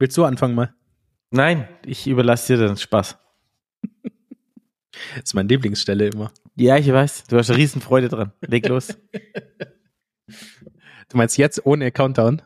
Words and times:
Willst 0.00 0.16
du 0.16 0.24
anfangen 0.24 0.54
mal? 0.54 0.72
Nein, 1.30 1.68
ich 1.84 2.06
überlasse 2.06 2.56
dir 2.56 2.66
den 2.66 2.76
Spaß. 2.76 3.18
Das 5.14 5.24
ist 5.24 5.34
meine 5.34 5.48
Lieblingsstelle 5.48 6.08
immer. 6.08 6.30
Ja, 6.56 6.76
ich 6.76 6.92
weiß. 6.92 7.24
Du 7.24 7.38
hast 7.38 7.48
eine 7.48 7.58
Riesenfreude 7.58 8.08
dran. 8.08 8.32
Leg 8.40 8.66
los. 8.66 8.88
Du 11.08 11.16
meinst 11.16 11.36
jetzt 11.38 11.66
ohne 11.66 11.90
Countdown? 11.90 12.40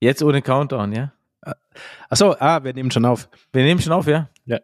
Jetzt 0.00 0.22
ohne 0.22 0.40
Countdown, 0.40 0.92
ja? 0.92 1.12
Achso, 2.08 2.34
ah, 2.38 2.64
wir 2.64 2.72
nehmen 2.72 2.90
schon 2.90 3.04
auf. 3.04 3.28
Wir 3.52 3.62
nehmen 3.62 3.80
schon 3.80 3.92
auf, 3.92 4.06
ja? 4.06 4.30
Ja. 4.46 4.60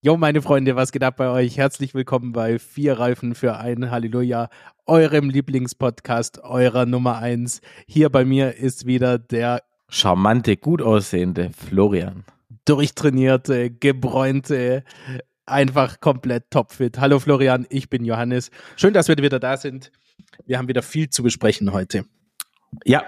Jo, 0.00 0.16
meine 0.16 0.40
Freunde, 0.40 0.76
was 0.76 0.92
geht 0.92 1.02
ab 1.02 1.16
bei 1.16 1.28
euch? 1.28 1.56
Herzlich 1.56 1.92
willkommen 1.92 2.32
bei 2.32 2.60
Vier 2.60 3.00
Reifen 3.00 3.34
für 3.34 3.56
ein 3.56 3.90
Halleluja, 3.90 4.48
eurem 4.86 5.28
Lieblingspodcast, 5.28 6.44
eurer 6.44 6.86
Nummer 6.86 7.18
eins. 7.18 7.60
Hier 7.88 8.10
bei 8.10 8.24
mir 8.24 8.54
ist 8.54 8.86
wieder 8.86 9.18
der 9.18 9.62
Charmante, 9.90 10.56
gut 10.56 10.82
aussehende 10.82 11.50
Florian. 11.56 12.24
durchtrainierte, 12.64 13.70
gebräunte, 13.70 14.84
einfach 15.46 16.00
komplett 16.00 16.50
topfit. 16.50 17.00
Hallo 17.00 17.18
Florian, 17.18 17.66
ich 17.70 17.90
bin 17.90 18.04
Johannes. 18.04 18.50
Schön, 18.76 18.94
dass 18.94 19.08
wir 19.08 19.16
wieder 19.18 19.40
da 19.40 19.56
sind. 19.56 19.90
Wir 20.46 20.58
haben 20.58 20.68
wieder 20.68 20.82
viel 20.82 21.10
zu 21.10 21.22
besprechen 21.22 21.72
heute. 21.72 22.04
Ja. 22.84 23.02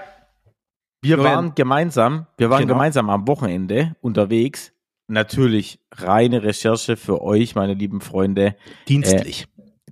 Wir 1.03 1.17
Florian. 1.17 1.35
waren 1.37 1.55
gemeinsam, 1.55 2.27
wir 2.39 2.51
waren 2.51 2.63
Genau. 2.63 2.75
gemeinsam 2.75 3.11
am 3.11 3.29
Wochenende 3.29 3.95
unterwegs. 4.01 4.73
Natürlich 5.09 5.79
reine 5.93 6.43
Recherche 6.43 6.97
für 6.97 7.21
euch, 7.23 7.55
meine 7.55 7.75
lieben 7.75 8.01
Freunde. 8.01 8.57
Dienstlich. 8.89 9.47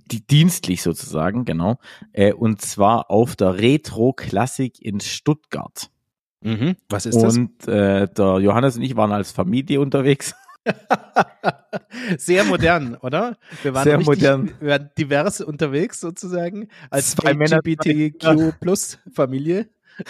die, 0.07 0.25
dienstlich 0.25 0.81
sozusagen, 0.81 1.45
genau. 1.45 1.77
Äh, 2.11 2.33
und 2.33 2.61
zwar 2.61 3.09
auf 3.11 3.35
der 3.37 3.59
Retro 3.59 4.11
Klassik 4.13 4.81
in 4.81 4.99
Stuttgart. 4.99 5.90
Mhm. 6.41 6.75
Was 6.89 7.05
ist 7.05 7.21
das? 7.21 7.37
und 7.37 7.67
äh, 7.67 8.07
der 8.07 8.39
Johannes 8.39 8.77
und 8.77 8.83
ich 8.83 8.95
waren 8.95 9.11
als 9.11 9.31
Familie 9.31 9.79
unterwegs. 9.79 10.35
Sehr 12.17 12.43
modern, 12.43 12.95
oder? 12.95 13.37
Wir 13.63 13.73
waren 13.73 13.83
Sehr 13.83 13.97
richtig, 13.97 14.21
modern. 14.21 14.51
Wir 14.59 14.69
waren 14.69 14.89
divers 14.97 15.41
unterwegs 15.41 15.99
sozusagen 15.99 16.67
als 16.89 17.15
Zwei 17.15 17.33
Männer, 17.33 17.57
LGBTQ 17.57 18.59
Plus 18.59 18.99
Familie. 19.11 19.69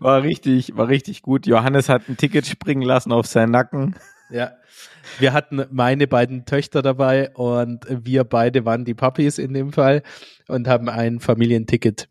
War 0.00 0.22
richtig, 0.22 0.76
war 0.76 0.88
richtig 0.88 1.22
gut. 1.22 1.46
Johannes 1.46 1.88
hat 1.88 2.08
ein 2.08 2.16
Ticket 2.16 2.46
springen 2.46 2.82
lassen 2.82 3.12
auf 3.12 3.26
seinen 3.26 3.50
Nacken. 3.50 3.96
Ja. 4.30 4.52
Wir 5.18 5.32
hatten 5.32 5.64
meine 5.70 6.06
beiden 6.06 6.46
Töchter 6.46 6.80
dabei 6.80 7.30
und 7.34 7.84
wir 7.88 8.24
beide 8.24 8.64
waren 8.64 8.84
die 8.84 8.94
Puppies 8.94 9.38
in 9.38 9.52
dem 9.52 9.72
Fall 9.72 10.02
und 10.48 10.68
haben 10.68 10.88
ein 10.88 11.20
Familienticket 11.20 12.08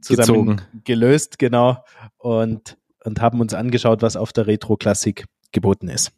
zusammen 0.00 0.56
Gezogen. 0.56 0.82
gelöst, 0.84 1.38
genau, 1.38 1.84
und, 2.16 2.76
und 3.04 3.20
haben 3.20 3.40
uns 3.40 3.54
angeschaut, 3.54 4.02
was 4.02 4.16
auf 4.16 4.32
der 4.32 4.46
Retro-Klassik 4.46 5.26
geboten 5.52 5.88
ist. 5.88 6.12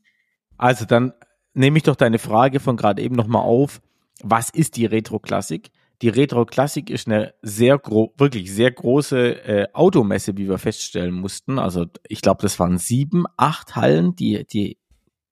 Also 0.57 0.85
dann 0.85 1.13
nehme 1.55 1.77
ich 1.79 1.83
doch 1.85 1.97
deine 1.97 2.19
Frage 2.19 2.61
von 2.61 2.77
gerade 2.77 3.03
eben 3.03 3.15
nochmal 3.17 3.43
auf. 3.43 3.81
Was 4.23 4.51
ist 4.51 4.77
die 4.77 4.87
Retro-Klassik? 4.87 5.71
Die 6.03 6.09
Retro-Klassik 6.09 6.89
ist 6.91 7.09
eine 7.09 7.35
sehr 7.43 7.79
gro 7.79 8.15
wirklich 8.17 8.53
sehr 8.53 8.71
große 8.71 9.45
äh, 9.45 9.67
Automesse, 9.75 10.37
wie 10.37 10.49
wir 10.49 10.59
feststellen 10.59 11.15
mussten. 11.15 11.59
Also 11.59 11.87
ich 12.09 12.23
glaube, 12.23 12.41
das 12.43 12.59
waren 12.59 12.79
sieben, 12.79 13.25
acht 13.37 13.77
Hallen, 13.77 14.17
die, 14.17 14.47
die 14.47 14.79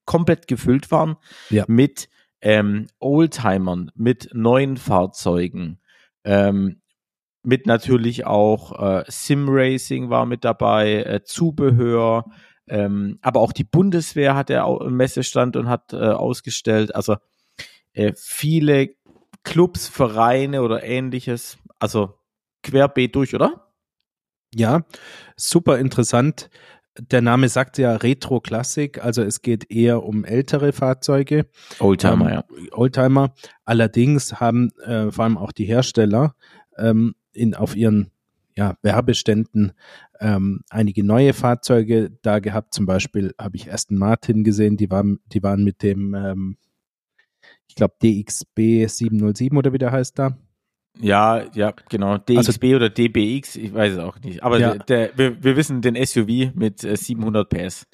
komplett 0.04 0.46
gefüllt 0.46 0.90
waren 0.90 1.16
Ja. 1.50 1.64
mit 1.68 2.08
ähm, 2.40 2.86
Oldtimern, 2.98 3.90
mit 3.94 4.30
neuen 4.32 4.76
Fahrzeugen, 4.76 5.80
ähm, 6.24 6.80
mit 7.48 7.66
natürlich 7.66 8.26
auch 8.26 8.78
äh, 8.78 9.04
Sim-Racing 9.08 10.10
war 10.10 10.26
mit 10.26 10.44
dabei, 10.44 11.02
äh, 11.02 11.24
Zubehör, 11.24 12.26
ähm, 12.68 13.18
aber 13.22 13.40
auch 13.40 13.54
die 13.54 13.64
Bundeswehr 13.64 14.36
hat 14.36 14.50
er 14.50 14.66
im 14.82 14.94
Messestand 14.94 15.56
und 15.56 15.66
hat 15.66 15.94
äh, 15.94 15.96
ausgestellt. 15.96 16.94
Also 16.94 17.16
äh, 17.94 18.12
viele 18.14 18.90
Clubs, 19.44 19.88
Vereine 19.88 20.60
oder 20.60 20.84
ähnliches. 20.84 21.56
Also 21.78 22.18
querbeet 22.62 23.16
durch, 23.16 23.34
oder? 23.34 23.72
Ja, 24.54 24.82
super 25.34 25.78
interessant. 25.78 26.50
Der 26.98 27.22
Name 27.22 27.48
sagt 27.48 27.78
ja 27.78 27.96
Retro-Klassik, 27.96 29.02
also 29.02 29.22
es 29.22 29.40
geht 29.40 29.70
eher 29.70 30.02
um 30.02 30.26
ältere 30.26 30.72
Fahrzeuge. 30.72 31.46
Oldtimer, 31.78 32.44
ähm, 32.50 32.68
Oldtimer. 32.72 33.32
Allerdings 33.64 34.38
haben 34.38 34.70
äh, 34.84 35.10
vor 35.10 35.24
allem 35.24 35.38
auch 35.38 35.52
die 35.52 35.64
Hersteller 35.64 36.34
ähm, 36.76 37.14
in, 37.38 37.54
auf 37.54 37.76
ihren 37.76 38.10
ja, 38.56 38.76
Werbeständen 38.82 39.72
ähm, 40.20 40.62
einige 40.68 41.04
neue 41.04 41.32
Fahrzeuge 41.32 42.10
da 42.22 42.40
gehabt. 42.40 42.74
Zum 42.74 42.86
Beispiel 42.86 43.32
habe 43.38 43.56
ich 43.56 43.72
Aston 43.72 43.96
Martin 43.96 44.42
gesehen, 44.42 44.76
die 44.76 44.90
waren, 44.90 45.20
die 45.32 45.42
waren 45.42 45.62
mit 45.62 45.82
dem, 45.82 46.14
ähm, 46.14 46.56
ich 47.68 47.76
glaube, 47.76 47.94
DXB 48.02 48.88
707 48.88 49.56
oder 49.56 49.72
wie 49.72 49.78
der 49.78 49.92
heißt 49.92 50.18
da. 50.18 50.36
Ja, 51.00 51.44
ja, 51.54 51.72
genau. 51.88 52.18
DXB 52.18 52.64
oder 52.74 52.90
DBX, 52.90 53.54
ich 53.54 53.72
weiß 53.72 53.92
es 53.92 53.98
auch 54.00 54.18
nicht. 54.20 54.42
Aber 54.42 54.56
Also 54.56 54.66
Ja. 54.66 54.74
der, 54.78 55.08
der, 55.08 55.18
wir, 55.18 55.44
wir 55.44 55.56
wissen 55.56 55.80
den 55.80 55.94
SUV 55.94 56.52
mit 56.54 56.82
äh, 56.82 56.96
700 56.96 57.48
PS. 57.48 57.86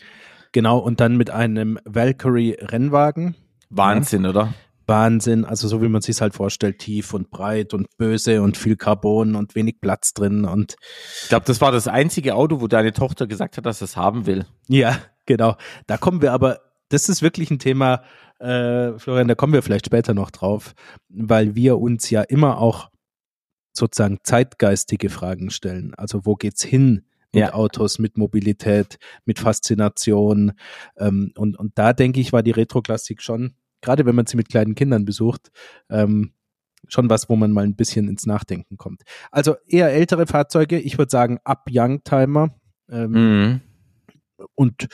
Genau, 0.53 0.79
und 0.79 1.01
dann 1.01 1.17
mit 1.17 1.31
einem 1.31 1.79
Valkyrie-Rennwagen. 1.85 3.35
Wahnsinn, 3.69 4.25
oder? 4.25 4.55
Wahnsinn, 4.87 5.45
also 5.45 5.69
so 5.69 5.83
wie 5.83 5.89
man 5.89 6.03
sich 6.03 6.21
halt 6.21 6.35
vorstellt, 6.35 6.79
tief 6.79 7.15
und 7.15 7.31
breit 7.31 7.75
und 7.75 7.87
böse 7.97 8.43
und 8.43 8.57
viel 8.57 8.77
Carbon 8.77 9.35
und 9.35 9.55
wenig 9.55 9.81
Platz 9.81 10.13
drin 10.15 10.45
und 10.45 10.77
Ich 11.23 11.29
glaube, 11.29 11.47
das 11.47 11.61
war 11.61 11.73
das 11.73 11.89
einzige 11.89 12.35
Auto, 12.35 12.61
wo 12.61 12.69
deine 12.69 12.93
Tochter 12.93 13.27
gesagt 13.27 13.57
hat, 13.57 13.67
dass 13.67 13.79
sie 13.79 13.87
es 13.87 13.97
haben 13.97 14.27
will. 14.27 14.47
Ja, 14.69 14.99
genau. 15.27 15.57
Da 15.87 15.97
kommen 15.97 16.23
wir 16.23 16.33
aber, 16.33 16.61
das 16.89 17.09
ist 17.09 17.23
wirklich 17.23 17.51
ein 17.51 17.59
Thema, 17.59 18.03
äh, 18.39 18.99
Florian, 18.99 19.29
da 19.29 19.35
kommen 19.35 19.53
wir 19.53 19.63
vielleicht 19.63 19.87
später 19.87 20.13
noch 20.15 20.31
drauf, 20.31 20.75
weil 21.09 21.55
wir 21.55 21.79
uns 21.79 22.11
ja 22.11 22.23
immer 22.23 22.59
auch 22.59 22.91
sozusagen 23.73 24.19
zeitgeistige 24.23 25.11
Fragen 25.11 25.51
stellen. 25.51 25.95
Also 25.97 26.27
wo 26.27 26.35
geht's 26.35 26.63
hin 26.63 27.07
mit 27.33 27.41
Ja. 27.41 27.55
Autos, 27.55 27.99
mit 27.99 28.17
Mobilität, 28.17 28.99
mit 29.25 29.41
Faszination? 29.41 30.53
Ähm, 30.97 31.33
und, 31.37 31.59
und 31.59 31.73
da 31.77 31.93
denke 31.93 32.21
ich, 32.21 32.33
war 32.33 32.43
die 32.45 32.53
Retro-Klassik 32.53 33.21
schon, 33.23 33.55
gerade 33.85 34.07
wenn 34.07 34.15
man 34.15 34.27
sie 34.27 34.37
mit 34.37 34.49
kleinen 34.49 34.75
Kindern 34.75 35.05
besucht, 35.05 35.51
ähm, 35.91 36.33
schon 36.89 37.09
was, 37.11 37.29
wo 37.29 37.37
man 37.37 37.53
mal 37.53 37.65
ein 37.65 37.77
bisschen 37.77 38.09
ins 38.09 38.27
Nachdenken 38.27 38.77
kommt. 38.77 39.03
Also 39.31 39.57
eher 39.67 39.93
ältere 39.93 40.27
Fahrzeuge, 40.27 40.79
ich 40.79 40.99
würde 40.99 41.11
sagen 41.11 41.39
ab 41.45 41.69
Youngtimer. 41.71 42.55
Ähm, 42.91 43.13
Mhm. 43.13 43.61
und, 44.55 44.89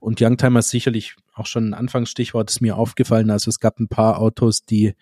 und 0.00 0.20
Youngtimer 0.20 0.60
ist 0.60 0.70
sicherlich 0.70 1.14
auch 1.34 1.46
schon 1.46 1.68
ein 1.70 1.74
Anfangsstichwort, 1.74 2.50
ist 2.50 2.60
mir 2.60 2.76
aufgefallen. 2.76 3.30
Also 3.30 3.48
es 3.50 3.60
gab 3.60 3.78
ein 3.78 3.88
paar 3.88 4.18
Autos, 4.18 4.64
die, 4.64 4.94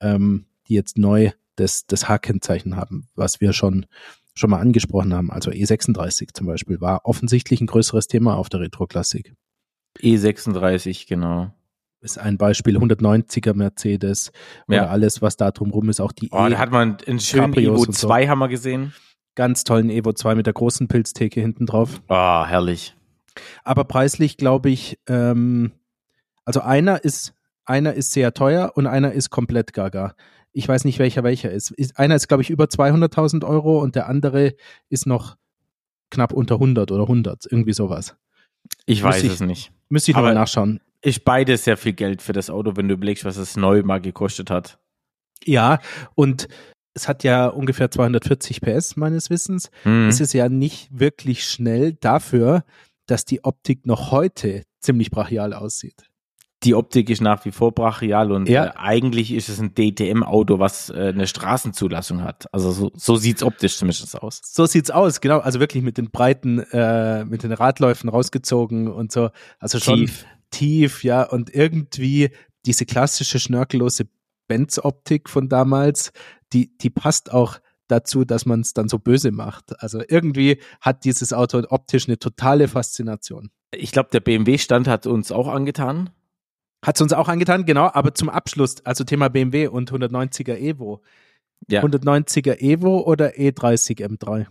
ähm, 0.00 0.46
die 0.66 0.74
jetzt 0.74 0.98
neu 0.98 1.30
das, 1.56 1.86
das 1.86 2.08
H-Kennzeichen 2.08 2.76
haben, 2.76 3.08
was 3.14 3.40
wir 3.40 3.52
schon, 3.52 3.86
schon 4.34 4.50
mal 4.50 4.60
angesprochen 4.60 5.14
haben. 5.14 5.30
Also 5.30 5.50
E36 5.50 6.34
zum 6.34 6.46
Beispiel 6.46 6.80
war 6.80 7.04
offensichtlich 7.04 7.60
ein 7.60 7.66
größeres 7.66 8.06
Thema 8.08 8.36
auf 8.36 8.48
der 8.48 8.60
Retro-Klassik. 8.60 9.34
E36, 10.00 11.08
genau. 11.08 11.52
Ist 12.00 12.18
ein 12.18 12.38
Beispiel 12.38 12.76
190er 12.78 13.54
Mercedes 13.54 14.30
oder 14.68 14.76
Ja. 14.76 14.86
alles, 14.88 15.20
was 15.20 15.36
da 15.36 15.50
drumrum 15.50 15.88
ist, 15.88 16.00
auch 16.00 16.12
die 16.12 16.28
Oh, 16.30 16.46
E, 16.46 16.50
da 16.50 16.58
hat 16.58 16.70
man 16.70 16.96
einen 17.06 17.18
schönen 17.18 17.46
Cabrios 17.52 17.80
Evo 17.80 17.86
und 17.88 17.96
so. 17.96 18.06
2 18.08 18.28
Hammer 18.28 18.48
gesehen. 18.48 18.92
ganz 19.34 19.62
tollen 19.64 19.88
Evo 19.90 20.12
2 20.12 20.34
mit 20.34 20.46
der 20.46 20.52
großen 20.52 20.88
Pilztheke 20.88 21.40
hinten 21.40 21.64
drauf. 21.66 22.00
Ah, 22.08 22.44
herrlich. 22.46 22.96
Aber 23.62 23.84
preislich 23.84 24.36
glaube 24.36 24.68
ich, 24.70 24.98
ähm, 25.08 25.70
also 26.44 26.60
einer 26.60 27.04
ist, 27.04 27.34
einer 27.64 27.94
ist 27.94 28.10
sehr 28.12 28.32
teuer 28.34 28.72
und 28.74 28.86
einer 28.88 29.12
ist 29.12 29.30
komplett 29.30 29.72
gaga. 29.72 30.14
Ich 30.52 30.66
weiß 30.66 30.84
nicht, 30.84 30.98
welcher 30.98 31.22
welcher 31.22 31.52
ist. 31.52 31.70
ist 31.72 31.98
einer 32.00 32.16
ist, 32.16 32.26
glaube 32.26 32.42
ich, 32.42 32.50
über 32.50 32.64
200.000 32.68 33.44
Euro 33.44 33.78
und 33.80 33.94
der 33.94 34.08
andere 34.08 34.54
ist 34.88 35.06
noch 35.06 35.36
knapp 36.10 36.32
unter 36.32 36.58
100 36.58 36.90
oder 36.90 37.06
100, 37.06 37.46
irgendwie 37.48 37.74
sowas. 37.74 38.16
Ich 38.86 39.02
weiß 39.04 39.22
ich- 39.22 39.32
es 39.34 39.40
nicht. 39.40 39.70
Müsste 39.88 40.10
ich 40.10 40.16
nochmal 40.16 40.34
nachschauen. 40.34 40.80
Ist 41.02 41.24
beides 41.24 41.64
sehr 41.64 41.76
viel 41.76 41.92
Geld 41.92 42.22
für 42.22 42.32
das 42.32 42.50
Auto, 42.50 42.76
wenn 42.76 42.88
du 42.88 42.94
überlegst, 42.94 43.24
was 43.24 43.36
es 43.36 43.56
neu 43.56 43.82
mal 43.82 44.00
gekostet 44.00 44.50
hat. 44.50 44.78
Ja, 45.44 45.78
und 46.14 46.48
es 46.94 47.06
hat 47.06 47.22
ja 47.22 47.46
ungefähr 47.46 47.90
240 47.90 48.60
PS 48.60 48.96
meines 48.96 49.30
Wissens. 49.30 49.70
Mhm. 49.84 50.08
Es 50.08 50.18
ist 50.20 50.32
ja 50.32 50.48
nicht 50.48 50.88
wirklich 50.90 51.44
schnell 51.44 51.92
dafür, 51.92 52.64
dass 53.06 53.24
die 53.24 53.44
Optik 53.44 53.86
noch 53.86 54.10
heute 54.10 54.64
ziemlich 54.80 55.10
brachial 55.10 55.54
aussieht. 55.54 56.04
Die 56.64 56.74
Optik 56.74 57.08
ist 57.08 57.20
nach 57.20 57.44
wie 57.44 57.52
vor 57.52 57.72
brachial 57.72 58.32
und 58.32 58.48
Ja. 58.48 58.66
äh, 58.66 58.70
eigentlich 58.76 59.30
ist 59.32 59.48
es 59.48 59.60
ein 59.60 59.74
DTM-Auto, 59.74 60.58
was 60.58 60.90
äh, 60.90 61.12
eine 61.14 61.28
Straßenzulassung 61.28 62.24
hat. 62.24 62.52
Also 62.52 62.72
so, 62.72 62.90
so 62.96 63.14
sieht's 63.14 63.44
optisch 63.44 63.76
zumindest 63.76 64.20
aus. 64.20 64.40
So 64.44 64.66
sieht's 64.66 64.90
aus, 64.90 65.20
genau. 65.20 65.38
Also 65.38 65.60
wirklich 65.60 65.84
mit 65.84 65.98
den 65.98 66.10
breiten, 66.10 66.58
äh, 66.72 67.24
mit 67.24 67.44
den 67.44 67.52
Radläufen 67.52 68.08
rausgezogen 68.10 68.88
und 68.88 69.12
so. 69.12 69.30
Also 69.60 69.78
schon 69.78 70.00
Tief. 70.00 70.26
Tief, 70.50 71.04
ja. 71.04 71.22
Und 71.22 71.54
irgendwie 71.54 72.30
diese 72.66 72.86
klassische 72.86 73.38
schnörkellose 73.38 74.08
Benz-Optik 74.48 75.28
von 75.28 75.48
damals, 75.48 76.12
die, 76.52 76.76
die 76.78 76.90
passt 76.90 77.32
auch 77.32 77.58
dazu, 77.88 78.24
dass 78.24 78.46
man 78.46 78.60
es 78.60 78.74
dann 78.74 78.88
so 78.88 78.98
böse 78.98 79.30
macht. 79.30 79.80
Also 79.82 80.02
irgendwie 80.06 80.60
hat 80.80 81.04
dieses 81.04 81.32
Auto 81.32 81.62
optisch 81.68 82.06
eine 82.06 82.18
totale 82.18 82.68
Faszination. 82.68 83.50
Ich 83.74 83.92
glaube, 83.92 84.10
der 84.12 84.20
BMW-Stand 84.20 84.88
hat 84.88 85.06
uns 85.06 85.32
auch 85.32 85.48
angetan. 85.48 86.10
Hat 86.84 86.96
es 86.96 87.02
uns 87.02 87.12
auch 87.12 87.28
angetan, 87.28 87.64
genau, 87.64 87.90
aber 87.92 88.14
zum 88.14 88.28
Abschluss, 88.28 88.84
also 88.84 89.04
Thema 89.04 89.28
BMW 89.28 89.66
und 89.66 89.90
190er 89.90 90.56
Evo. 90.56 91.02
Ja. 91.68 91.82
190er 91.82 92.60
Evo 92.60 93.00
oder 93.00 93.30
E30 93.30 94.06
M3? 94.06 94.46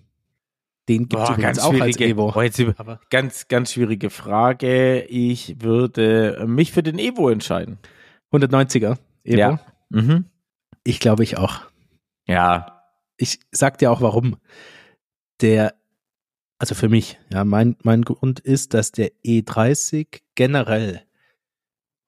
Den 0.87 1.09
gibt 1.09 1.21
es 1.21 1.37
ganz 1.37 1.59
auch 1.59 1.79
als 1.79 1.99
Evo. 1.99 2.31
Boah, 2.31 2.43
jetzt 2.43 2.61
aber 2.77 3.01
ganz, 3.09 3.47
ganz 3.47 3.73
schwierige 3.73 4.09
Frage. 4.09 5.01
Ich 5.03 5.61
würde 5.61 6.45
mich 6.47 6.71
für 6.71 6.83
den 6.83 6.97
Evo 6.97 7.29
entscheiden. 7.29 7.77
190er 8.31 8.97
Evo? 9.23 9.37
Ja. 9.37 9.59
Mhm. 9.89 10.25
Ich 10.83 10.99
glaube 10.99 11.23
ich 11.23 11.37
auch. 11.37 11.61
Ja. 12.25 12.83
Ich 13.17 13.39
sag 13.51 13.77
dir 13.79 13.91
auch 13.91 14.01
warum. 14.01 14.37
Der, 15.41 15.75
also 16.57 16.73
für 16.73 16.89
mich, 16.89 17.19
ja, 17.31 17.43
mein, 17.43 17.75
mein 17.83 18.03
Grund 18.03 18.39
ist, 18.39 18.73
dass 18.73 18.91
der 18.91 19.11
E30 19.25 20.21
generell 20.35 21.03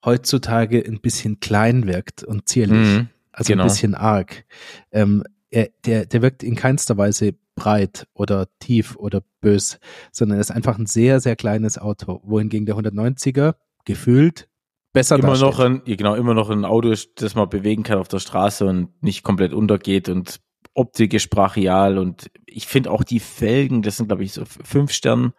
heutzutage 0.05 0.83
ein 0.85 1.01
bisschen 1.01 1.39
klein 1.39 1.85
wirkt 1.85 2.23
und 2.23 2.47
zierlich. 2.47 2.87
Mhm, 2.87 3.09
also 3.31 3.51
genau. 3.51 3.63
ein 3.63 3.67
bisschen 3.67 3.95
arg. 3.95 4.45
Ähm, 4.91 5.23
er, 5.51 5.69
der, 5.85 6.05
der 6.05 6.21
wirkt 6.21 6.43
in 6.43 6.55
keinster 6.55 6.97
Weise 6.97 7.33
breit 7.55 8.07
oder 8.13 8.47
tief 8.59 8.95
oder 8.95 9.21
bös, 9.41 9.79
sondern 10.11 10.37
er 10.37 10.41
ist 10.41 10.51
einfach 10.51 10.77
ein 10.77 10.85
sehr, 10.85 11.19
sehr 11.19 11.35
kleines 11.35 11.77
Auto, 11.77 12.21
wohingegen 12.23 12.65
der 12.65 12.75
190er 12.75 13.55
gefühlt 13.85 14.49
besser 14.93 15.17
immer 15.17 15.37
noch 15.37 15.59
ein 15.59 15.83
genau 15.85 16.15
immer 16.15 16.33
noch 16.33 16.49
ein 16.49 16.65
Auto 16.65 16.93
das 17.15 17.35
man 17.35 17.49
bewegen 17.49 17.83
kann 17.83 17.99
auf 17.99 18.07
der 18.07 18.19
Straße 18.19 18.65
und 18.65 19.01
nicht 19.01 19.23
komplett 19.23 19.53
untergeht 19.53 20.09
und 20.09 20.39
Optik 20.73 21.13
ist 21.13 21.29
brachial 21.29 21.97
und 21.97 22.31
ich 22.45 22.67
finde 22.67 22.91
auch 22.91 23.03
die 23.03 23.19
Felgen, 23.19 23.81
das 23.81 23.97
sind 23.97 24.07
glaube 24.07 24.23
ich 24.23 24.33
so 24.33 24.43
fünf 24.45 24.91
Stern 24.91 25.33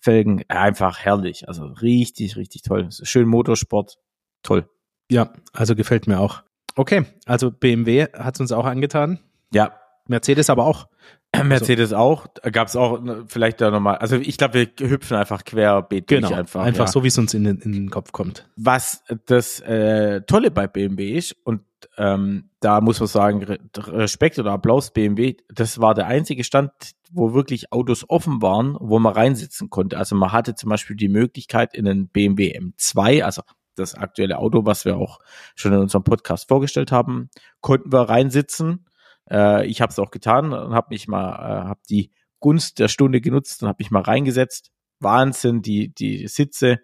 Felgen, 0.00 0.42
einfach 0.48 0.98
herrlich, 0.98 1.48
also 1.48 1.64
richtig 1.64 2.36
richtig 2.36 2.62
toll, 2.62 2.88
schön 2.90 3.28
Motorsport, 3.28 3.98
toll. 4.42 4.68
Ja, 5.10 5.32
also 5.52 5.74
gefällt 5.74 6.06
mir 6.06 6.20
auch. 6.20 6.42
Okay, 6.74 7.04
also 7.26 7.50
BMW 7.50 8.06
hat 8.12 8.34
es 8.34 8.40
uns 8.40 8.52
auch 8.52 8.66
angetan. 8.66 9.20
Ja. 9.52 9.72
Mercedes 10.08 10.50
aber 10.50 10.64
auch. 10.64 10.88
Mercedes 11.44 11.92
also, 11.92 11.96
auch, 11.96 12.26
gab 12.52 12.68
es 12.68 12.76
auch 12.76 13.00
ne, 13.00 13.24
vielleicht 13.28 13.60
da 13.60 13.70
nochmal, 13.70 13.96
also 13.96 14.16
ich 14.16 14.38
glaube, 14.38 14.54
wir 14.54 14.88
hüpfen 14.88 15.16
einfach 15.16 15.44
querbeet 15.44 16.06
genau, 16.06 16.32
einfach. 16.32 16.62
Einfach 16.62 16.86
ja. 16.86 16.92
so, 16.92 17.04
wie 17.04 17.08
es 17.08 17.18
uns 17.18 17.34
in 17.34 17.44
den, 17.44 17.58
in 17.58 17.72
den 17.72 17.90
Kopf 17.90 18.12
kommt. 18.12 18.48
Was 18.56 19.04
das 19.26 19.60
äh, 19.60 20.22
Tolle 20.22 20.50
bei 20.50 20.66
BMW 20.66 21.12
ist, 21.12 21.36
und 21.44 21.60
ähm, 21.98 22.50
da 22.60 22.80
muss 22.80 22.98
man 22.98 23.08
sagen, 23.08 23.58
Respekt 23.76 24.38
oder 24.38 24.52
Applaus 24.52 24.90
BMW, 24.90 25.36
das 25.52 25.80
war 25.80 25.94
der 25.94 26.06
einzige 26.06 26.44
Stand, 26.44 26.72
wo 27.12 27.34
wirklich 27.34 27.72
Autos 27.72 28.08
offen 28.08 28.40
waren, 28.40 28.76
wo 28.80 28.98
man 28.98 29.12
reinsitzen 29.12 29.68
konnte. 29.70 29.98
Also 29.98 30.16
man 30.16 30.32
hatte 30.32 30.54
zum 30.54 30.70
Beispiel 30.70 30.96
die 30.96 31.08
Möglichkeit 31.08 31.74
in 31.74 31.86
einen 31.86 32.08
BMW 32.08 32.58
M2, 32.58 33.22
also 33.22 33.42
das 33.74 33.94
aktuelle 33.94 34.38
Auto, 34.38 34.64
was 34.64 34.84
wir 34.84 34.96
auch 34.96 35.18
schon 35.54 35.72
in 35.72 35.78
unserem 35.78 36.02
Podcast 36.02 36.48
vorgestellt 36.48 36.90
haben, 36.90 37.30
konnten 37.60 37.92
wir 37.92 38.08
reinsitzen 38.08 38.87
äh, 39.30 39.66
ich 39.66 39.80
habe 39.80 39.90
es 39.90 39.98
auch 39.98 40.10
getan 40.10 40.52
und 40.52 40.74
habe 40.74 40.88
mich 40.90 41.08
mal, 41.08 41.32
äh, 41.32 41.68
habe 41.68 41.80
die 41.88 42.10
Gunst 42.40 42.78
der 42.78 42.88
Stunde 42.88 43.20
genutzt 43.20 43.62
und 43.62 43.68
habe 43.68 43.78
mich 43.80 43.90
mal 43.90 44.02
reingesetzt. 44.02 44.70
Wahnsinn, 45.00 45.62
die 45.62 45.94
die 45.94 46.26
Sitze, 46.28 46.80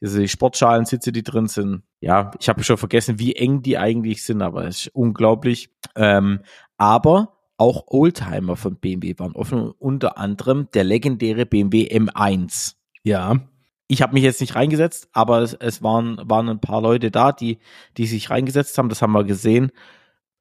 diese 0.00 0.26
Sportschalen-Sitze, 0.26 1.12
die 1.12 1.22
drin 1.22 1.46
sind. 1.46 1.82
Ja, 2.00 2.30
ich 2.40 2.48
habe 2.48 2.64
schon 2.64 2.78
vergessen, 2.78 3.18
wie 3.18 3.36
eng 3.36 3.62
die 3.62 3.78
eigentlich 3.78 4.24
sind, 4.24 4.42
aber 4.42 4.64
es 4.66 4.86
ist 4.86 4.94
unglaublich. 4.94 5.70
Ähm, 5.96 6.40
aber 6.76 7.36
auch 7.56 7.84
Oldtimer 7.88 8.56
von 8.56 8.76
BMW 8.76 9.18
waren 9.18 9.32
offen, 9.32 9.70
unter 9.78 10.16
anderem 10.16 10.68
der 10.72 10.84
legendäre 10.84 11.44
BMW 11.44 11.88
M1. 11.88 12.74
Ja. 13.02 13.38
Ich 13.86 14.02
habe 14.02 14.14
mich 14.14 14.22
jetzt 14.22 14.40
nicht 14.40 14.54
reingesetzt, 14.54 15.08
aber 15.12 15.40
es, 15.40 15.52
es, 15.54 15.82
waren, 15.82 16.18
waren 16.24 16.48
ein 16.48 16.60
paar 16.60 16.80
Leute 16.80 17.10
da, 17.10 17.32
die, 17.32 17.58
die 17.96 18.06
sich 18.06 18.30
reingesetzt 18.30 18.78
haben. 18.78 18.88
Das 18.88 19.02
haben 19.02 19.12
wir 19.12 19.24
gesehen. 19.24 19.72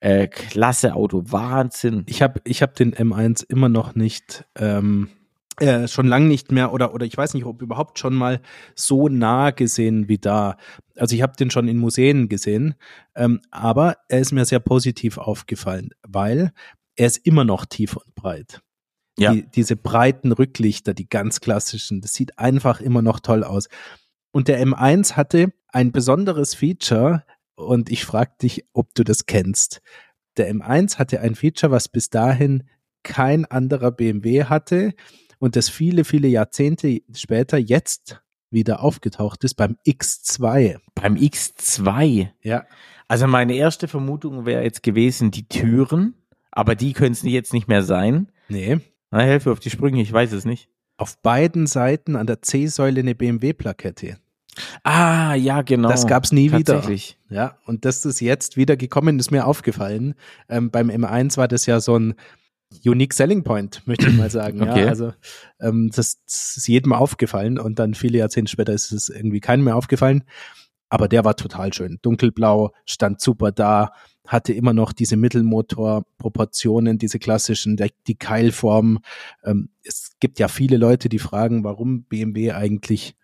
Äh, 0.02 0.28
klasse 0.28 0.94
Auto, 0.94 1.24
Wahnsinn. 1.26 2.04
Ich 2.08 2.22
habe 2.22 2.42
ich 2.46 2.62
hab 2.62 2.76
den 2.76 2.94
M1 2.94 3.44
immer 3.50 3.68
noch 3.68 3.96
nicht, 3.96 4.46
ähm, 4.56 5.10
äh, 5.60 5.90
schon 5.90 6.08
lang 6.08 6.28
nicht 6.28 6.52
mehr 6.54 6.72
oder 6.72 6.94
oder 6.94 7.06
ich 7.06 7.18
weiß 7.18 7.34
nicht, 7.34 7.46
ob 7.46 7.62
überhaupt 7.62 8.00
schon 8.00 8.16
mal 8.16 8.40
so 8.76 9.10
nah 9.10 9.52
gesehen 9.52 10.08
wie 10.08 10.18
da. 10.18 10.56
Also 10.96 11.16
ich 11.16 11.22
habe 11.22 11.36
den 11.36 11.52
schon 11.52 11.68
in 11.68 11.78
Museen 11.78 12.30
gesehen, 12.30 12.76
ähm, 13.16 13.42
aber 13.52 13.98
er 14.08 14.20
ist 14.20 14.32
mir 14.32 14.46
sehr 14.46 14.62
positiv 14.62 15.18
aufgefallen, 15.18 15.90
weil 16.08 16.54
er 16.96 17.08
ist 17.08 17.26
immer 17.26 17.44
noch 17.44 17.66
tief 17.66 17.98
und 17.98 18.16
breit. 18.16 18.62
Ja. 19.18 19.34
Die, 19.34 19.50
diese 19.52 19.76
breiten 19.76 20.32
Rücklichter, 20.32 20.94
die 20.94 21.10
ganz 21.10 21.42
klassischen, 21.42 22.00
das 22.00 22.14
sieht 22.14 22.40
einfach 22.40 22.80
immer 22.80 23.02
noch 23.02 23.20
toll 23.20 23.44
aus. 23.44 23.68
Und 24.32 24.48
der 24.48 24.66
M1 24.66 25.14
hatte 25.14 25.52
ein 25.68 25.92
besonderes 25.92 26.56
Feature, 26.56 27.24
und 27.60 27.90
ich 27.90 28.06
frage 28.06 28.32
dich, 28.42 28.66
ob 28.74 28.94
du 28.96 29.04
das 29.04 29.26
kennst. 29.26 29.82
Der 30.38 30.54
M1 30.54 30.98
hatte 30.98 31.20
ein 31.20 31.36
Feature, 31.36 31.72
was 31.72 31.90
bis 31.90 32.10
dahin 32.10 32.64
kein 33.04 33.46
anderer 33.46 33.92
BMW 33.92 34.46
hatte 34.46 34.94
und 35.40 35.56
das 35.56 35.70
viele, 35.70 36.04
viele 36.04 36.28
Jahrzehnte 36.28 37.02
später 37.14 37.58
jetzt 37.58 38.22
wieder 38.52 38.82
aufgetaucht 38.82 39.44
ist 39.44 39.56
beim 39.56 39.78
X2. 39.86 40.78
Beim 40.96 41.16
X2? 41.16 42.30
Ja. 42.42 42.66
Also 43.08 43.28
meine 43.28 43.56
erste 43.56 43.88
Vermutung 43.88 44.46
wäre 44.46 44.64
jetzt 44.64 44.84
gewesen, 44.84 45.32
die 45.32 45.48
Türen, 45.48 46.16
aber 46.52 46.76
die 46.76 46.94
können 46.94 47.14
es 47.14 47.24
jetzt 47.24 47.54
nicht 47.54 47.68
mehr 47.68 47.84
sein. 47.84 48.32
Nee. 48.48 48.80
Na, 49.12 49.20
helfe 49.20 49.52
auf 49.52 49.60
die 49.60 49.70
Sprünge, 49.70 50.02
ich 50.02 50.12
weiß 50.12 50.32
es 50.34 50.46
nicht. 50.46 50.70
Auf 50.98 51.22
beiden 51.22 51.68
Seiten 51.68 52.16
an 52.16 52.28
der 52.28 52.42
C-Säule 52.42 53.00
eine 53.00 53.16
BMW-Plakette. 53.16 54.18
Ah, 54.84 55.34
ja, 55.36 55.62
genau. 55.62 55.90
Das 55.90 56.08
gab's 56.08 56.32
nie 56.32 56.52
wieder. 56.52 56.82
Ja, 57.30 57.58
und 57.66 57.86
das 57.86 58.06
jetzt 58.20 58.58
wieder 58.58 58.78
gekommen 58.78 59.20
ist 59.20 59.32
mir 59.32 59.46
aufgefallen. 59.46 60.16
Ähm, 60.48 60.72
beim 60.72 60.90
M1 60.90 61.38
war 61.38 61.48
das 61.48 61.66
ja 61.66 61.80
so 61.80 61.98
ein 61.98 62.16
Unique 62.86 63.14
Selling 63.14 63.44
Point, 63.44 63.82
möchte 63.86 64.08
ich 64.08 64.16
mal 64.16 64.30
sagen. 64.30 64.62
okay. 64.70 64.82
Ja, 64.84 64.88
also 64.88 65.14
ähm, 65.60 65.92
das, 65.94 66.24
das 66.26 66.58
ist 66.58 66.68
jedem 66.68 66.94
aufgefallen 66.94 67.60
und 67.60 67.80
dann 67.80 67.94
viele 67.94 68.18
Jahrzehnte 68.20 68.52
später 68.52 68.74
ist 68.74 68.92
es 68.92 69.10
irgendwie 69.10 69.40
keinem 69.40 69.66
mehr 69.66 69.76
aufgefallen. 69.76 70.24
Aber 70.90 71.08
der 71.08 71.24
war 71.24 71.36
total 71.36 71.72
schön. 71.72 72.00
Dunkelblau, 72.02 72.72
stand 72.86 73.22
super 73.22 73.52
da, 73.52 73.92
hatte 74.26 74.54
immer 74.54 74.74
noch 74.74 74.92
diese 74.92 75.18
Mittelmotorproportionen, 75.18 76.98
diese 76.98 77.20
klassischen, 77.20 77.78
die 78.08 78.16
Keilform. 78.16 79.00
Ähm, 79.44 79.70
es 79.84 80.12
gibt 80.20 80.40
ja 80.40 80.48
viele 80.48 80.78
Leute, 80.78 81.10
die 81.10 81.20
fragen, 81.20 81.64
warum 81.64 82.04
BMW 82.04 82.52
eigentlich 82.54 83.16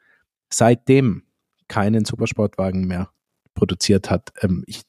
seitdem 0.50 1.24
keinen 1.68 2.06
Supersportwagen 2.06 2.86
mehr 2.86 3.10
produziert 3.54 4.10
hat. 4.10 4.34
Ähm, 4.42 4.64
ich 4.68 4.82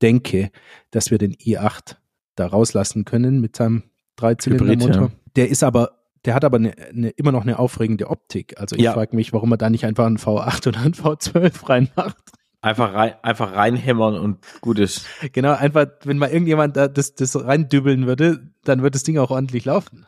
denke, 0.00 0.50
dass 0.90 1.10
wir 1.10 1.18
den 1.18 1.34
i8 1.34 1.96
da 2.34 2.46
rauslassen 2.46 3.04
können 3.04 3.40
mit 3.40 3.56
seinem 3.56 3.84
Dreizylindermotor. 4.16 5.08
Ja. 5.08 5.12
Der 5.36 5.48
ist 5.48 5.62
aber, 5.62 6.02
der 6.24 6.34
hat 6.34 6.44
aber 6.44 6.56
eine, 6.56 6.76
eine, 6.76 7.10
immer 7.10 7.32
noch 7.32 7.42
eine 7.42 7.58
aufregende 7.58 8.08
Optik. 8.08 8.58
Also 8.58 8.76
ich 8.76 8.82
ja. 8.82 8.92
frage 8.92 9.16
mich, 9.16 9.32
warum 9.32 9.52
er 9.52 9.58
da 9.58 9.70
nicht 9.70 9.84
einfach 9.84 10.06
einen 10.06 10.18
V8 10.18 10.68
oder 10.68 10.80
einen 10.80 10.94
V12 10.94 11.68
reinmacht. 11.68 12.16
Einfach 12.60 12.94
rein, 12.94 13.14
einfach 13.22 13.54
reinhämmern 13.54 14.16
und 14.16 14.38
gut 14.60 14.78
ist. 14.78 15.04
Genau, 15.32 15.52
einfach, 15.52 15.86
wenn 16.04 16.18
mal 16.18 16.30
irgendjemand 16.30 16.76
da 16.76 16.86
das, 16.86 17.16
das 17.16 17.34
reindübeln 17.44 18.06
würde, 18.06 18.52
dann 18.62 18.82
wird 18.82 18.94
das 18.94 19.02
Ding 19.02 19.18
auch 19.18 19.32
ordentlich 19.32 19.64
laufen. 19.64 20.06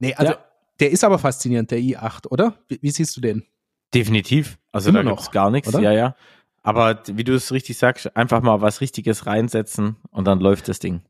Nee, 0.00 0.14
also, 0.14 0.32
ja. 0.32 0.38
der 0.80 0.90
ist 0.90 1.02
aber 1.02 1.18
faszinierend, 1.18 1.70
der 1.70 1.78
i8, 1.78 2.28
oder? 2.28 2.58
Wie, 2.68 2.78
wie 2.82 2.90
siehst 2.90 3.16
du 3.16 3.22
den? 3.22 3.46
Definitiv. 3.94 4.58
Also 4.72 4.90
Immer 4.90 5.02
da 5.02 5.10
gibt's 5.10 5.30
gar 5.30 5.50
nichts. 5.50 5.68
Oder? 5.68 5.80
Ja, 5.80 5.92
ja. 5.92 6.14
Aber 6.62 7.00
wie 7.06 7.24
du 7.24 7.34
es 7.34 7.52
richtig 7.52 7.78
sagst, 7.78 8.16
einfach 8.16 8.42
mal 8.42 8.60
was 8.60 8.80
Richtiges 8.80 9.26
reinsetzen 9.26 9.96
und 10.10 10.26
dann 10.26 10.40
läuft 10.40 10.68
das 10.68 10.78
Ding. 10.78 11.02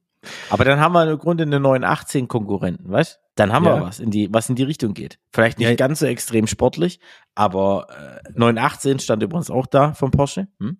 Aber 0.50 0.64
dann 0.64 0.80
haben 0.80 0.92
wir 0.92 1.10
im 1.10 1.18
Grunde 1.18 1.44
eine 1.44 1.60
918 1.60 2.28
Konkurrenten, 2.28 2.90
weißt? 2.90 3.20
Dann 3.36 3.52
haben 3.52 3.64
ja. 3.64 3.76
wir 3.76 3.86
was 3.86 4.00
in 4.00 4.10
die, 4.10 4.32
was 4.32 4.50
in 4.50 4.54
die 4.54 4.64
Richtung 4.64 4.92
geht. 4.92 5.18
Vielleicht 5.32 5.58
nicht 5.58 5.68
ja. 5.68 5.74
ganz 5.74 6.00
so 6.00 6.06
extrem 6.06 6.46
sportlich, 6.46 7.00
aber 7.34 7.86
äh, 8.26 8.30
918 8.34 8.98
stand 8.98 9.22
übrigens 9.22 9.50
auch 9.50 9.66
da 9.66 9.94
vom 9.94 10.10
Porsche. 10.10 10.48
Hm? 10.58 10.76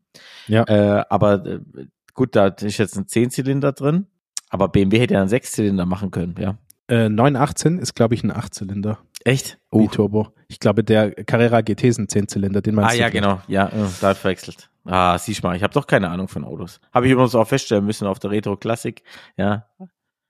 Ja. 0.47 0.65
Äh, 0.65 1.05
aber 1.09 1.47
äh, 1.47 1.61
gut, 2.13 2.37
da 2.37 2.49
ist 2.49 2.77
jetzt 2.77 2.97
ein 2.97 3.07
10-Zylinder 3.07 3.73
drin, 3.73 4.07
aber 4.51 4.69
BMW 4.69 5.01
hätte 5.01 5.15
ja 5.15 5.21
einen 5.21 5.31
6-Zylinder 5.31 5.87
machen 5.87 6.11
können, 6.11 6.35
ja. 6.39 6.59
Äh, 6.91 7.09
918 7.09 7.79
ist, 7.79 7.95
glaube 7.95 8.15
ich, 8.15 8.25
ein 8.25 8.33
8-Zylinder. 8.33 8.99
Echt? 9.25 9.59
Uh. 9.73 9.87
Turbo. 9.89 10.29
Ich 10.49 10.59
glaube, 10.61 10.83
der 10.83 11.13
Carrera 11.13 11.61
GT 11.61 11.85
ist 11.85 11.99
ein 11.99 12.09
10-Zylinder, 12.09 12.61
den 12.63 12.75
man 12.75 12.87
Ah, 12.87 12.93
ja, 12.93 13.07
nicht. 13.07 13.15
genau. 13.15 13.41
Ja, 13.47 13.69
äh, 13.69 13.87
da 14.01 14.09
hat 14.09 14.17
verwechselt. 14.19 14.71
Ah, 14.85 15.17
siehst 15.19 15.43
mal, 15.43 15.55
ich 15.55 15.63
habe 15.63 15.73
doch 15.73 15.87
keine 15.87 16.09
Ahnung 16.09 16.27
von 16.27 16.45
Autos. 16.45 16.81
Habe 16.93 17.07
ich 17.07 17.13
übrigens 17.13 17.35
auch 17.35 17.47
feststellen 17.47 17.85
müssen 17.85 18.07
auf 18.07 18.19
der 18.19 18.31
Retro 18.31 18.57
Classic. 18.57 19.03
Ja. 19.37 19.67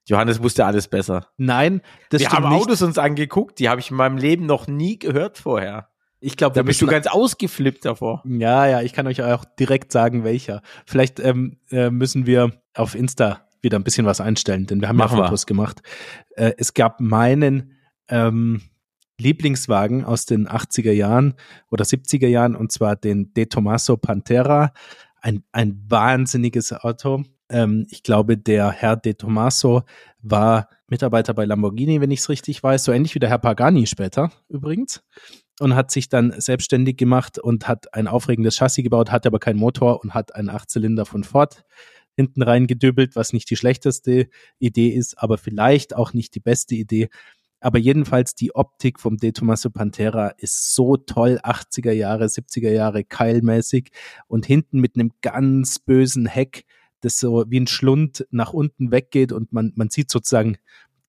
Johannes 0.06 0.42
wusste 0.42 0.64
alles 0.66 0.88
besser. 0.88 1.28
Nein, 1.36 1.82
das 2.10 2.20
Wir 2.20 2.30
haben 2.30 2.48
nicht. 2.48 2.62
Autos 2.62 2.82
uns 2.82 2.98
angeguckt, 2.98 3.58
die 3.58 3.68
habe 3.68 3.80
ich 3.80 3.90
in 3.90 3.96
meinem 3.96 4.18
Leben 4.18 4.44
noch 4.46 4.66
nie 4.66 4.98
gehört 4.98 5.38
vorher. 5.38 5.88
Ich 6.18 6.36
glaube, 6.36 6.54
da 6.54 6.62
bist 6.62 6.82
du 6.82 6.86
ganz 6.86 7.06
ausgeflippt 7.06 7.84
davor. 7.84 8.22
Ja, 8.26 8.66
ja, 8.66 8.82
ich 8.82 8.92
kann 8.92 9.06
euch 9.06 9.22
auch 9.22 9.44
direkt 9.58 9.90
sagen, 9.92 10.24
welcher. 10.24 10.60
Vielleicht 10.84 11.18
ähm, 11.20 11.56
äh, 11.70 11.88
müssen 11.90 12.26
wir 12.26 12.50
auf 12.74 12.94
Insta 12.94 13.46
wieder 13.62 13.78
ein 13.78 13.84
bisschen 13.84 14.06
was 14.06 14.20
einstellen, 14.20 14.66
denn 14.66 14.80
wir 14.80 14.88
haben 14.88 14.96
Machen 14.96 15.18
ja. 15.18 15.24
Fotos 15.24 15.46
gemacht. 15.46 15.82
Äh, 16.36 16.52
es 16.58 16.74
gab 16.74 17.00
meinen 17.00 17.76
ähm, 18.08 18.62
Lieblingswagen 19.20 20.04
aus 20.04 20.26
den 20.26 20.48
80er 20.48 20.92
Jahren 20.92 21.34
oder 21.70 21.84
70er 21.84 22.26
Jahren 22.26 22.56
und 22.56 22.72
zwar 22.72 22.96
den 22.96 23.32
De 23.34 23.46
Tomaso 23.46 23.96
Pantera. 23.96 24.72
Ein, 25.20 25.44
ein 25.52 25.84
wahnsinniges 25.88 26.72
Auto. 26.72 27.24
Ähm, 27.50 27.86
ich 27.90 28.02
glaube, 28.02 28.38
der 28.38 28.70
Herr 28.70 28.96
De 28.96 29.14
Tomaso 29.14 29.82
war 30.22 30.68
Mitarbeiter 30.88 31.34
bei 31.34 31.44
Lamborghini, 31.44 32.00
wenn 32.00 32.10
ich 32.10 32.20
es 32.20 32.28
richtig 32.28 32.62
weiß, 32.62 32.84
so 32.84 32.92
ähnlich 32.92 33.14
wie 33.14 33.18
der 33.18 33.28
Herr 33.28 33.38
Pagani 33.38 33.86
später 33.86 34.32
übrigens. 34.48 35.02
Und 35.60 35.74
hat 35.74 35.90
sich 35.90 36.08
dann 36.08 36.32
selbstständig 36.38 36.96
gemacht 36.96 37.38
und 37.38 37.68
hat 37.68 37.92
ein 37.92 38.08
aufregendes 38.08 38.56
Chassis 38.56 38.82
gebaut, 38.82 39.12
hat 39.12 39.26
aber 39.26 39.38
keinen 39.38 39.58
Motor 39.58 40.00
und 40.02 40.14
hat 40.14 40.34
einen 40.34 40.48
Achtzylinder 40.48 41.04
von 41.04 41.22
Ford 41.22 41.64
hinten 42.16 42.42
reingedübelt, 42.42 43.16
was 43.16 43.32
nicht 43.32 43.50
die 43.50 43.56
schlechteste 43.56 44.28
Idee 44.58 44.88
ist, 44.88 45.18
aber 45.18 45.38
vielleicht 45.38 45.94
auch 45.94 46.12
nicht 46.12 46.34
die 46.34 46.40
beste 46.40 46.74
Idee. 46.74 47.08
Aber 47.60 47.78
jedenfalls 47.78 48.34
die 48.34 48.54
Optik 48.54 48.98
vom 48.98 49.18
De 49.18 49.32
Tomaso 49.32 49.70
Pantera 49.70 50.28
ist 50.38 50.74
so 50.74 50.96
toll, 50.96 51.38
80er 51.42 51.92
Jahre, 51.92 52.24
70er 52.24 52.70
Jahre, 52.70 53.04
keilmäßig 53.04 53.90
und 54.28 54.46
hinten 54.46 54.80
mit 54.80 54.94
einem 54.94 55.12
ganz 55.20 55.78
bösen 55.78 56.26
Heck, 56.26 56.64
das 57.00 57.18
so 57.18 57.44
wie 57.48 57.60
ein 57.60 57.66
Schlund 57.66 58.26
nach 58.30 58.54
unten 58.54 58.90
weggeht 58.92 59.32
und 59.32 59.52
man, 59.52 59.72
man 59.76 59.90
sieht 59.90 60.10
sozusagen 60.10 60.56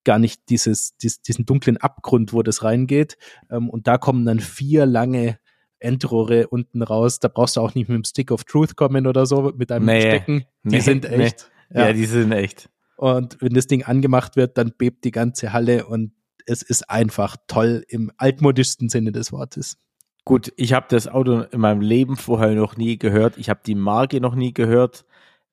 gar 0.04 0.18
nicht 0.18 0.48
dieses, 0.50 0.96
dies, 0.96 1.22
diesen 1.22 1.46
dunklen 1.46 1.76
Abgrund, 1.76 2.32
wo 2.32 2.42
das 2.42 2.64
reingeht. 2.64 3.16
Ähm, 3.50 3.70
und 3.70 3.86
da 3.86 3.98
kommen 3.98 4.24
dann 4.24 4.40
vier 4.40 4.84
lange 4.84 5.38
Endrohre 5.82 6.48
unten 6.48 6.82
raus. 6.82 7.18
Da 7.20 7.28
brauchst 7.28 7.56
du 7.56 7.60
auch 7.60 7.74
nicht 7.74 7.88
mit 7.88 7.96
dem 7.96 8.04
Stick 8.04 8.30
of 8.30 8.44
Truth 8.44 8.76
kommen 8.76 9.06
oder 9.06 9.26
so, 9.26 9.52
mit 9.56 9.70
einem 9.72 9.86
Nee. 9.86 10.00
Stecken. 10.00 10.44
Die 10.64 10.68
Nee, 10.76 10.80
sind 10.80 11.04
nee. 11.04 11.16
echt. 11.16 11.50
Ja. 11.74 11.92
die 11.92 12.04
sind 12.04 12.32
echt. 12.32 12.68
Und 12.96 13.36
wenn 13.40 13.54
das 13.54 13.66
Ding 13.66 13.84
angemacht 13.84 14.36
wird, 14.36 14.58
dann 14.58 14.72
bebt 14.76 15.04
die 15.04 15.10
ganze 15.10 15.52
Halle 15.52 15.86
und 15.86 16.12
es 16.46 16.62
ist 16.62 16.88
einfach 16.90 17.36
toll 17.46 17.84
im 17.88 18.12
altmodischsten 18.16 18.88
Sinne 18.88 19.12
des 19.12 19.32
Wortes. 19.32 19.78
Gut, 20.24 20.52
ich 20.56 20.72
habe 20.72 20.86
das 20.88 21.08
Auto 21.08 21.40
in 21.40 21.60
meinem 21.60 21.80
Leben 21.80 22.16
vorher 22.16 22.50
noch 22.54 22.76
nie 22.76 22.98
gehört. 22.98 23.38
Ich 23.38 23.48
habe 23.50 23.60
die 23.66 23.74
Marke 23.74 24.20
noch 24.20 24.34
nie 24.36 24.52
gehört. 24.52 25.04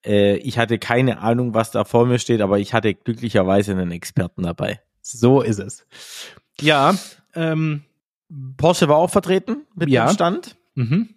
Äh, 0.06 0.36
ich 0.38 0.58
hatte 0.60 0.78
keine 0.78 1.22
Ahnung, 1.22 1.54
was 1.56 1.72
da 1.72 1.84
vor 1.86 2.06
mir 2.06 2.20
steht, 2.20 2.42
aber 2.42 2.60
ich 2.60 2.74
hatte 2.74 2.94
glücklicherweise 2.94 3.72
einen 3.72 3.92
Experten 3.92 4.44
dabei. 4.44 4.80
So 5.02 5.42
ist 5.42 5.60
es. 5.60 5.86
Ja, 6.62 6.96
ähm, 7.34 7.84
Porsche 8.58 8.88
war 8.88 8.98
auch 8.98 9.10
vertreten 9.10 9.66
mit 9.76 9.90
Ja. 9.90 10.08
dem 10.08 10.14
Stand. 10.14 10.56
mhm. 10.76 11.10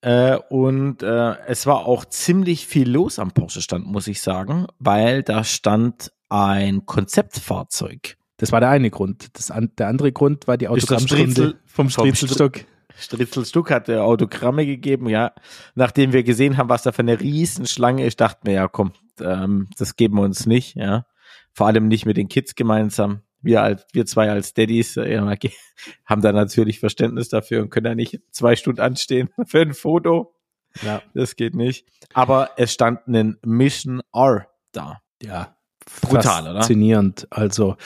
Äh, 0.00 0.36
und 0.48 1.02
äh, 1.02 1.34
es 1.48 1.66
war 1.66 1.86
auch 1.86 2.04
ziemlich 2.04 2.68
viel 2.68 2.88
los 2.88 3.18
am 3.18 3.32
Porsche-Stand, 3.32 3.84
muss 3.84 4.06
ich 4.06 4.22
sagen, 4.22 4.66
weil 4.78 5.24
da 5.24 5.42
stand 5.42 6.12
ein 6.28 6.86
Konzeptfahrzeug. 6.86 8.16
das 8.36 8.52
war 8.52 8.60
der 8.60 8.68
eine 8.70 8.90
Grund. 8.90 9.36
Das 9.36 9.50
an, 9.50 9.72
der 9.76 9.88
andere 9.88 10.12
Grund 10.12 10.46
war 10.46 10.56
die 10.56 10.68
Autogrammstunde 10.68 11.56
vom 11.66 11.88
vom 11.88 11.90
Striezelstock. 11.90 12.60
Stritzel 12.96 13.44
Stuck 13.44 13.70
hatte 13.72 14.02
Autogramme 14.02 14.66
gegeben, 14.66 15.08
ja. 15.08 15.32
Nachdem 15.74 16.12
wir 16.12 16.22
gesehen 16.22 16.56
haben, 16.56 16.68
was 16.68 16.82
da 16.82 16.92
für 16.92 17.02
eine 17.02 17.20
Riesenschlange 17.20 18.04
ist, 18.04 18.20
dachten 18.20 18.46
wir, 18.46 18.54
ja 18.54 18.68
komm, 18.68 18.92
ähm, 19.20 19.68
das 19.78 19.96
geben 19.96 20.16
wir 20.16 20.22
uns 20.22 20.46
nicht, 20.46 20.76
ja. 20.76 21.06
Vor 21.52 21.66
allem 21.66 21.88
nicht 21.88 22.06
mit 22.06 22.16
den 22.16 22.28
Kids 22.28 22.54
gemeinsam. 22.54 23.22
Wir 23.40 23.62
als, 23.62 23.86
wir 23.92 24.06
zwei 24.06 24.30
als 24.30 24.54
Daddies 24.54 24.96
äh, 24.96 25.20
haben 26.04 26.22
da 26.22 26.32
natürlich 26.32 26.80
Verständnis 26.80 27.28
dafür 27.28 27.62
und 27.62 27.70
können 27.70 27.84
da 27.84 27.94
nicht 27.94 28.20
zwei 28.30 28.56
Stunden 28.56 28.80
anstehen 28.80 29.30
für 29.46 29.60
ein 29.60 29.74
Foto. 29.74 30.34
Ja. 30.82 31.02
Das 31.14 31.36
geht 31.36 31.54
nicht. 31.54 31.86
Aber 32.14 32.50
es 32.56 32.72
stand 32.72 33.06
ein 33.08 33.38
Mission 33.44 34.02
R 34.14 34.48
da. 34.72 35.00
ja, 35.22 35.56
Brutal, 36.02 36.42
oder? 36.42 36.60
faszinierend. 36.60 37.26
Also 37.30 37.76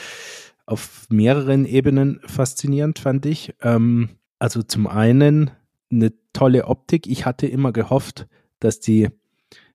auf 0.65 1.07
mehreren 1.09 1.65
Ebenen 1.65 2.21
faszinierend 2.25 2.99
fand 2.99 3.25
ich. 3.25 3.55
Ähm, 3.61 4.09
also 4.39 4.61
zum 4.63 4.87
einen 4.87 5.51
eine 5.91 6.13
tolle 6.33 6.65
Optik. 6.65 7.07
Ich 7.07 7.25
hatte 7.25 7.47
immer 7.47 7.71
gehofft, 7.71 8.27
dass 8.59 8.79
die 8.79 9.09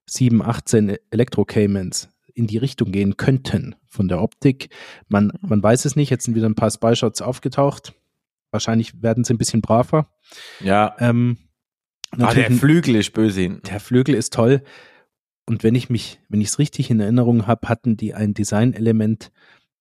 718 0.07 0.97
Elektro 1.11 1.45
Caymans 1.45 2.09
in 2.39 2.47
die 2.47 2.59
Richtung 2.59 2.93
gehen 2.93 3.17
könnten 3.17 3.75
von 3.87 4.09
der 4.09 4.23
Optik. 4.23 4.71
Man, 5.09 5.33
man 5.41 5.63
weiß 5.63 5.85
es 5.85 5.97
nicht. 5.97 6.11
Jetzt 6.11 6.25
sind 6.25 6.35
wieder 6.35 6.49
ein 6.49 6.55
paar 6.55 6.71
Spy-Shots 6.71 7.21
aufgetaucht. 7.23 7.93
Wahrscheinlich 8.51 9.03
werden 9.03 9.25
sie 9.25 9.35
ein 9.35 9.39
bisschen 9.39 9.61
braver. 9.61 10.11
Ja. 10.61 10.97
Ähm, 10.99 11.39
Ah, 12.13 12.33
der 12.33 12.51
Flügel 12.51 12.97
ist 12.97 13.13
böse 13.13 13.61
der 13.61 13.81
Flügel 13.81 14.15
ist 14.15 14.33
toll. 14.33 14.63
Und 15.47 15.63
wenn 15.63 15.75
ich 15.75 15.91
mich, 15.91 16.21
wenn 16.29 16.41
ich 16.41 16.49
es 16.49 16.59
richtig 16.59 16.91
in 16.91 17.01
Erinnerung 17.01 17.47
habe, 17.47 17.69
hatten 17.69 17.97
die 17.97 18.15
ein 18.15 18.35
Designelement, 18.35 19.31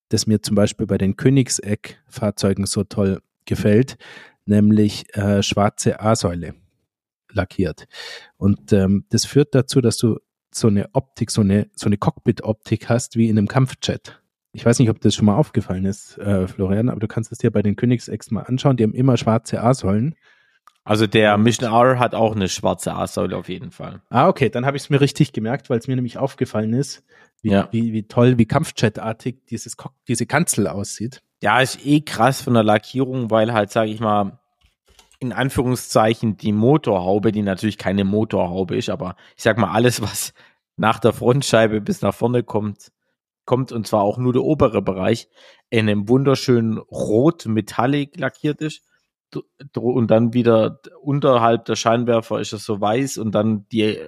das 0.09 0.27
mir 0.27 0.41
zum 0.41 0.55
Beispiel 0.55 0.87
bei 0.87 0.97
den 0.97 1.17
Königseck-Fahrzeugen 1.17 2.65
so 2.65 2.83
toll 2.83 3.21
gefällt, 3.45 3.97
nämlich 4.45 5.13
äh, 5.15 5.43
schwarze 5.43 5.99
A-Säule 5.99 6.53
lackiert. 7.31 7.87
Und 8.37 8.71
ähm, 8.71 9.05
das 9.09 9.25
führt 9.25 9.53
dazu, 9.55 9.81
dass 9.81 9.97
du 9.97 10.19
so 10.51 10.67
eine 10.67 10.89
Optik, 10.93 11.31
so 11.31 11.41
eine, 11.41 11.69
so 11.75 11.87
eine 11.87 11.97
Cockpit-Optik 11.97 12.89
hast 12.89 13.15
wie 13.15 13.29
in 13.29 13.37
einem 13.37 13.47
Kampfjet. 13.47 14.21
Ich 14.53 14.65
weiß 14.65 14.79
nicht, 14.79 14.89
ob 14.89 14.99
das 15.01 15.13
schon 15.13 15.25
mal 15.25 15.35
aufgefallen 15.35 15.85
ist, 15.85 16.17
äh, 16.17 16.47
Florian, 16.47 16.89
aber 16.89 16.99
du 16.99 17.07
kannst 17.07 17.31
es 17.31 17.37
dir 17.37 17.51
bei 17.51 17.61
den 17.61 17.75
Königsex 17.75 18.31
mal 18.31 18.41
anschauen. 18.43 18.77
Die 18.77 18.83
haben 18.83 18.93
immer 18.93 19.17
schwarze 19.17 19.61
A-Säulen. 19.61 20.15
Also 20.83 21.05
der 21.05 21.37
Mission 21.37 21.69
R 21.71 21.99
hat 21.99 22.15
auch 22.15 22.33
eine 22.35 22.47
schwarze 22.47 22.93
A-Säule 22.93 23.35
auf 23.35 23.49
jeden 23.49 23.71
Fall. 23.71 24.01
Ah, 24.09 24.29
okay, 24.29 24.49
dann 24.49 24.65
habe 24.65 24.77
ich 24.77 24.83
es 24.83 24.89
mir 24.89 25.01
richtig 25.01 25.33
gemerkt, 25.33 25.69
weil 25.69 25.77
es 25.79 25.87
mir 25.87 25.95
nämlich 25.95 26.17
aufgefallen 26.17 26.73
ist, 26.73 27.03
wie, 27.41 27.51
Ja. 27.51 27.67
wie, 27.71 27.91
wie 27.91 28.03
toll, 28.07 28.37
wie 28.37 28.45
Kampfjet-artig 28.45 29.45
dieses 29.49 29.75
diese 30.07 30.25
Kanzel 30.25 30.67
aussieht. 30.67 31.21
Ja, 31.41 31.59
ist 31.59 31.85
eh 31.85 31.99
krass 32.01 32.41
von 32.41 32.53
der 32.53 32.63
Lackierung, 32.63 33.29
weil 33.29 33.53
halt, 33.53 33.69
sage 33.69 33.91
ich 33.91 33.99
mal, 33.99 34.39
in 35.19 35.33
Anführungszeichen 35.33 36.37
die 36.37 36.51
Motorhaube, 36.51 37.31
die 37.31 37.41
natürlich 37.41 37.77
keine 37.77 38.03
Motorhaube 38.03 38.75
ist, 38.77 38.89
aber 38.89 39.15
ich 39.35 39.43
sag 39.43 39.57
mal, 39.57 39.71
alles, 39.71 40.01
was 40.01 40.33
nach 40.75 40.99
der 40.99 41.13
Frontscheibe 41.13 41.81
bis 41.81 42.01
nach 42.01 42.13
vorne 42.13 42.43
kommt, 42.43 42.91
kommt 43.45 43.71
und 43.71 43.87
zwar 43.87 44.03
auch 44.03 44.17
nur 44.17 44.33
der 44.33 44.43
obere 44.43 44.81
Bereich, 44.81 45.29
in 45.69 45.89
einem 45.89 46.07
wunderschönen 46.07 46.77
Rot 46.77 47.45
Metallic 47.45 48.17
lackiert 48.19 48.61
ist. 48.61 48.83
Und 49.75 50.09
dann 50.09 50.33
wieder 50.33 50.79
unterhalb 51.01 51.65
der 51.65 51.75
Scheinwerfer 51.75 52.39
ist 52.39 52.53
es 52.53 52.63
so 52.63 52.79
weiß 52.79 53.17
und 53.17 53.33
dann 53.33 53.67
die 53.69 53.99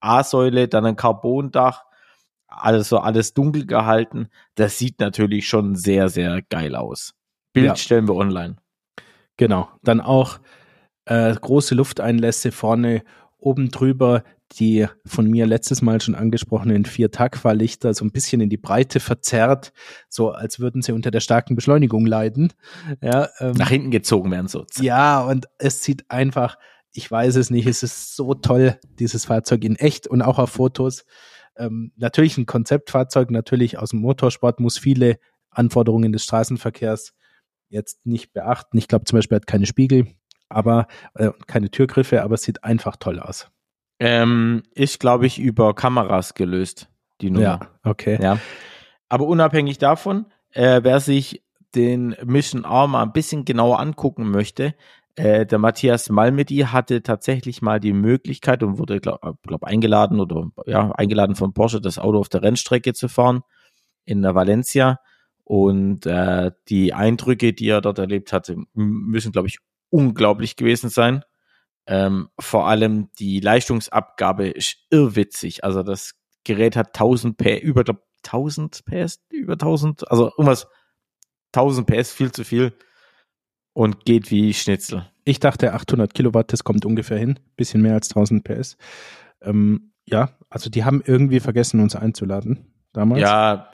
A-Säule, 0.00 0.68
dann 0.68 0.84
ein 0.84 0.96
Carbondach, 0.96 1.84
alles 2.46 2.90
so 2.90 2.98
alles 2.98 3.32
dunkel 3.32 3.66
gehalten. 3.66 4.28
Das 4.54 4.78
sieht 4.78 5.00
natürlich 5.00 5.48
schon 5.48 5.76
sehr, 5.76 6.08
sehr 6.10 6.42
geil 6.42 6.76
aus. 6.76 7.14
Bild 7.54 7.66
Ja. 7.66 7.76
stellen 7.76 8.06
wir 8.06 8.16
online. 8.16 8.56
Genau. 9.36 9.68
Dann 9.82 10.00
auch 10.00 10.38
äh, 11.06 11.34
große 11.34 11.74
Lufteinlässe 11.74 12.52
vorne 12.52 13.02
oben 13.38 13.70
drüber, 13.70 14.24
die 14.52 14.86
von 15.04 15.28
mir 15.28 15.46
letztes 15.46 15.82
Mal 15.82 16.00
schon 16.00 16.14
angesprochenen 16.14 16.84
vier 16.84 17.10
Tagfahrlichter 17.10 17.92
so 17.94 18.04
ein 18.04 18.12
bisschen 18.12 18.40
in 18.40 18.48
die 18.48 18.56
Breite 18.56 19.00
verzerrt, 19.00 19.72
so 20.08 20.30
als 20.30 20.60
würden 20.60 20.82
sie 20.82 20.92
unter 20.92 21.10
der 21.10 21.20
starken 21.20 21.56
Beschleunigung 21.56 22.06
leiden. 22.06 22.52
Ja, 23.02 23.28
ähm, 23.40 23.52
Nach 23.52 23.68
hinten 23.68 23.90
gezogen 23.90 24.30
werden 24.30 24.48
so. 24.48 24.64
Ja, 24.80 25.22
und 25.22 25.46
es 25.58 25.82
sieht 25.82 26.10
einfach, 26.10 26.56
ich 26.92 27.10
weiß 27.10 27.36
es 27.36 27.50
nicht, 27.50 27.66
es 27.66 27.82
ist 27.82 28.16
so 28.16 28.34
toll, 28.34 28.78
dieses 28.98 29.24
Fahrzeug 29.24 29.64
in 29.64 29.76
echt 29.76 30.06
und 30.06 30.22
auch 30.22 30.38
auf 30.38 30.50
Fotos. 30.50 31.04
Ähm, 31.56 31.92
natürlich 31.96 32.38
ein 32.38 32.46
Konzeptfahrzeug, 32.46 33.30
natürlich 33.30 33.78
aus 33.78 33.90
dem 33.90 34.00
Motorsport, 34.00 34.60
muss 34.60 34.78
viele 34.78 35.18
Anforderungen 35.50 36.12
des 36.12 36.24
Straßenverkehrs 36.24 37.14
jetzt 37.68 38.06
nicht 38.06 38.32
beachten. 38.32 38.78
Ich 38.78 38.88
glaube 38.88 39.04
zum 39.04 39.18
Beispiel, 39.18 39.36
hat 39.36 39.46
keine 39.46 39.66
Spiegel, 39.66 40.06
aber 40.48 40.86
äh, 41.14 41.30
keine 41.46 41.70
Türgriffe, 41.70 42.22
aber 42.22 42.34
es 42.34 42.42
sieht 42.42 42.64
einfach 42.64 42.96
toll 42.96 43.18
aus. 43.20 43.48
Ähm, 43.98 44.62
ist, 44.74 45.00
glaube 45.00 45.26
ich, 45.26 45.38
über 45.38 45.74
Kameras 45.74 46.34
gelöst, 46.34 46.88
die 47.20 47.30
Nummer. 47.30 47.44
Ja, 47.44 47.60
okay. 47.84 48.18
Ja. 48.20 48.38
Aber 49.08 49.26
unabhängig 49.26 49.78
davon, 49.78 50.26
äh, 50.50 50.80
wer 50.82 51.00
sich 51.00 51.42
den 51.74 52.16
Mission 52.24 52.62
mal 52.62 53.02
ein 53.02 53.12
bisschen 53.12 53.44
genauer 53.44 53.80
angucken 53.80 54.30
möchte, 54.30 54.74
äh, 55.16 55.46
der 55.46 55.58
Matthias 55.58 56.08
Malmedy 56.10 56.58
hatte 56.58 57.02
tatsächlich 57.02 57.62
mal 57.62 57.78
die 57.78 57.92
Möglichkeit 57.92 58.62
und 58.62 58.78
wurde, 58.78 59.00
glaube 59.00 59.38
glaub, 59.42 59.62
eingeladen 59.62 60.20
oder 60.20 60.50
ja, 60.66 60.90
eingeladen 60.92 61.36
von 61.36 61.52
Porsche, 61.52 61.80
das 61.80 61.98
Auto 61.98 62.18
auf 62.18 62.28
der 62.28 62.42
Rennstrecke 62.42 62.94
zu 62.94 63.08
fahren 63.08 63.42
in 64.04 64.22
der 64.22 64.34
Valencia. 64.34 64.98
Und 65.44 66.06
äh, 66.06 66.52
die 66.68 66.94
Eindrücke, 66.94 67.52
die 67.52 67.68
er 67.68 67.82
dort 67.82 67.98
erlebt 67.98 68.32
hatte, 68.32 68.56
müssen, 68.72 69.32
glaube 69.32 69.48
ich, 69.48 69.58
unglaublich 69.90 70.56
gewesen 70.56 70.88
sein. 70.88 71.22
Ähm, 71.86 72.28
vor 72.40 72.66
allem 72.66 73.10
die 73.18 73.40
Leistungsabgabe 73.40 74.48
ist 74.48 74.78
irrwitzig. 74.90 75.64
Also 75.64 75.82
das 75.82 76.14
Gerät 76.44 76.76
hat 76.76 76.88
1000 76.88 77.36
PS, 77.36 77.60
über 77.60 77.84
glaub, 77.84 78.02
1000 78.24 78.84
PS, 78.86 79.20
über 79.30 79.52
1000, 79.54 80.10
also 80.10 80.30
irgendwas 80.30 80.66
1000 81.52 81.86
PS, 81.86 82.12
viel 82.12 82.32
zu 82.32 82.44
viel 82.44 82.72
und 83.74 84.04
geht 84.04 84.30
wie 84.30 84.54
Schnitzel. 84.54 85.10
Ich 85.24 85.40
dachte 85.40 85.74
800 85.74 86.14
Kilowatt, 86.14 86.52
das 86.52 86.64
kommt 86.64 86.84
ungefähr 86.86 87.18
hin, 87.18 87.38
bisschen 87.56 87.82
mehr 87.82 87.94
als 87.94 88.10
1000 88.10 88.44
PS. 88.44 88.76
Ähm, 89.42 89.92
ja, 90.06 90.36
also 90.48 90.70
die 90.70 90.84
haben 90.84 91.02
irgendwie 91.04 91.40
vergessen, 91.40 91.80
uns 91.80 91.96
einzuladen. 91.96 92.73
Damals. 92.94 93.20
Ja, 93.20 93.70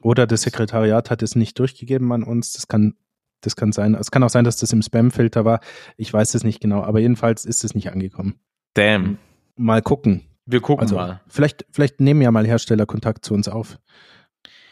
Oder 0.00 0.26
das 0.26 0.42
Sekretariat 0.42 1.10
hat 1.10 1.22
es 1.22 1.36
nicht 1.36 1.58
durchgegeben 1.58 2.10
an 2.12 2.22
uns. 2.22 2.52
Das 2.54 2.66
kann, 2.68 2.94
das 3.42 3.54
kann 3.56 3.72
sein. 3.72 3.94
Es 3.94 4.10
kann 4.10 4.22
auch 4.22 4.30
sein, 4.30 4.44
dass 4.44 4.56
das 4.56 4.72
im 4.72 4.80
Spam-Filter 4.82 5.44
war. 5.44 5.60
Ich 5.96 6.12
weiß 6.12 6.34
es 6.34 6.44
nicht 6.44 6.60
genau, 6.60 6.82
aber 6.82 7.00
jedenfalls 7.00 7.44
ist 7.44 7.64
es 7.64 7.74
nicht 7.74 7.92
angekommen. 7.92 8.36
damn. 8.74 9.18
Mal 9.56 9.82
gucken. 9.82 10.22
Wir 10.46 10.60
gucken 10.62 10.82
Also 10.82 10.96
mal. 10.96 11.20
vielleicht, 11.28 11.66
vielleicht 11.70 12.00
nehmen 12.00 12.22
ja 12.22 12.30
mal 12.30 12.46
Hersteller 12.46 12.86
Kontakt 12.86 13.24
zu 13.24 13.34
uns 13.34 13.48
auf. 13.48 13.78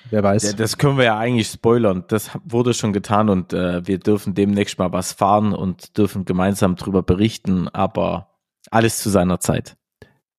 Wer 0.08 0.22
weiß. 0.24 0.42
Ja, 0.42 0.52
das 0.54 0.78
können 0.78 0.96
wir 0.96 1.04
ja 1.04 1.18
eigentlich 1.18 1.48
spoilern. 1.48 2.04
Das 2.08 2.30
wurde 2.44 2.72
schon 2.74 2.92
getan 2.94 3.28
und 3.28 3.52
äh, 3.52 3.86
wir 3.86 3.98
dürfen 3.98 4.34
demnächst 4.34 4.78
mal 4.78 4.90
was 4.92 5.12
fahren 5.12 5.52
und 5.52 5.96
dürfen 5.98 6.24
gemeinsam 6.24 6.74
drüber 6.76 7.02
berichten, 7.02 7.68
aber 7.68 8.30
alles 8.70 8.98
zu 9.00 9.10
seiner 9.10 9.38
Zeit. 9.38 9.76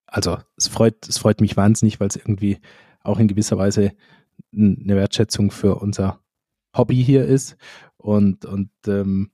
also 0.08 0.40
es 0.58 0.68
freut, 0.68 1.08
es 1.08 1.20
freut 1.20 1.40
mich 1.40 1.56
wahnsinnig, 1.56 2.00
weil 2.00 2.08
es 2.08 2.16
irgendwie 2.18 2.60
auch 3.04 3.20
in 3.20 3.28
gewisser 3.28 3.58
Weise 3.58 3.92
eine 4.54 4.96
Wertschätzung 4.96 5.52
für 5.52 5.76
unser 5.76 6.20
Hobby 6.76 7.04
hier 7.04 7.26
ist. 7.26 7.58
Und, 7.98 8.46
und 8.46 8.72
ähm, 8.88 9.32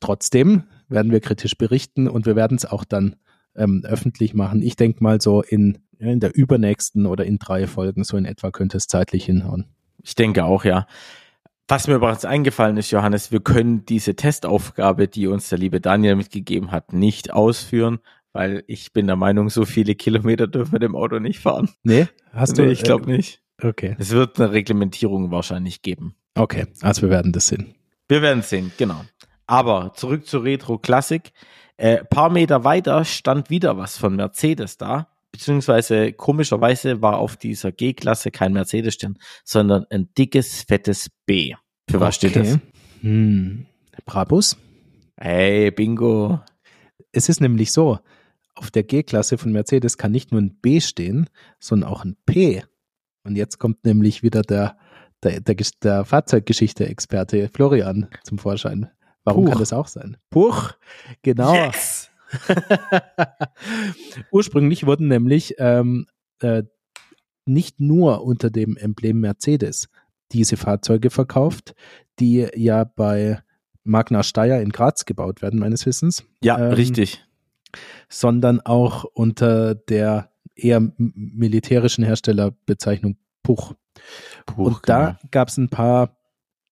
trotzdem 0.00 0.64
werden 0.88 1.12
wir 1.12 1.20
kritisch 1.20 1.56
berichten 1.56 2.08
und 2.08 2.26
wir 2.26 2.36
werden 2.36 2.56
es 2.56 2.64
auch 2.64 2.84
dann 2.84 3.16
ähm, 3.54 3.84
öffentlich 3.84 4.34
machen. 4.34 4.62
Ich 4.62 4.76
denke 4.76 5.02
mal 5.02 5.20
so 5.20 5.42
in, 5.42 5.78
in 5.98 6.20
der 6.20 6.34
übernächsten 6.34 7.06
oder 7.06 7.24
in 7.24 7.38
drei 7.38 7.66
Folgen, 7.66 8.04
so 8.04 8.16
in 8.16 8.24
etwa 8.24 8.50
könnte 8.50 8.76
es 8.76 8.86
zeitlich 8.86 9.24
hinhauen. 9.24 9.66
Ich 10.02 10.14
denke 10.14 10.44
auch, 10.44 10.64
ja. 10.64 10.86
Was 11.70 11.86
mir 11.86 11.96
übrigens 11.96 12.24
eingefallen 12.24 12.78
ist, 12.78 12.90
Johannes, 12.90 13.30
wir 13.30 13.40
können 13.40 13.84
diese 13.84 14.16
Testaufgabe, 14.16 15.06
die 15.06 15.26
uns 15.26 15.50
der 15.50 15.58
liebe 15.58 15.82
Daniel 15.82 16.16
mitgegeben 16.16 16.70
hat, 16.70 16.94
nicht 16.94 17.30
ausführen, 17.30 17.98
weil 18.32 18.64
ich 18.66 18.92
bin 18.92 19.06
der 19.06 19.16
Meinung, 19.16 19.48
so 19.50 19.64
viele 19.64 19.94
Kilometer 19.94 20.46
dürfen 20.46 20.72
wir 20.72 20.78
dem 20.78 20.94
Auto 20.96 21.18
nicht 21.18 21.38
fahren. 21.40 21.70
Nee? 21.82 22.06
Hast 22.32 22.56
Nee, 22.56 22.66
du? 22.66 22.70
ich 22.72 22.82
glaube 22.82 23.10
nicht. 23.10 23.42
Äh, 23.60 23.68
okay. 23.68 23.96
Es 23.98 24.10
wird 24.10 24.38
eine 24.40 24.52
Reglementierung 24.52 25.30
wahrscheinlich 25.30 25.82
geben. 25.82 26.14
Okay, 26.34 26.66
also 26.82 27.02
wir 27.02 27.10
werden 27.10 27.32
das 27.32 27.48
sehen. 27.48 27.74
Wir 28.08 28.22
werden 28.22 28.42
sehen, 28.42 28.72
genau. 28.78 29.04
Aber 29.46 29.92
zurück 29.94 30.26
zur 30.26 30.44
Retro 30.44 30.78
Classic. 30.78 31.32
Äh, 31.76 32.04
paar 32.04 32.30
Meter 32.30 32.64
weiter 32.64 33.04
stand 33.04 33.50
wieder 33.50 33.76
was 33.76 33.96
von 33.98 34.16
Mercedes 34.16 34.76
da. 34.76 35.08
Beziehungsweise 35.32 36.12
komischerweise 36.12 37.02
war 37.02 37.18
auf 37.18 37.36
dieser 37.36 37.70
G-Klasse 37.70 38.30
kein 38.30 38.52
Mercedes 38.52 38.94
stehen, 38.94 39.18
sondern 39.44 39.84
ein 39.90 40.08
dickes, 40.16 40.62
fettes 40.62 41.10
B. 41.26 41.54
Für 41.90 42.00
was 42.00 42.16
steht 42.16 42.36
das? 42.36 42.58
Hm. 43.02 43.66
Brabus? 44.04 44.56
Hey, 45.16 45.70
Bingo. 45.70 46.40
Es 47.12 47.28
ist 47.28 47.40
nämlich 47.40 47.72
so, 47.72 47.98
auf 48.58 48.70
der 48.70 48.82
G-Klasse 48.82 49.38
von 49.38 49.52
Mercedes 49.52 49.98
kann 49.98 50.12
nicht 50.12 50.32
nur 50.32 50.40
ein 50.40 50.58
B 50.60 50.80
stehen, 50.80 51.28
sondern 51.60 51.90
auch 51.90 52.04
ein 52.04 52.16
P. 52.26 52.64
Und 53.24 53.36
jetzt 53.36 53.58
kommt 53.58 53.84
nämlich 53.84 54.22
wieder 54.22 54.42
der, 54.42 54.76
der, 55.22 55.40
der, 55.40 55.56
der 55.82 56.04
Fahrzeuggeschichte-Experte 56.04 57.50
Florian 57.52 58.08
zum 58.24 58.38
Vorschein. 58.38 58.90
Warum 59.24 59.44
Puch. 59.44 59.50
kann 59.50 59.60
das 59.60 59.72
auch 59.72 59.88
sein? 59.88 60.16
Puch, 60.30 60.72
genau. 61.22 61.54
Yes! 61.54 62.10
Ursprünglich 64.30 64.86
wurden 64.86 65.08
nämlich 65.08 65.54
ähm, 65.58 66.06
äh, 66.40 66.62
nicht 67.46 67.80
nur 67.80 68.24
unter 68.24 68.50
dem 68.50 68.76
Emblem 68.76 69.20
Mercedes 69.20 69.88
diese 70.32 70.56
Fahrzeuge 70.56 71.10
verkauft, 71.10 71.74
die 72.18 72.46
ja 72.54 72.84
bei 72.84 73.40
Magna 73.84 74.22
Steyr 74.22 74.60
in 74.60 74.70
Graz 74.70 75.06
gebaut 75.06 75.40
werden, 75.40 75.58
meines 75.58 75.86
Wissens. 75.86 76.24
Ja, 76.42 76.58
Ähm, 76.58 76.72
richtig. 76.72 77.24
Sondern 78.08 78.60
auch 78.60 79.04
unter 79.04 79.74
der 79.74 80.30
eher 80.54 80.80
militärischen 80.96 82.04
Herstellerbezeichnung 82.04 83.16
Puch. 83.42 83.74
Puch, 84.46 84.66
Und 84.66 84.78
da 84.88 85.18
gab 85.30 85.48
es 85.48 85.56
ein 85.56 85.68
paar, 85.68 86.16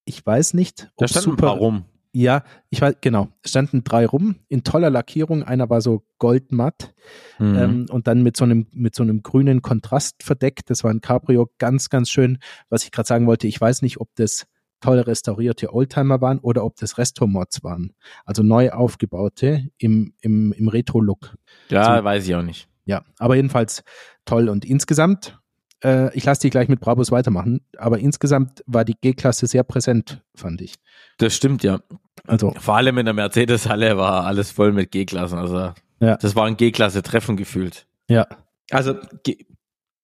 ich 0.04 0.24
weiß 0.24 0.54
nicht, 0.54 0.78
genau. 0.78 0.92
da 0.98 1.08
stand 1.08 1.26
ein 1.28 1.36
paar 1.36 1.56
rum. 1.56 1.84
Ja, 2.12 2.44
ich 2.70 2.80
weiß, 2.80 2.96
genau. 3.02 3.28
Es 3.42 3.50
standen 3.50 3.84
drei 3.84 4.06
rum 4.06 4.36
in 4.48 4.64
toller 4.64 4.88
Lackierung. 4.88 5.42
Einer 5.42 5.68
war 5.68 5.82
so 5.82 6.02
goldmatt 6.18 6.94
Mhm. 7.38 7.56
ähm, 7.56 7.86
und 7.90 8.06
dann 8.06 8.22
mit 8.22 8.38
so 8.38 8.44
einem 8.44 8.66
mit 8.72 8.94
so 8.94 9.02
einem 9.02 9.22
grünen 9.22 9.60
Kontrast 9.60 10.22
verdeckt. 10.22 10.70
Das 10.70 10.82
war 10.82 10.90
ein 10.90 11.02
Cabrio, 11.02 11.50
ganz 11.58 11.90
ganz 11.90 12.08
schön. 12.08 12.38
Was 12.70 12.84
ich 12.84 12.90
gerade 12.90 13.06
sagen 13.06 13.26
wollte, 13.26 13.46
ich 13.46 13.60
weiß 13.60 13.82
nicht, 13.82 14.00
ob 14.00 14.08
das 14.14 14.46
toll 14.80 14.98
restaurierte 15.00 15.72
Oldtimer 15.72 16.20
waren 16.20 16.38
oder 16.38 16.64
ob 16.64 16.76
das 16.76 16.98
Resto-Mods 16.98 17.62
waren. 17.64 17.92
Also 18.24 18.42
neu 18.42 18.70
aufgebaute 18.70 19.68
im 19.78 20.12
im 20.20 20.52
im 20.52 20.68
Retro-Look. 20.68 21.34
ja, 21.70 21.98
so- 21.98 22.04
weiß 22.04 22.26
ich 22.26 22.34
auch 22.34 22.42
nicht. 22.42 22.68
Ja, 22.84 23.02
aber 23.18 23.34
jedenfalls 23.36 23.82
toll. 24.24 24.48
Und 24.48 24.64
insgesamt, 24.64 25.38
äh, 25.82 26.14
ich 26.16 26.24
lasse 26.24 26.42
dich 26.42 26.50
gleich 26.52 26.68
mit 26.68 26.78
Brabus 26.80 27.10
weitermachen, 27.10 27.60
aber 27.78 27.98
insgesamt 27.98 28.62
war 28.66 28.84
die 28.84 28.94
G-Klasse 29.00 29.46
sehr 29.48 29.64
präsent, 29.64 30.22
fand 30.36 30.60
ich. 30.60 30.74
Das 31.18 31.34
stimmt, 31.34 31.64
ja. 31.64 31.80
Also, 32.26 32.52
Vor 32.52 32.76
allem 32.76 32.98
in 32.98 33.04
der 33.06 33.14
Mercedes-Halle 33.14 33.96
war 33.96 34.24
alles 34.24 34.50
voll 34.52 34.72
mit 34.72 34.92
G-Klassen. 34.92 35.38
Also, 35.38 35.72
Ja. 36.00 36.16
das 36.16 36.36
war 36.36 36.44
ein 36.46 36.56
G-Klasse-Treffen 36.56 37.36
gefühlt. 37.36 37.86
ja, 38.08 38.26
Also 38.70 38.94
G 39.24 39.44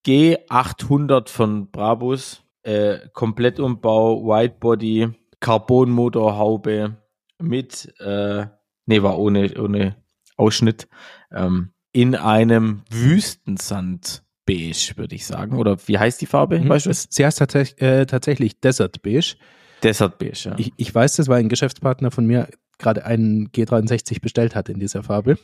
G800 0.05 1.29
von 1.29 1.71
Brabus, 1.71 2.43
äh, 2.63 2.99
Komplettumbau, 3.13 4.25
Whitebody, 4.25 5.11
Carbonmotorhaube 5.41 6.97
mit, 7.41 7.93
äh, 8.01 8.47
nee, 8.87 9.03
war 9.03 9.19
ohne, 9.19 9.53
ohne 9.61 9.97
Ausschnitt, 10.37 10.89
ähm, 11.33 11.73
in 11.93 12.15
einem 12.15 12.83
Wüstensand 12.91 14.23
beige, 14.47 14.93
würde 14.97 15.15
ich 15.15 15.27
sagen. 15.27 15.57
Oder 15.59 15.77
wie 15.87 15.99
heißt 15.99 16.21
die 16.21 16.27
Farbe? 16.27 16.59
Mhm. 16.61 16.69
Weißt 16.69 16.87
du? 16.87 16.91
Es- 16.91 17.07
sie 17.11 17.25
heißt 17.25 17.39
tatsächlich, 17.39 17.81
äh, 17.83 18.07
tatsächlich 18.07 18.61
Desert 18.61 19.03
Beige. 19.03 19.37
Desert 19.83 20.19
beige, 20.19 20.39
ja. 20.51 20.55
Ich, 20.59 20.73
ich 20.77 20.95
weiß 20.95 21.17
das, 21.17 21.29
weil 21.29 21.41
ein 21.41 21.49
Geschäftspartner 21.49 22.11
von 22.11 22.27
mir 22.27 22.49
gerade 22.79 23.05
einen 23.05 23.49
G63 23.49 24.21
bestellt 24.21 24.55
hat 24.55 24.69
in 24.69 24.79
dieser 24.81 25.03
Farbe. 25.03 25.37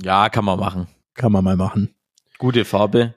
ja, 0.00 0.28
kann 0.28 0.44
man 0.44 0.58
machen. 0.58 0.86
Kann 1.14 1.32
man 1.32 1.44
mal 1.44 1.56
machen. 1.56 1.94
Gute 2.38 2.64
Farbe. 2.64 3.14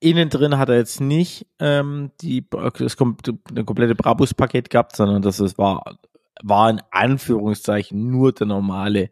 Innen 0.00 0.28
drin 0.28 0.58
hat 0.58 0.68
er 0.68 0.76
jetzt 0.76 1.00
nicht 1.00 1.46
ähm, 1.58 2.10
die, 2.20 2.46
das 2.50 2.96
eine 2.98 3.64
komplette 3.64 3.94
Brabus-Paket 3.94 4.70
gehabt, 4.70 4.96
sondern 4.96 5.22
das 5.22 5.40
ist, 5.40 5.58
war, 5.58 5.98
war 6.42 6.70
in 6.70 6.80
Anführungszeichen 6.90 8.10
nur 8.10 8.32
der 8.32 8.46
normale 8.46 9.10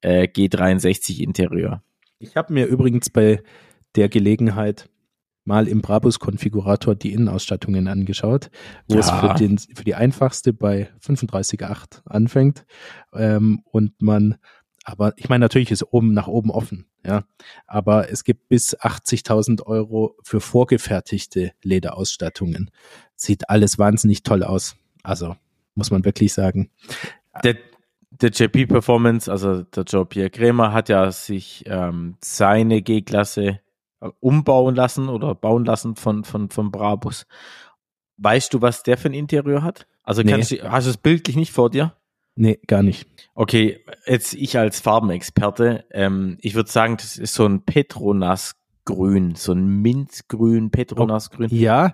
äh, 0.00 0.24
G63-Interieur. 0.28 1.82
Ich 2.18 2.36
habe 2.36 2.52
mir 2.52 2.66
übrigens 2.66 3.10
bei 3.10 3.42
der 3.96 4.08
Gelegenheit 4.08 4.88
mal 5.44 5.68
im 5.68 5.82
Brabus-Konfigurator 5.82 6.94
die 6.94 7.12
Innenausstattungen 7.12 7.86
angeschaut, 7.88 8.50
wo 8.88 8.98
es 8.98 9.08
Ja. 9.08 9.20
für, 9.20 9.34
den, 9.38 9.58
für 9.58 9.84
die 9.84 9.94
einfachste 9.94 10.52
bei 10.52 10.88
35,8 11.00 12.00
anfängt 12.06 12.64
ähm, 13.12 13.60
und 13.64 14.00
man, 14.00 14.36
aber 14.84 15.14
ich 15.16 15.28
meine, 15.28 15.44
natürlich 15.44 15.70
ist 15.70 15.82
oben 15.82 16.12
nach 16.12 16.28
oben 16.28 16.50
offen, 16.50 16.86
ja, 17.04 17.24
aber 17.66 18.10
es 18.10 18.22
gibt 18.22 18.48
bis 18.48 18.78
80.000 18.78 19.62
Euro 19.66 20.16
für 20.22 20.40
vorgefertigte 20.40 21.52
Lederausstattungen. 21.62 22.70
Sieht 23.16 23.48
alles 23.48 23.78
wahnsinnig 23.78 24.22
toll 24.22 24.42
aus. 24.42 24.76
Also, 25.02 25.36
muss 25.74 25.90
man 25.90 26.04
wirklich 26.04 26.32
sagen. 26.34 26.70
Der, 27.42 27.56
der 28.10 28.30
JP 28.30 28.66
Performance, 28.66 29.30
also 29.30 29.62
der 29.62 29.84
Joe 29.84 30.04
Pierre 30.06 30.30
Krämer, 30.30 30.72
hat 30.72 30.88
ja 30.88 31.10
sich 31.10 31.64
ähm, 31.66 32.16
seine 32.22 32.82
G-Klasse 32.82 33.60
äh, 34.00 34.10
umbauen 34.20 34.74
lassen 34.74 35.08
oder 35.08 35.34
bauen 35.34 35.64
lassen 35.64 35.96
von, 35.96 36.24
von, 36.24 36.50
von 36.50 36.70
Brabus. 36.70 37.26
Weißt 38.18 38.52
du, 38.54 38.62
was 38.62 38.82
der 38.82 38.98
für 38.98 39.08
ein 39.08 39.14
Interieur 39.14 39.62
hat? 39.62 39.86
Also 40.04 40.22
Nee. 40.22 40.30
kannst 40.30 40.52
du, 40.52 40.62
hast 40.62 40.84
du 40.86 40.90
es 40.90 40.96
bildlich 40.96 41.36
nicht 41.36 41.52
vor 41.52 41.70
dir? 41.70 41.96
Nee, 42.36 42.58
gar 42.66 42.82
nicht. 42.82 43.08
Okay, 43.34 43.80
jetzt 44.06 44.34
ich 44.34 44.58
als 44.58 44.80
Farbenexperte, 44.80 45.84
ähm, 45.92 46.36
ich 46.40 46.54
würde 46.54 46.70
sagen, 46.70 46.96
das 46.96 47.16
ist 47.16 47.34
so 47.34 47.46
ein 47.46 47.62
Petronas-Grün, 47.64 49.34
so 49.36 49.52
ein 49.52 49.66
Mintgrün, 49.82 50.70
Petronas-Grün. 50.70 51.48
Ja, 51.54 51.88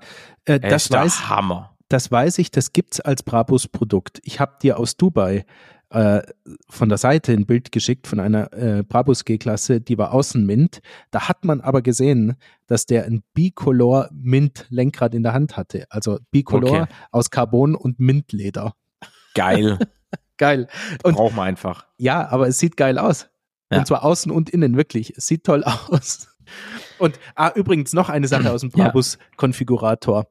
äh, 0.45 0.53
Er 0.55 0.59
das 0.61 0.85
ist 0.85 0.93
der 0.93 1.01
weiß, 1.03 1.29
Hammer. 1.29 1.77
das 1.89 2.11
weiß 2.11 2.39
ich, 2.39 2.51
das 2.51 2.73
gibt's 2.73 3.01
als 3.01 3.23
Brabus-Produkt. 3.23 4.21
Ich 4.25 4.41
habe 4.41 4.57
dir 4.63 4.79
aus 4.79 4.97
Dubai 4.97 5.45
äh, 5.91 6.23
von 6.69 6.89
der 6.89 6.99
Seite 6.99 7.33
ein 7.33 7.47
Bild 7.47 7.73
geschickt 7.73 8.07
von 8.07 8.21
einer 8.21 8.53
äh, 8.53 8.83
Brabus 8.83 9.25
G-Klasse, 9.25 9.81
die 9.81 9.99
war 9.99 10.13
außen 10.13 10.45
Mint. 10.47 10.81
Da 11.11 11.29
hat 11.29 11.45
man 11.45 11.61
aber 11.61 11.83
gesehen, 11.83 12.37
dass 12.67 12.87
der 12.87 13.05
ein 13.05 13.23
Bicolor 13.35 14.09
Mint 14.13 14.67
Lenkrad 14.71 15.15
in 15.15 15.23
der 15.23 15.33
Hand 15.33 15.57
hatte. 15.57 15.87
Also 15.91 16.19
Bicolor 16.31 16.83
Okay. 16.83 16.93
aus 17.11 17.31
Carbon 17.31 17.75
und 17.75 17.99
Mintleder. 18.01 18.75
Geil. 19.35 19.79
Geil. 20.41 20.69
Und 21.03 21.17
Braucht 21.17 21.37
man 21.37 21.49
einfach. 21.49 21.87
ja, 21.99 22.27
aber 22.31 22.49
es 22.49 22.59
sieht 22.59 22.79
geil 22.79 22.97
aus. 22.97 23.29
Ja. 23.71 23.79
Und 23.79 23.87
zwar 23.87 24.03
außen 24.05 24.33
und 24.33 24.49
innen, 24.49 24.75
wirklich. 24.75 25.15
Es 25.15 25.27
sieht 25.27 25.45
toll 25.45 25.63
aus. 25.91 26.29
Und 26.99 27.21
ah, 27.35 27.53
übrigens 27.55 27.93
noch 27.93 28.09
eine 28.09 28.27
Sache 28.27 28.51
aus 28.51 28.63
dem. 28.63 28.71
Brabus-Konfigurator. 29.37 30.27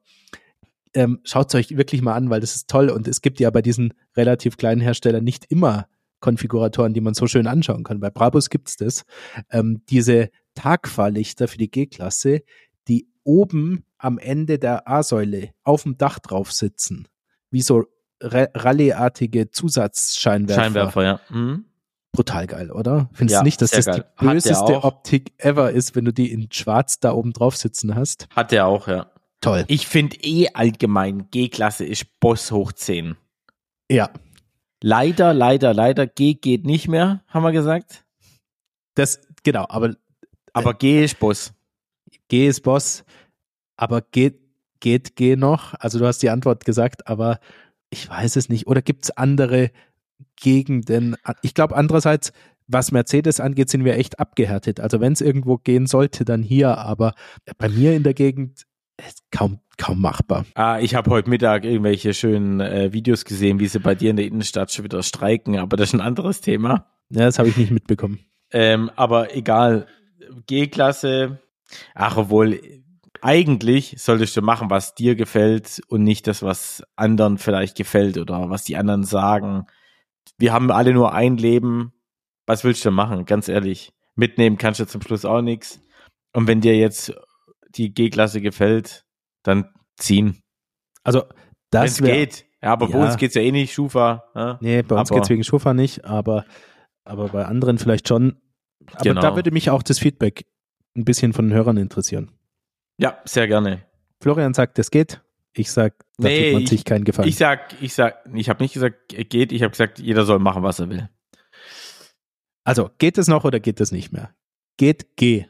Ähm, 0.94 1.20
Schaut 1.22 1.48
es 1.48 1.54
euch 1.54 1.76
wirklich 1.76 2.02
mal 2.02 2.14
an, 2.14 2.28
weil 2.28 2.40
das 2.40 2.56
ist 2.56 2.68
toll. 2.68 2.90
Und 2.90 3.06
es 3.06 3.22
gibt 3.22 3.38
ja 3.38 3.50
bei 3.50 3.62
diesen 3.62 3.94
relativ 4.16 4.56
kleinen 4.56 4.80
Herstellern 4.80 5.22
nicht 5.22 5.44
immer 5.48 5.86
Konfiguratoren, 6.18 6.92
die 6.92 7.00
man 7.00 7.14
so 7.14 7.28
schön 7.28 7.46
anschauen 7.46 7.84
kann. 7.84 8.00
Bei 8.00 8.10
Brabus 8.10 8.50
gibt's 8.50 8.76
das. 8.76 9.04
Ähm, 9.48 9.82
diese 9.88 10.30
Tagfahrlichter 10.56 11.46
für 11.46 11.58
die 11.58 11.70
G-Klasse, 11.70 12.42
die 12.88 13.08
oben 13.22 13.84
am 13.96 14.18
Ende 14.18 14.58
der 14.58 14.88
A-Säule 14.88 15.50
auf 15.62 15.84
dem 15.84 15.96
Dach 15.98 16.18
drauf 16.18 16.50
sitzen. 16.52 17.06
Wie 17.52 17.62
so 17.62 17.84
Rallye-artige 18.20 19.50
Zusatzscheinwerfer. 19.50 20.62
Scheinwerfer, 20.62 21.02
ja. 21.02 21.20
Mhm. 21.30 21.64
Brutal 22.12 22.46
geil, 22.46 22.70
oder? 22.72 23.08
Findest 23.12 23.34
Ja, 23.34 23.40
du 23.40 23.44
nicht, 23.44 23.62
dass 23.62 23.70
das 23.70 23.86
geil. 23.86 24.04
die 24.20 24.24
böseste. 24.26 24.82
Optik 24.82 25.32
ever 25.38 25.70
ist, 25.70 25.94
wenn 25.94 26.04
du 26.04 26.12
die 26.12 26.32
in 26.32 26.48
schwarz 26.50 26.98
da 26.98 27.12
oben 27.12 27.32
drauf 27.32 27.56
sitzen 27.56 27.94
hast? 27.94 28.26
Hat 28.34 28.50
der 28.52 28.66
auch, 28.66 28.88
ja. 28.88 29.10
Toll. 29.40 29.64
Ich 29.68 29.86
finde 29.86 30.16
eh 30.22 30.48
allgemein, 30.52 31.30
G-Klasse 31.30 31.84
ist 31.86 32.18
Boss 32.20 32.50
hoch 32.50 32.72
10. 32.72 33.16
Ja, 33.90 34.10
Leider, 34.82 35.34
leider, 35.34 35.74
leider, 35.74 36.06
G 36.06 36.32
geht 36.34 36.64
nicht 36.64 36.88
mehr, 36.88 37.22
haben 37.28 37.42
wir 37.42 37.52
gesagt. 37.52 38.04
das, 38.94 39.20
genau, 39.42 39.66
aber 39.68 39.94
Aber 40.54 40.72
G 40.74 41.04
ist 41.04 41.18
Boss. 41.20 41.52
G 42.28 42.48
ist 42.48 42.62
Boss, 42.62 43.04
aber 43.76 44.00
geht, 44.00 44.40
geht 44.80 45.16
G 45.16 45.36
noch? 45.36 45.74
Also 45.74 45.98
du 45.98 46.06
hast 46.06 46.22
die 46.22 46.30
Antwort 46.30 46.64
gesagt, 46.64 47.06
aber 47.08 47.40
ich 47.90 48.08
weiß 48.08 48.36
es 48.36 48.48
nicht. 48.48 48.66
Oder 48.66 48.82
gibt 48.82 49.04
es 49.04 49.10
andere 49.10 49.70
Gegenden? 50.36 51.16
Ich 51.42 51.54
glaube 51.54 51.76
andererseits, 51.76 52.32
was 52.66 52.92
Mercedes 52.92 53.40
angeht, 53.40 53.68
sind 53.68 53.84
wir 53.84 53.96
echt 53.96 54.20
abgehärtet. 54.20 54.80
Also 54.80 55.00
wenn 55.00 55.12
es 55.12 55.20
irgendwo 55.20 55.58
gehen 55.58 55.86
sollte, 55.86 56.24
dann 56.24 56.42
hier, 56.42 56.78
aber 56.78 57.14
bei 57.58 57.68
mir 57.68 57.94
in 57.94 58.04
der 58.04 58.14
Gegend 58.14 58.64
ist 59.08 59.22
kaum, 59.30 59.58
kaum 59.76 60.00
machbar. 60.00 60.44
Ah, 60.54 60.78
ich 60.78 60.94
habe 60.94 61.10
heute 61.10 61.28
Mittag 61.30 61.64
irgendwelche 61.64 62.14
schönen 62.14 62.60
äh, 62.60 62.92
Videos 62.92 63.24
gesehen, 63.24 63.58
wie 63.58 63.66
sie 63.66 63.80
bei 63.80 63.94
dir 63.94 64.10
in 64.10 64.16
der 64.16 64.26
Innenstadt 64.26 64.70
schon 64.70 64.84
wieder 64.84 65.02
streiken, 65.02 65.58
aber 65.58 65.76
das 65.76 65.88
ist 65.88 65.94
ein 65.94 66.00
anderes 66.00 66.40
Thema. 66.40 66.86
Ja, 67.08 67.24
das 67.24 67.38
habe 67.38 67.48
ich 67.48 67.56
nicht 67.56 67.72
mitbekommen. 67.72 68.20
Ähm, 68.52 68.90
aber 68.96 69.34
egal, 69.34 69.86
G-Klasse, 70.46 71.40
ach, 71.94 72.16
obwohl, 72.16 72.60
eigentlich 73.22 73.94
solltest 73.98 74.36
du 74.36 74.42
machen, 74.42 74.70
was 74.70 74.94
dir 74.94 75.14
gefällt 75.16 75.80
und 75.88 76.02
nicht 76.02 76.26
das, 76.26 76.42
was 76.42 76.82
anderen 76.96 77.38
vielleicht 77.38 77.76
gefällt 77.76 78.18
oder 78.18 78.50
was 78.50 78.64
die 78.64 78.76
anderen 78.76 79.04
sagen. 79.04 79.66
Wir 80.38 80.52
haben 80.52 80.70
alle 80.70 80.92
nur 80.92 81.12
ein 81.12 81.36
Leben. 81.36 81.92
Was 82.46 82.64
willst 82.64 82.84
du 82.84 82.90
machen? 82.90 83.24
Ganz 83.26 83.48
ehrlich. 83.48 83.92
Mitnehmen 84.16 84.58
kannst 84.58 84.80
du 84.80 84.86
zum 84.86 85.02
Schluss 85.02 85.24
auch 85.24 85.42
nichts. 85.42 85.80
Und 86.32 86.46
wenn 86.46 86.60
dir 86.60 86.76
jetzt 86.76 87.12
die 87.74 87.92
G-Klasse 87.94 88.40
gefällt, 88.40 89.04
dann 89.42 89.70
ziehen. 89.96 90.42
Also 91.04 91.24
das 91.70 91.92
es 91.92 92.02
wär, 92.02 92.14
geht. 92.16 92.46
Ja, 92.62 92.72
aber 92.72 92.88
bei 92.88 92.98
Ja. 92.98 93.04
uns 93.04 93.16
geht's 93.16 93.34
ja 93.34 93.42
eh 93.42 93.52
nicht, 93.52 93.72
Schufa. 93.72 94.24
Ja? 94.34 94.58
Nee, 94.60 94.82
bei 94.82 94.96
uns 94.98 95.10
Aber- 95.10 95.18
geht 95.20 95.24
es 95.24 95.30
wegen 95.30 95.44
Schufa 95.44 95.72
nicht, 95.74 96.04
aber, 96.04 96.44
aber 97.04 97.28
bei 97.28 97.44
anderen 97.46 97.78
vielleicht 97.78 98.08
schon. 98.08 98.36
Aber 98.92 99.02
Genau. 99.04 99.20
da 99.20 99.36
würde 99.36 99.50
mich 99.50 99.70
auch 99.70 99.82
das 99.82 99.98
Feedback 99.98 100.46
ein 100.96 101.04
bisschen 101.04 101.32
von 101.32 101.46
den 101.48 101.54
Hörern 101.56 101.76
interessieren. 101.76 102.32
Ja, 103.00 103.18
sehr 103.24 103.46
gerne. 103.48 103.82
Florian 104.20 104.54
sagt, 104.54 104.78
es 104.78 104.90
geht. 104.90 105.20
Ich 105.52 105.72
sag, 105.72 105.94
da 106.18 106.28
Nee, 106.28 106.44
tut 106.44 106.52
man 106.52 106.62
ich- 106.62 106.68
sich 106.68 106.84
keinen 106.84 107.04
Gefallen. 107.04 107.28
Ich 107.28 107.36
sag, 107.36 107.74
ich 107.82 107.94
sag, 107.94 108.22
ich 108.34 108.48
habe 108.48 108.62
nicht 108.62 108.74
gesagt, 108.74 109.08
geht, 109.08 109.50
ich 109.52 109.62
habe 109.62 109.70
gesagt, 109.72 109.98
jeder 109.98 110.24
soll 110.24 110.38
machen, 110.38 110.62
was 110.62 110.78
er 110.78 110.88
will. 110.90 111.08
also, 112.64 112.90
geht 112.98 113.18
es 113.18 113.26
noch 113.28 113.44
oder 113.44 113.58
geht 113.60 113.80
es 113.80 113.90
nicht 113.92 114.12
mehr? 114.12 114.30
Geht, 114.76 115.16
geh. 115.16 115.46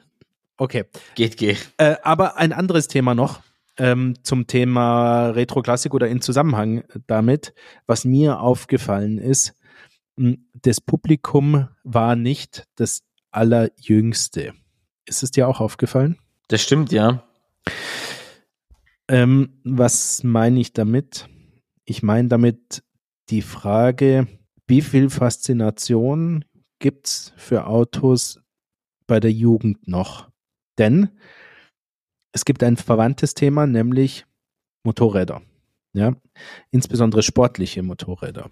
Okay. 0.56 0.84
Geht, 1.14 1.36
geht. 1.36 1.70
Äh, 1.78 1.96
aber 2.02 2.36
ein 2.36 2.52
anderes 2.52 2.88
Thema 2.88 3.14
noch 3.14 3.40
ähm, 3.78 4.14
zum 4.22 4.46
Thema 4.46 5.28
Retro-Klassik 5.30 5.94
oder 5.94 6.08
in 6.08 6.20
Zusammenhang 6.20 6.84
damit, 7.06 7.54
was 7.86 8.04
mir 8.04 8.40
aufgefallen 8.40 9.18
ist, 9.18 9.54
mh, 10.16 10.36
das 10.62 10.80
Publikum 10.80 11.68
war 11.84 12.16
nicht 12.16 12.66
das 12.76 13.02
allerjüngste. 13.30 14.52
Ist 15.06 15.22
es 15.22 15.30
dir 15.30 15.48
auch 15.48 15.60
aufgefallen? 15.60 16.18
Das 16.48 16.62
stimmt, 16.62 16.92
ja. 16.92 17.24
Ähm, 19.08 19.60
was 19.64 20.22
meine 20.22 20.60
ich 20.60 20.72
damit? 20.72 21.28
Ich 21.84 22.02
meine 22.02 22.28
damit 22.28 22.84
die 23.28 23.42
Frage, 23.42 24.28
wie 24.66 24.82
viel 24.82 25.10
Faszination 25.10 26.44
gibt's 26.78 27.32
für 27.36 27.66
Autos 27.66 28.40
bei 29.06 29.18
der 29.18 29.32
Jugend 29.32 29.88
noch? 29.88 30.30
Denn 30.78 31.10
es 32.32 32.44
gibt 32.44 32.62
ein 32.62 32.76
verwandtes 32.76 33.34
Thema, 33.34 33.66
nämlich 33.66 34.26
Motorräder. 34.84 35.42
Ja, 35.92 36.14
insbesondere 36.70 37.22
sportliche 37.22 37.82
Motorräder. 37.82 38.50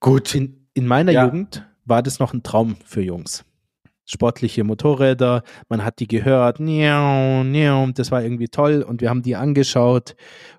Gut. 0.00 0.34
In, 0.34 0.66
in 0.72 0.86
meiner 0.86 1.12
Ja. 1.12 1.26
Jugend 1.26 1.66
war 1.84 2.02
das 2.02 2.18
noch 2.18 2.32
ein 2.32 2.42
Traum 2.42 2.76
für 2.84 3.02
Jungs. 3.02 3.44
Sportliche 4.06 4.62
Motorräder, 4.64 5.42
man 5.68 5.84
hat 5.84 5.98
die 5.98 6.06
gehört, 6.06 6.58
das 6.60 8.10
war 8.10 8.22
irgendwie 8.22 8.48
toll 8.48 8.82
und 8.82 9.00
wir 9.00 9.10
haben 9.10 9.22
die 9.22 9.36
angeschaut 9.36 10.14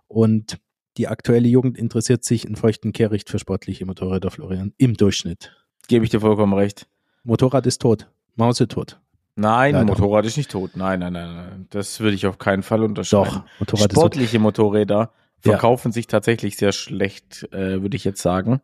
und 0.08 0.58
die 0.98 1.08
aktuelle 1.08 1.48
Jugend 1.48 1.78
interessiert 1.78 2.24
sich 2.24 2.46
in 2.46 2.56
feuchten 2.56 2.92
Kehricht 2.92 3.30
für 3.30 3.40
sportliche 3.40 3.86
Motorräder, 3.86 4.32
Florian, 4.32 4.74
im 4.78 4.96
Durchschnitt. 4.96 5.56
Gebe 5.88 6.04
ich 6.04 6.12
dir 6.12 6.20
vollkommen 6.20 6.54
recht. 6.54 6.88
Motorrad 7.24 7.66
ist 7.68 7.82
tot, 7.82 8.08
Mausetot. 8.36 9.00
Nein, 9.36 9.74
Leider. 9.76 9.86
Motorrad 9.86 10.26
ist 10.26 10.36
nicht 10.38 10.50
tot. 10.52 10.72
Nein, 10.76 11.00
nein, 11.00 11.14
nein, 11.14 11.36
nein. 11.36 11.68
Das 11.70 12.00
würde 12.00 12.16
ich 12.16 12.26
auf 12.26 12.40
keinen 12.40 12.64
Fall 12.64 12.82
unterschreiben. 12.84 13.26
Doch, 13.26 13.60
Motorrad 13.60 13.92
ist 13.92 13.96
tot. 13.96 14.02
Sportliche 14.16 14.40
Motorräder 14.40 15.12
Ja. 15.46 15.52
verkaufen 15.52 15.92
sich 15.92 16.08
tatsächlich 16.08 16.58
sehr 16.58 16.72
schlecht, 16.72 17.48
äh, 17.54 17.82
würde 17.82 17.96
ich 17.96 18.04
jetzt 18.04 18.22
sagen. 18.22 18.62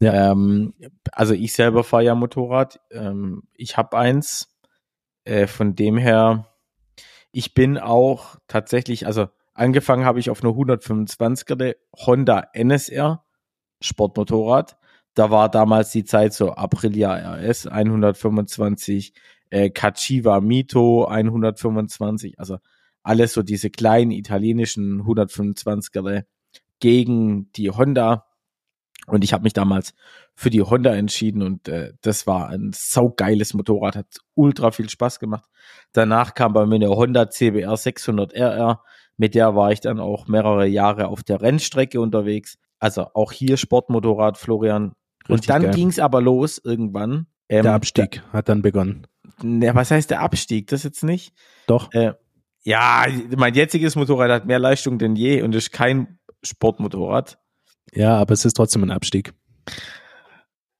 Ja. 0.00 0.32
Ähm, 0.32 0.74
also 1.12 1.34
ich 1.34 1.52
selber 1.52 1.84
fahre 1.84 2.04
ja 2.04 2.14
Motorrad. 2.14 2.80
Ähm, 2.90 3.44
ich 3.54 3.76
habe 3.76 3.96
eins. 3.96 4.50
Äh, 5.24 5.46
von 5.46 5.74
dem 5.74 5.96
her, 5.96 6.50
ich 7.32 7.54
bin 7.54 7.78
auch 7.78 8.36
tatsächlich, 8.46 9.06
also 9.06 9.28
angefangen 9.54 10.04
habe 10.04 10.20
ich 10.20 10.30
auf 10.30 10.44
einer 10.44 10.52
125er 10.52 11.76
Honda 11.96 12.48
NSR 12.52 13.24
Sportmotorrad. 13.80 14.76
Da 15.14 15.30
war 15.30 15.48
damals 15.48 15.90
die 15.92 16.04
Zeit 16.04 16.34
so 16.34 16.52
Aprilia 16.52 17.14
RS 17.14 17.66
125, 17.66 19.14
äh, 19.50 19.70
Kachiva 19.70 20.40
Mito 20.40 21.06
125, 21.06 22.38
also 22.38 22.58
alles 23.02 23.32
so 23.32 23.42
diese 23.42 23.70
kleinen 23.70 24.10
italienischen 24.10 25.02
125er 25.02 26.24
gegen 26.80 27.50
die 27.52 27.70
Honda. 27.70 28.26
Und 29.06 29.24
ich 29.24 29.32
habe 29.32 29.42
mich 29.42 29.52
damals 29.52 29.94
für 30.34 30.50
die 30.50 30.62
Honda 30.62 30.94
entschieden 30.94 31.42
und 31.42 31.68
äh, 31.68 31.92
das 32.00 32.26
war 32.26 32.48
ein 32.48 32.70
saugeiles 32.74 33.54
Motorrad, 33.54 33.96
hat 33.96 34.06
ultra 34.34 34.70
viel 34.70 34.88
Spaß 34.88 35.18
gemacht. 35.20 35.44
Danach 35.92 36.34
kam 36.34 36.52
bei 36.52 36.64
mir 36.66 36.76
eine 36.76 36.88
Honda 36.90 37.28
CBR 37.28 37.76
600 37.76 38.32
RR, 38.34 38.82
mit 39.16 39.34
der 39.34 39.54
war 39.54 39.72
ich 39.72 39.80
dann 39.80 40.00
auch 40.00 40.26
mehrere 40.26 40.66
Jahre 40.66 41.08
auf 41.08 41.22
der 41.22 41.40
Rennstrecke 41.40 42.00
unterwegs. 42.00 42.56
Also 42.78 43.06
auch 43.14 43.30
hier 43.32 43.56
Sportmotorrad, 43.56 44.38
Florian. 44.38 44.94
Und 45.28 45.36
Richtig 45.36 45.46
dann 45.48 45.62
geil. 45.62 45.74
ging's 45.74 45.98
aber 45.98 46.20
los 46.20 46.60
irgendwann. 46.62 47.26
Ähm, 47.48 47.62
Der 47.62 47.74
Abstieg 47.74 48.22
hat 48.32 48.48
dann 48.48 48.62
begonnen. 48.62 49.06
Da, 49.38 49.46
ne, 49.46 49.74
was 49.74 49.90
heißt 49.90 50.10
der 50.10 50.20
Abstieg? 50.20 50.66
Das 50.68 50.82
jetzt 50.82 51.04
nicht? 51.04 51.32
Doch, 51.66 51.92
Äh, 51.92 52.14
ja, 52.64 53.06
mein 53.36 53.54
jetziges 53.54 53.94
Motorrad 53.94 54.30
hat 54.30 54.46
mehr 54.46 54.58
Leistung 54.58 54.98
denn 54.98 55.16
je 55.16 55.42
und 55.42 55.54
ist 55.54 55.70
kein 55.70 56.18
Sportmotorrad. 56.42 57.38
Ja, 57.92 58.16
aber 58.16 58.32
es 58.34 58.44
ist 58.44 58.54
trotzdem 58.54 58.82
ein 58.84 58.90
Abstieg. 58.90 59.34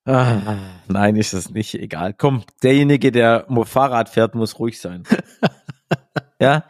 Ah, 0.07 0.59
nein, 0.87 1.17
ist 1.17 1.33
das 1.33 1.51
nicht. 1.51 1.75
Egal. 1.75 2.13
Komm, 2.13 2.45
derjenige, 2.63 3.11
der 3.11 3.47
Fahrrad 3.65 4.11
fährt, 4.11 4.35
muss 4.35 4.59
ruhig 4.59 4.79
sein. 4.79 5.05
ja? 6.41 6.67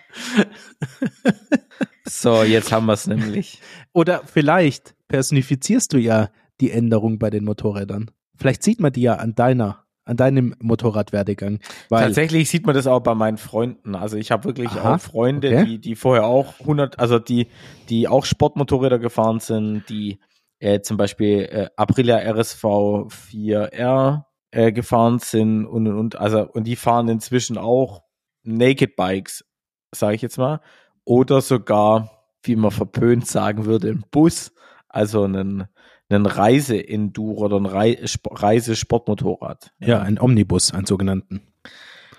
so, 2.05 2.45
jetzt 2.45 2.71
haben 2.71 2.87
wir 2.87 2.93
es 2.93 3.09
nämlich. 3.09 3.61
Oder 3.93 4.23
vielleicht 4.25 4.95
personifizierst 5.09 5.93
du 5.93 5.99
ja 5.99 6.31
die 6.61 6.71
Änderung 6.71 7.19
bei 7.19 7.31
den 7.31 7.45
Motorrädern. 7.45 8.11
Vielleicht 8.37 8.63
sieht 8.63 8.81
man 8.81 8.93
die 8.93 9.03
ja 9.03 9.17
an 9.17 9.35
deiner, 9.35 9.84
an 10.05 10.17
deinem 10.17 10.55
Motorradwerdegang. 10.61 11.61
Weil, 11.89 12.07
Tatsächlich 12.07 12.51
sieht 12.51 12.67
man 12.67 12.75
das 12.75 12.87
auch 12.87 13.01
bei 13.01 13.15
meinen 13.15 13.39
Freunden. 13.39 13.95
Also 13.95 14.17
ich 14.17 14.31
habe 14.31 14.45
wirklich 14.45 14.69
Aha, 14.69 14.95
auch 14.95 15.01
Freunde, 15.01 15.49
okay. 15.49 15.65
die, 15.65 15.79
die 15.79 15.95
vorher 15.95 16.27
auch 16.27 16.61
100, 16.61 16.99
also 16.99 17.19
die, 17.19 17.49
die 17.89 18.09
auch 18.09 18.25
Sportmotorräder 18.25 18.99
gefahren 18.99 19.41
sind, 19.41 19.85
die 19.89 20.19
äh, 20.59 20.81
zum 20.81 20.97
Beispiel 20.97 21.41
äh, 21.51 21.69
Aprilia 21.77 22.19
RSV 22.19 22.65
4R 22.65 24.25
äh, 24.51 24.73
gefahren 24.73 25.19
sind 25.19 25.67
und, 25.67 25.87
und, 25.87 25.99
und, 25.99 26.17
also, 26.17 26.47
und 26.47 26.65
die 26.65 26.77
fahren 26.77 27.09
inzwischen 27.09 27.59
auch 27.59 28.03
Naked 28.43 28.97
Bikes, 28.97 29.45
sage 29.91 30.17
ich 30.17 30.23
jetzt 30.23 30.39
mal, 30.39 30.61
oder 31.05 31.41
sogar, 31.41 32.11
wie 32.43 32.57
man 32.57 32.71
verpönt 32.71 33.27
sagen 33.27 33.65
würde, 33.65 33.89
ein 33.89 34.05
Bus, 34.11 34.53
also 34.89 35.25
einen, 35.25 35.65
einen 36.09 36.27
Reise-Enduro 36.27 37.45
oder 37.47 37.57
ein 37.61 37.67
Sp- 38.07 38.31
Reise-Sportmotorrad. 38.33 39.73
ja, 39.79 40.01
ein 40.03 40.21
Omnibus, 40.21 40.73
einen 40.75 40.87
sogenannten. 40.87 41.43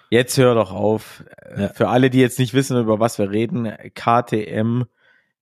Jetzt 0.10 0.38
hör 0.38 0.56
doch 0.56 0.72
auf. 0.72 1.24
Äh, 1.42 1.64
Ja. 1.64 1.70
Für 1.70 1.88
alle, 1.90 2.10
die 2.10 2.20
jetzt 2.20 2.40
nicht 2.40 2.54
wissen, 2.54 2.80
über 2.80 3.00
was 3.00 3.18
wir 3.20 3.32
reden, 3.32 3.72
KTM 3.96 4.84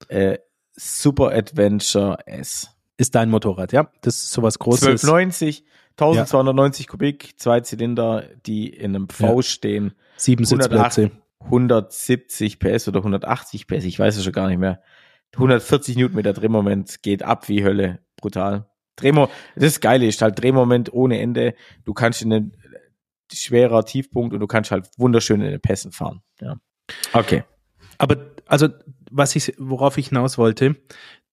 äh, 0.10 0.38
Super 0.76 1.32
Adventure 1.32 2.18
S. 2.26 2.70
Ist 2.98 3.16
dein 3.16 3.30
Motorrad, 3.30 3.72
ja? 3.74 3.90
Das 4.02 4.16
ist 4.18 4.32
sowas 4.32 4.60
Großes. 4.60 4.84
1290, 5.04 5.64
1290 5.98 6.88
Kubik, 6.88 7.34
zwei 7.38 7.62
Zylinder, 7.62 8.24
die 8.46 8.70
in 8.70 8.96
einem 8.96 9.10
V 9.10 9.38
Ja. 9.38 9.42
stehen, 9.44 9.94
Sieben 10.18 10.46
108, 10.46 10.94
Sitzplätze. 10.94 11.12
170 11.46 12.60
PS 12.60 12.88
oder 12.88 13.00
180 13.00 13.68
PS, 13.68 13.84
ich 13.84 14.00
weiß 14.00 14.18
es 14.18 14.24
schon 14.24 14.34
gar 14.34 14.48
nicht 14.48 14.60
mehr. 14.60 14.82
140 15.34 15.96
Newtonmeter 15.98 16.34
Drehmoment 16.34 17.02
geht 17.02 17.24
ab 17.24 17.50
wie 17.50 17.64
Hölle. 17.64 18.00
Brutal. 18.24 18.70
Drehmo 18.96 19.30
das 19.58 19.82
Geile 19.82 20.08
ist 20.08 20.22
halt 20.22 20.42
Drehmoment 20.42 20.94
ohne 20.94 21.20
Ende. 21.20 21.56
Du 21.84 21.94
kannst 21.94 22.22
in 22.22 22.30
den 22.30 22.58
schwerer 23.32 23.84
Tiefpunkt 23.84 24.34
und 24.34 24.40
du 24.40 24.48
kannst 24.48 24.72
halt 24.72 24.88
wunderschön 24.98 25.42
in 25.42 25.52
den 25.52 25.60
Pässen 25.60 25.92
fahren. 25.92 26.22
Ja. 26.40 26.56
Okay. 27.12 27.44
Aber 27.98 28.16
also 28.46 28.70
was 29.12 29.36
ich, 29.36 29.54
worauf 29.58 29.98
ich 29.98 30.08
hinaus 30.08 30.38
wollte, 30.38 30.78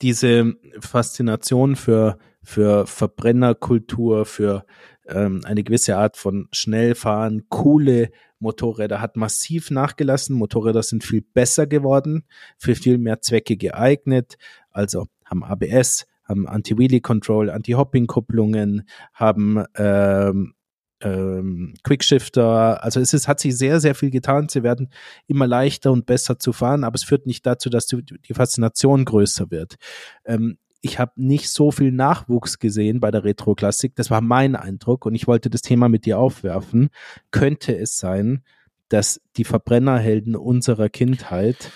diese 0.03 0.55
Faszination 0.81 1.77
für 1.77 2.19
für 2.43 2.87
Verbrennerkultur, 2.87 4.25
für 4.25 4.65
ähm, 5.07 5.43
eine 5.45 5.63
gewisse 5.63 5.97
Art 5.97 6.17
von 6.17 6.49
Schnellfahren, 6.53 7.45
coole 7.51 8.11
Motorräder 8.41 9.01
hat 9.01 9.17
massiv 9.17 9.71
nachgelassen. 9.71 10.35
Motorräder 10.35 10.83
sind 10.83 11.05
viel 11.05 11.21
besser 11.21 11.67
geworden, 11.67 12.25
für 12.57 12.75
viel 12.75 12.99
mehr 12.99 13.21
Zwecke 13.21 13.59
geeignet. 13.59 14.39
Also 14.71 15.07
haben 15.27 15.45
ABS, 15.45 16.07
haben 16.31 16.47
Anti-Wheelie-Control, 16.49 17.51
Anti-Hopping-Kupplungen, 17.51 18.89
haben 19.13 19.65
ähm, 19.77 20.55
ähm, 21.03 21.75
Quickshifter. 21.83 22.83
Also 22.83 23.01
es 23.01 23.13
ist, 23.13 23.29
hat 23.29 23.41
sich 23.41 23.57
sehr, 23.57 23.81
sehr 23.81 23.95
viel 23.95 24.11
getan. 24.11 24.49
Sie 24.49 24.63
werden 24.63 24.91
immer 25.27 25.47
leichter 25.47 25.93
und 25.93 26.07
besser 26.07 26.39
zu 26.39 26.53
fahren, 26.53 26.85
aber 26.85 26.95
es 26.95 27.05
führt 27.05 27.27
nicht 27.27 27.45
dazu, 27.47 27.69
dass 27.69 27.87
die, 27.87 28.03
die 28.05 28.35
Faszination 28.35 29.05
größer 29.05 29.51
wird. 29.51 29.77
Ähm, 30.25 30.59
ich 30.83 30.99
habe 30.99 31.13
nicht 31.17 31.51
so 31.51 31.71
viel 31.71 31.93
Nachwuchs 31.93 32.59
gesehen 32.59 33.01
bei 33.01 33.11
der 33.11 33.25
Retro-Klassik. 33.25 33.95
Das 33.97 34.11
war 34.11 34.23
mein 34.23 34.57
Eindruck 34.57 35.05
und 35.05 35.15
ich 35.15 35.27
wollte 35.27 35.51
das 35.51 35.61
Thema 35.61 35.89
mit 35.89 36.07
dir 36.07 36.19
aufwerfen. 36.19 36.89
Könnte 37.31 37.77
es 37.77 37.99
sein, 37.99 38.43
dass 38.89 39.21
die 39.37 39.45
Verbrennerhelden 39.45 40.37
unserer 40.37 40.89
Kindheit 40.89 41.71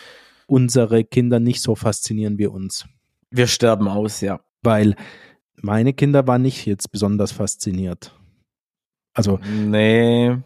unsere 0.47 1.05
Kinder 1.05 1.39
nicht 1.39 1.61
so 1.61 1.75
faszinieren 1.75 2.39
wie 2.39 2.47
uns? 2.47 2.87
Wir 3.35 3.49
sterben 3.49 3.89
aus, 3.89 4.21
ja. 4.21 4.39
Weil 4.63 4.95
meine 5.61 5.93
Kinder 5.93 6.25
waren 6.29 6.43
nicht 6.43 6.67
jetzt 6.67 6.93
besonders 6.93 7.33
fasziniert. 7.33 8.15
Also 9.13 9.41
nee, 9.43 10.37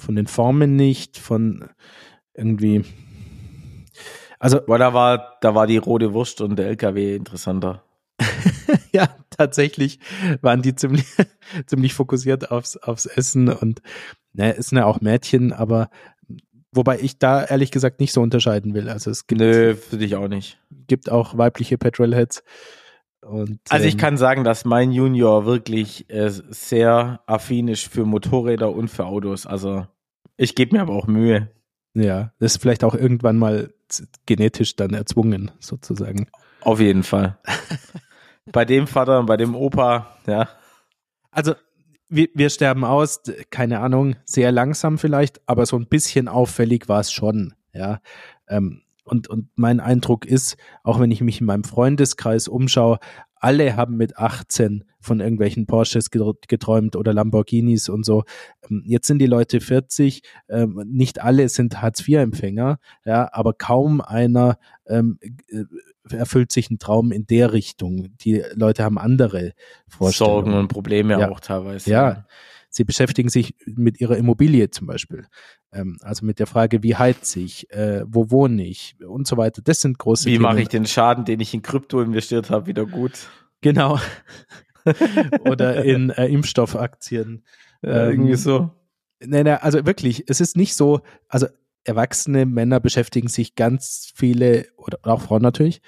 von 0.00 0.16
den 0.16 0.26
Formen 0.26 0.74
nicht, 0.74 1.18
von 1.18 1.68
irgendwie. 2.32 2.86
Also, 4.38 4.60
weil 4.66 4.78
da 4.78 4.94
war, 4.94 5.36
da 5.42 5.54
war 5.54 5.66
die 5.66 5.76
rote 5.76 6.14
Wurst 6.14 6.40
und 6.40 6.56
der 6.56 6.68
LKW 6.68 7.16
interessanter. 7.16 7.82
ja, 8.92 9.08
tatsächlich 9.28 9.98
waren 10.40 10.62
die 10.62 10.74
ziemlich, 10.74 11.04
ziemlich 11.66 11.92
fokussiert 11.92 12.50
aufs, 12.50 12.78
aufs 12.78 13.04
Essen 13.04 13.50
und 13.50 13.82
ne, 14.32 14.56
es 14.56 14.68
sind 14.68 14.78
ja 14.78 14.86
auch 14.86 15.02
Mädchen, 15.02 15.52
aber 15.52 15.90
wobei 16.72 16.98
ich 17.00 17.18
da 17.18 17.44
ehrlich 17.44 17.70
gesagt 17.70 18.00
nicht 18.00 18.12
so 18.12 18.20
unterscheiden 18.20 18.74
will. 18.74 18.88
Also 18.88 19.10
es 19.10 19.26
gibt. 19.26 19.40
Nö, 19.40 19.74
für 19.74 19.98
dich 19.98 20.16
auch 20.16 20.28
nicht. 20.28 20.58
Gibt 20.86 21.10
auch 21.10 21.36
weibliche 21.36 21.78
Petrolheads. 21.78 22.42
Und, 23.20 23.60
also 23.68 23.86
ich 23.86 23.94
ähm, 23.94 24.00
kann 24.00 24.16
sagen, 24.16 24.44
dass 24.44 24.64
mein 24.64 24.92
Junior 24.92 25.44
wirklich 25.44 26.08
äh, 26.08 26.30
sehr 26.30 27.20
affin 27.26 27.68
ist 27.68 27.86
für 27.86 28.04
Motorräder 28.04 28.72
und 28.72 28.88
für 28.88 29.06
Autos. 29.06 29.44
Also 29.44 29.86
ich 30.36 30.54
gebe 30.54 30.76
mir 30.76 30.82
aber 30.82 30.94
auch 30.94 31.06
Mühe. 31.06 31.50
Ja, 31.94 32.32
das 32.38 32.52
ist 32.52 32.62
vielleicht 32.62 32.84
auch 32.84 32.94
irgendwann 32.94 33.36
mal 33.36 33.72
genetisch 34.26 34.76
dann 34.76 34.94
erzwungen, 34.94 35.50
sozusagen. 35.58 36.28
Auf 36.60 36.80
jeden 36.80 37.02
Fall. 37.02 37.38
bei 38.52 38.64
dem 38.64 38.86
Vater 38.86 39.18
und 39.18 39.26
bei 39.26 39.36
dem 39.36 39.54
Opa, 39.54 40.16
ja. 40.26 40.48
Also 41.30 41.54
wir, 42.08 42.28
wir 42.34 42.50
sterben 42.50 42.84
aus, 42.84 43.22
keine 43.50 43.80
Ahnung, 43.80 44.16
sehr 44.24 44.52
langsam 44.52 44.98
vielleicht, 44.98 45.40
aber 45.46 45.66
so 45.66 45.76
ein 45.76 45.86
bisschen 45.86 46.28
auffällig 46.28 46.88
war 46.88 47.00
es 47.00 47.12
schon, 47.12 47.54
ja. 47.72 48.00
Ähm, 48.48 48.82
und, 49.04 49.28
und 49.28 49.48
mein 49.56 49.80
Eindruck 49.80 50.26
ist, 50.26 50.58
auch 50.82 51.00
wenn 51.00 51.10
ich 51.10 51.22
mich 51.22 51.40
in 51.40 51.46
meinem 51.46 51.64
Freundeskreis 51.64 52.46
umschaue, 52.46 52.98
alle 53.40 53.76
haben 53.76 53.96
mit 53.96 54.18
18 54.18 54.84
von 55.00 55.20
irgendwelchen 55.20 55.66
Porsches 55.66 56.10
geträumt 56.10 56.96
oder 56.96 57.14
Lamborghinis 57.14 57.88
und 57.88 58.04
so. 58.04 58.24
Ähm, 58.68 58.82
jetzt 58.84 59.06
sind 59.06 59.20
die 59.20 59.26
Leute 59.26 59.60
40, 59.60 60.22
ähm, 60.48 60.82
nicht 60.86 61.22
alle 61.22 61.48
sind 61.48 61.80
Hartz-IV-Empfänger, 61.80 62.78
ja, 63.04 63.28
aber 63.32 63.54
kaum 63.54 64.00
einer 64.00 64.58
ähm, 64.86 65.18
äh, 65.48 65.64
erfüllt 66.12 66.52
sich 66.52 66.70
ein 66.70 66.78
Traum 66.78 67.12
in 67.12 67.26
der 67.26 67.52
Richtung. 67.52 68.08
Die 68.20 68.42
Leute 68.54 68.84
haben 68.84 68.98
andere 68.98 69.52
Vorstellungen. 69.88 70.44
Sorgen 70.44 70.54
und 70.54 70.68
Probleme 70.68 71.18
ja. 71.18 71.30
auch 71.30 71.40
teilweise. 71.40 71.90
Ja, 71.90 72.26
sie 72.70 72.84
beschäftigen 72.84 73.28
sich 73.28 73.54
mit 73.66 74.00
ihrer 74.00 74.16
Immobilie 74.16 74.70
zum 74.70 74.86
Beispiel. 74.86 75.26
Ähm, 75.72 75.98
also 76.02 76.24
mit 76.24 76.38
der 76.38 76.46
Frage, 76.46 76.82
wie 76.82 76.96
heize 76.96 77.40
ich, 77.40 77.70
äh, 77.70 78.04
wo 78.06 78.30
wohne 78.30 78.64
ich 78.64 78.96
und 79.06 79.26
so 79.26 79.36
weiter. 79.36 79.62
Das 79.62 79.80
sind 79.80 79.98
große 79.98 80.26
Wie 80.26 80.38
mache 80.38 80.60
ich 80.60 80.68
den 80.68 80.86
Schaden, 80.86 81.24
den 81.24 81.40
ich 81.40 81.54
in 81.54 81.62
Krypto 81.62 82.00
investiert 82.00 82.50
habe, 82.50 82.66
wieder 82.66 82.86
gut? 82.86 83.12
Genau. 83.60 83.98
Oder 85.44 85.84
in 85.84 86.10
äh, 86.10 86.26
Impfstoffaktien. 86.26 87.44
Ja, 87.82 88.06
ähm, 88.06 88.12
irgendwie 88.12 88.36
so. 88.36 88.70
Nee, 89.20 89.42
nee, 89.42 89.50
also 89.50 89.84
wirklich, 89.84 90.24
es 90.28 90.40
ist 90.40 90.56
nicht 90.56 90.74
so, 90.74 91.00
also 91.28 91.48
erwachsene 91.84 92.46
Männer 92.46 92.80
beschäftigen 92.80 93.28
sich 93.28 93.54
ganz 93.54 94.12
viele, 94.14 94.66
oder 94.76 94.98
auch 95.02 95.22
Frauen 95.22 95.42
natürlich, 95.42 95.80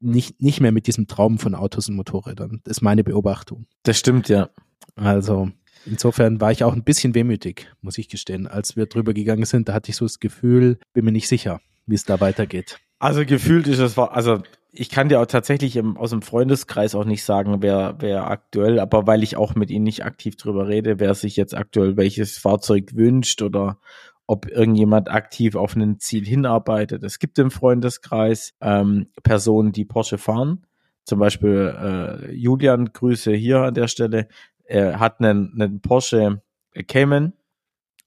nicht, 0.00 0.42
nicht 0.42 0.60
mehr 0.60 0.72
mit 0.72 0.86
diesem 0.86 1.06
Traum 1.06 1.38
von 1.38 1.54
Autos 1.54 1.88
und 1.88 1.96
Motorrädern. 1.96 2.60
Das 2.64 2.78
ist 2.78 2.82
meine 2.82 3.04
Beobachtung. 3.04 3.66
Das 3.84 3.98
stimmt, 3.98 4.28
ja. 4.28 4.50
Also, 4.96 5.50
insofern 5.86 6.40
war 6.40 6.52
ich 6.52 6.62
auch 6.62 6.74
ein 6.74 6.84
bisschen 6.84 7.14
wehmütig, 7.14 7.68
muss 7.80 7.98
ich 7.98 8.08
gestehen. 8.08 8.46
Als 8.46 8.76
wir 8.76 8.86
drüber 8.86 9.14
gegangen 9.14 9.46
sind, 9.46 9.68
da 9.68 9.72
hatte 9.72 9.90
ich 9.90 9.96
so 9.96 10.04
das 10.04 10.20
Gefühl, 10.20 10.78
bin 10.92 11.04
mir 11.04 11.12
nicht 11.12 11.28
sicher, 11.28 11.60
wie 11.86 11.94
es 11.94 12.04
da 12.04 12.20
weitergeht. 12.20 12.78
Also 12.98 13.24
gefühlt 13.24 13.66
ist 13.66 13.80
es, 13.80 13.98
also 13.98 14.42
ich 14.76 14.90
kann 14.90 15.08
dir 15.08 15.20
auch 15.20 15.26
tatsächlich 15.26 15.76
im, 15.76 15.96
aus 15.96 16.10
dem 16.10 16.22
Freundeskreis 16.22 16.94
auch 16.94 17.04
nicht 17.04 17.22
sagen, 17.22 17.58
wer, 17.60 17.96
wer 18.00 18.30
aktuell, 18.30 18.80
aber 18.80 19.06
weil 19.06 19.22
ich 19.22 19.36
auch 19.36 19.54
mit 19.54 19.70
ihnen 19.70 19.84
nicht 19.84 20.04
aktiv 20.04 20.36
drüber 20.36 20.68
rede, 20.68 20.98
wer 20.98 21.14
sich 21.14 21.36
jetzt 21.36 21.54
aktuell 21.54 21.96
welches 21.96 22.38
Fahrzeug 22.38 22.94
wünscht 22.94 23.42
oder 23.42 23.78
ob 24.26 24.48
irgendjemand 24.50 25.10
aktiv 25.10 25.54
auf 25.54 25.76
ein 25.76 25.98
Ziel 25.98 26.24
hinarbeitet. 26.24 27.02
Es 27.02 27.18
gibt 27.18 27.38
im 27.38 27.50
Freundeskreis 27.50 28.54
ähm, 28.60 29.08
Personen, 29.22 29.72
die 29.72 29.84
Porsche 29.84 30.18
fahren. 30.18 30.66
Zum 31.04 31.18
Beispiel 31.18 31.74
äh, 31.78 32.32
Julian, 32.32 32.92
Grüße 32.92 33.32
hier 33.32 33.60
an 33.60 33.74
der 33.74 33.88
Stelle. 33.88 34.28
Er 34.64 34.98
hat 34.98 35.20
einen, 35.20 35.52
einen 35.54 35.80
Porsche 35.80 36.42
Cayman 36.88 37.34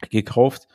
gekauft 0.09 0.67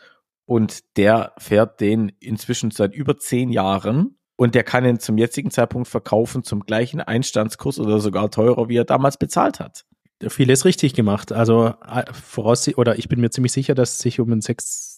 und 0.44 0.96
der 0.96 1.32
fährt 1.38 1.80
den 1.80 2.12
inzwischen 2.20 2.70
seit 2.70 2.94
über 2.94 3.18
zehn 3.18 3.50
Jahren 3.50 4.16
und 4.36 4.54
der 4.54 4.64
kann 4.64 4.84
ihn 4.84 4.98
zum 4.98 5.18
jetzigen 5.18 5.50
Zeitpunkt 5.50 5.88
verkaufen 5.88 6.42
zum 6.42 6.60
gleichen 6.60 7.00
Einstandskurs 7.00 7.78
oder 7.78 7.98
sogar 8.00 8.30
teurer, 8.30 8.68
wie 8.68 8.76
er 8.76 8.84
damals 8.84 9.16
bezahlt 9.16 9.60
hat. 9.60 9.84
Vieles 10.28 10.64
richtig 10.64 10.94
gemacht. 10.94 11.32
Also 11.32 11.74
äh, 11.86 12.04
voraus 12.12 12.68
oder 12.76 12.98
ich 12.98 13.08
bin 13.08 13.20
mir 13.20 13.30
ziemlich 13.30 13.52
sicher, 13.52 13.74
dass 13.74 13.92
es 13.92 13.98
sich 13.98 14.20
um 14.20 14.30
einen 14.30 14.40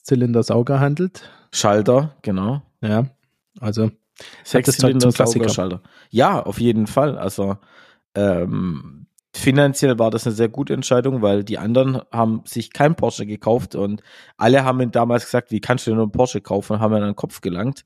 Sechszylinder-Sauger 0.04 0.80
handelt. 0.80 1.30
Schalter, 1.50 2.14
genau. 2.22 2.62
Ja, 2.82 3.06
also 3.58 3.90
Sechszylinder-Sauger-Schalter. 4.44 5.80
Ja, 6.10 6.42
auf 6.42 6.60
jeden 6.60 6.86
Fall. 6.86 7.16
Also 7.16 7.56
ähm, 8.14 9.06
finanziell 9.32 9.98
war 9.98 10.10
das 10.10 10.26
eine 10.26 10.34
sehr 10.34 10.48
gute 10.48 10.74
Entscheidung, 10.74 11.22
weil 11.22 11.42
die 11.42 11.58
anderen 11.58 12.02
haben 12.12 12.42
sich 12.44 12.72
kein 12.72 12.96
Porsche 12.96 13.24
gekauft 13.24 13.74
und 13.74 14.02
alle 14.36 14.64
haben 14.64 14.80
ihn 14.82 14.90
damals 14.90 15.24
gesagt, 15.24 15.50
wie 15.50 15.60
kannst 15.60 15.86
du 15.86 15.90
denn 15.90 15.96
nur 15.96 16.04
einen 16.04 16.12
Porsche 16.12 16.42
kaufen 16.42 16.74
und 16.74 16.80
haben 16.80 16.92
ihn 16.92 17.02
an 17.02 17.10
den 17.10 17.16
Kopf 17.16 17.40
gelangt. 17.40 17.84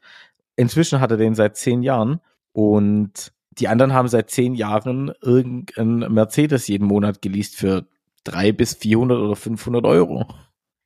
Inzwischen 0.57 1.01
hat 1.01 1.13
er 1.13 1.17
den 1.19 1.37
seit 1.37 1.57
zehn 1.57 1.83
Jahren 1.85 2.21
und 2.53 3.33
die 3.53 3.69
anderen 3.69 3.93
haben 3.93 4.09
seit 4.09 4.31
zehn 4.31 4.55
Jahren 4.55 5.13
irgendeinen 5.23 6.13
Mercedes 6.13 6.67
jeden 6.67 6.87
Monat 6.87 7.23
geleast 7.23 7.55
für 7.55 7.87
drei 8.25 8.51
bis 8.51 8.75
400 8.75 9.19
oder 9.19 9.37
500 9.37 9.85
Euro. 9.85 10.27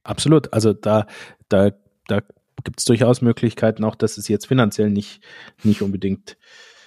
Absolut. 0.05 0.53
Also 0.53 0.73
da, 0.73 1.07
da, 1.49 1.71
da 2.07 2.21
gibt 2.65 2.81
es 2.81 2.85
durchaus 2.85 3.23
Möglichkeiten, 3.23 3.85
auch 3.85 3.95
dass 3.95 4.19
es 4.19 4.29
jetzt 4.29 4.47
finanziell 4.47 4.91
nicht, 4.91 5.23
nicht 5.63 5.83
unbedingt 5.83 6.37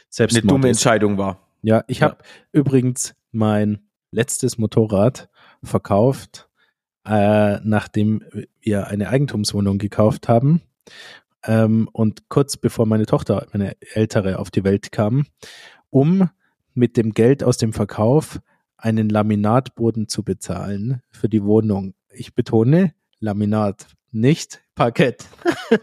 selbst 0.09 0.37
eine 0.37 0.47
dumme 0.47 0.69
ist. 0.69 0.77
Entscheidung 0.77 1.17
war. 1.17 1.47
Ja, 1.61 1.83
ich 1.87 1.99
ja. 1.99 2.09
habe 2.09 2.17
übrigens 2.51 3.15
mein 3.31 3.79
letztes 4.11 4.57
Motorrad 4.57 5.29
verkauft, 5.63 6.49
äh, 7.05 7.59
nachdem 7.63 8.23
wir 8.61 8.87
eine 8.87 9.09
Eigentumswohnung 9.09 9.77
gekauft 9.77 10.29
haben. 10.29 10.61
Ähm, 11.43 11.89
und 11.91 12.29
kurz 12.29 12.57
bevor 12.57 12.85
meine 12.85 13.05
Tochter, 13.05 13.47
meine 13.51 13.75
ältere, 13.79 14.39
auf 14.39 14.51
die 14.51 14.63
Welt 14.63 14.91
kam 14.91 15.25
um 15.95 16.29
mit 16.73 16.97
dem 16.97 17.13
Geld 17.13 17.41
aus 17.41 17.55
dem 17.55 17.71
Verkauf 17.71 18.41
einen 18.75 19.07
Laminatboden 19.07 20.09
zu 20.09 20.23
bezahlen 20.23 21.01
für 21.09 21.29
die 21.29 21.41
Wohnung. 21.41 21.93
Ich 22.09 22.35
betone 22.35 22.93
Laminat, 23.25 23.87
nicht 24.11 24.61
Parkett. 24.75 25.25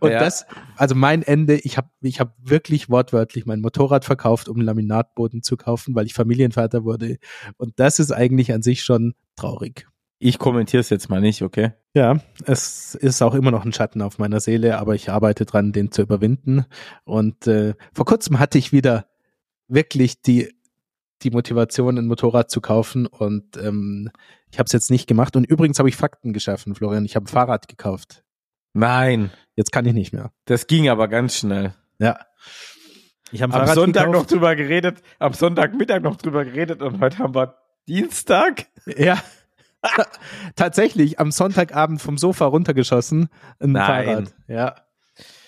Und 0.00 0.10
ja. 0.10 0.20
das, 0.20 0.46
also 0.76 0.94
mein 0.94 1.22
Ende, 1.22 1.56
ich 1.56 1.76
habe 1.76 1.88
ich 2.00 2.20
hab 2.20 2.34
wirklich 2.42 2.88
wortwörtlich 2.88 3.46
mein 3.46 3.60
Motorrad 3.60 4.04
verkauft, 4.04 4.48
um 4.48 4.60
Laminatboden 4.60 5.42
zu 5.42 5.56
kaufen, 5.56 5.94
weil 5.94 6.06
ich 6.06 6.14
Familienvater 6.14 6.84
wurde. 6.84 7.18
Und 7.56 7.78
das 7.78 7.98
ist 7.98 8.12
eigentlich 8.12 8.52
an 8.52 8.62
sich 8.62 8.82
schon 8.82 9.14
traurig. 9.36 9.86
Ich 10.18 10.38
kommentiere 10.38 10.80
es 10.80 10.90
jetzt 10.90 11.08
mal 11.08 11.20
nicht, 11.20 11.42
okay? 11.42 11.72
Ja, 11.94 12.20
es 12.44 12.94
ist 12.94 13.22
auch 13.22 13.34
immer 13.34 13.50
noch 13.50 13.64
ein 13.64 13.72
Schatten 13.72 14.02
auf 14.02 14.18
meiner 14.18 14.40
Seele, 14.40 14.78
aber 14.78 14.94
ich 14.94 15.10
arbeite 15.10 15.46
dran, 15.46 15.72
den 15.72 15.92
zu 15.92 16.02
überwinden. 16.02 16.66
Und 17.04 17.46
äh, 17.46 17.74
vor 17.94 18.04
kurzem 18.04 18.38
hatte 18.38 18.58
ich 18.58 18.72
wieder 18.72 19.06
wirklich 19.68 20.20
die 20.20 20.52
die 21.22 21.30
Motivation, 21.30 21.98
ein 21.98 22.06
Motorrad 22.06 22.50
zu 22.50 22.60
kaufen 22.60 23.06
und 23.06 23.56
ähm, 23.56 24.10
ich 24.50 24.58
habe 24.58 24.66
es 24.66 24.72
jetzt 24.72 24.90
nicht 24.90 25.06
gemacht. 25.06 25.36
Und 25.36 25.44
übrigens 25.44 25.78
habe 25.78 25.88
ich 25.88 25.96
Fakten 25.96 26.32
geschaffen, 26.32 26.74
Florian. 26.74 27.04
Ich 27.04 27.16
habe 27.16 27.24
ein 27.24 27.28
Fahrrad 27.28 27.68
gekauft. 27.68 28.24
Nein. 28.72 29.30
Jetzt 29.54 29.72
kann 29.72 29.84
ich 29.86 29.94
nicht 29.94 30.12
mehr. 30.12 30.32
Das 30.44 30.66
ging 30.66 30.88
aber 30.88 31.08
ganz 31.08 31.36
schnell. 31.36 31.74
Ja. 31.98 32.18
Ich 33.32 33.42
habe 33.42 33.52
am 33.54 33.60
Fahrrad 33.60 33.74
Sonntag 33.74 34.06
gekauft. 34.06 34.22
noch 34.22 34.26
drüber 34.26 34.56
geredet, 34.56 35.02
am 35.18 35.32
Sonntagmittag 35.32 36.02
noch 36.02 36.16
drüber 36.16 36.44
geredet 36.44 36.82
und 36.82 37.00
heute 37.00 37.18
haben 37.18 37.34
wir 37.34 37.56
Dienstag. 37.86 38.66
Ja. 38.86 39.18
Tatsächlich 40.56 41.18
am 41.18 41.30
Sonntagabend 41.30 42.02
vom 42.02 42.18
Sofa 42.18 42.46
runtergeschossen 42.46 43.28
ein 43.60 43.72
Nein. 43.72 44.04
Fahrrad. 44.04 44.34
Ja. 44.48 44.74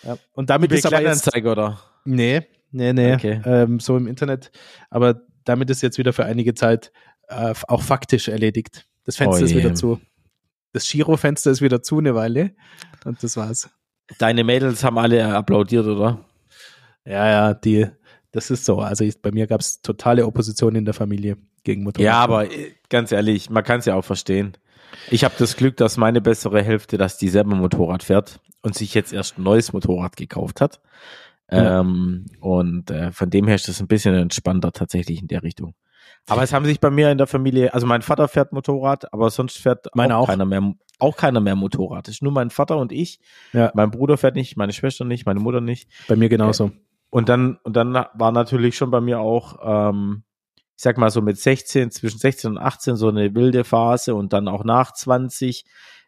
ja. 0.05 0.17
Und 0.33 0.51
damit 0.51 0.73
ist 0.73 0.87
aber 0.87 1.03
jetzt, 1.03 1.35
oder? 1.37 1.81
Nee, 2.05 2.47
nee, 2.71 2.93
nee. 2.93 3.15
Okay. 3.15 3.41
Ähm, 3.45 3.81
so 3.81 3.97
im 3.97 4.07
Internet. 4.07 4.51
Aber 4.91 5.23
damit 5.45 5.71
ist 5.71 5.83
jetzt 5.83 5.99
wieder 5.99 6.13
für 6.13 6.25
einige 6.25 6.55
Zeit 6.55 6.93
äh, 7.29 7.55
auch 7.69 7.83
faktisch 7.83 8.29
erledigt. 8.29 8.87
Das 9.05 9.17
Fenster 9.17 9.43
oh 9.43 9.45
ist 9.45 9.55
wieder 9.55 9.75
zu. 9.75 10.01
Das 10.73 10.89
Giro-Fenster 10.89 11.51
ist 11.51 11.61
wieder 11.61 11.83
zu 11.83 11.99
eine 11.99 12.15
Weile 12.15 12.55
und 13.05 13.23
das 13.23 13.37
war's. 13.37 13.69
Deine 14.19 14.45
Mädels 14.45 14.85
haben 14.85 14.99
alle 14.99 15.35
applaudiert, 15.35 15.87
oder? 15.87 16.25
Ja, 17.05 17.29
ja, 17.29 17.55
die, 17.55 17.87
das 18.31 18.51
ist 18.51 18.65
so. 18.65 18.79
Also 18.79 19.05
ich, 19.05 19.21
bei 19.21 19.33
mir 19.33 19.47
gab 19.47 19.61
es 19.61 19.83
totale 19.83 20.27
Opposition 20.27 20.75
in 20.75 20.85
der 20.85 20.95
Familie 20.95 21.37
gegen 21.65 21.83
Motorrad. 21.83 22.05
Ja, 22.05 22.15
aber 22.15 22.51
äh, 22.51 22.75
ganz 22.89 23.13
ehrlich, 23.13 23.51
man 23.51 23.65
kann 23.65 23.81
es 23.81 23.87
ja 23.87 23.95
auch 23.95 24.05
verstehen. 24.05 24.57
Ich 25.11 25.25
habe 25.25 25.35
das 25.39 25.57
Glück, 25.57 25.77
dass 25.77 25.97
meine 25.97 26.21
bessere 26.21 26.63
Hälfte, 26.63 26.99
dass 26.99 27.19
die 27.19 27.29
selber 27.29 27.55
Motorrad 27.57 28.03
fährt 28.03 28.41
und 28.63 28.75
sich 28.75 28.95
jetzt 28.95 29.13
erst 29.13 29.39
ein 29.39 29.43
neues 29.43 29.73
Motorrad 29.73 30.17
gekauft 30.17 30.61
hat. 30.61 30.81
Ja. 31.53 31.81
Ähm, 31.81 32.27
und 32.41 32.91
äh, 32.91 33.13
von 33.13 33.31
dem 33.31 33.47
her 33.47 33.55
ist 33.55 33.69
das 33.69 33.81
ein 33.81 33.87
bisschen 33.87 34.15
entspannter 34.15 34.73
tatsächlich 34.73 35.21
in 35.21 35.29
der 35.29 35.43
Richtung. 35.43 35.75
Aber 36.27 36.43
es 36.43 36.53
haben 36.53 36.65
sich 36.65 36.81
bei 36.81 36.91
mir 36.91 37.11
in 37.11 37.19
der 37.19 37.27
Familie, 37.27 37.75
also 37.75 37.87
mein 37.87 38.03
Vater 38.03 38.29
fährt 38.29 38.53
Motorrad, 38.53 39.13
aber 39.13 39.31
sonst 39.31 39.59
fährt 39.59 39.87
Meine 39.95 40.17
auch, 40.17 40.23
auch. 40.23 40.27
keiner 40.29 40.45
mehr, 40.45 40.75
auch 40.99 41.17
keiner 41.17 41.41
mehr 41.41 41.57
Motorrad. 41.57 42.09
Es 42.09 42.15
ist 42.15 42.23
nur 42.23 42.33
mein 42.33 42.51
Vater 42.51 42.79
und 42.79 42.93
ich. 42.93 43.21
Ja. 43.53 43.73
Mein 43.75 43.91
Bruder 43.91 44.17
fährt 44.17 44.37
nicht, 44.37 44.57
meine 44.57 44.73
Schwester 44.73 45.05
nicht, 45.05 45.27
meine 45.27 45.41
Mutter 45.41 45.61
nicht. 45.61 45.91
Bei 46.09 46.17
mir 46.17 46.29
genauso. 46.29 46.67
Äh, 46.67 46.71
und 47.11 47.29
dann, 47.29 47.59
und 47.65 47.77
dann 47.77 47.93
war 47.93 48.33
natürlich 48.33 48.77
schon 48.77 48.91
bei 48.91 49.01
mir 49.01 49.21
auch, 49.21 49.59
ähm, 49.63 50.23
ich 50.77 50.83
sag 50.83 50.97
mal 50.97 51.11
so 51.11 51.21
mit 51.21 51.39
16, 51.39 51.91
zwischen 51.91 52.19
16 52.19 52.53
und 52.53 52.59
18 52.59 52.97
so 52.97 53.09
eine 53.09 53.35
wilde 53.35 53.65
Phase 53.65 54.15
und 54.15 54.33
dann 54.33 54.49
auch 54.49 54.65
nach 54.65 54.93
20, 54.93 55.65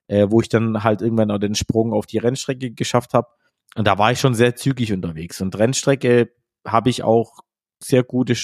äh, 0.06 0.26
wo 0.30 0.40
ich 0.40 0.48
dann 0.48 0.82
halt 0.84 1.02
irgendwann 1.02 1.30
auch 1.30 1.38
den 1.38 1.54
Sprung 1.54 1.92
auf 1.92 2.06
die 2.06 2.18
Rennstrecke 2.18 2.70
geschafft 2.70 3.14
habe. 3.14 3.28
Und 3.74 3.86
da 3.86 3.98
war 3.98 4.12
ich 4.12 4.20
schon 4.20 4.34
sehr 4.34 4.54
zügig 4.56 4.92
unterwegs. 4.92 5.40
Und 5.40 5.58
Rennstrecke 5.58 6.30
habe 6.66 6.90
ich 6.90 7.02
auch 7.02 7.40
sehr 7.82 8.04
gute, 8.04 8.34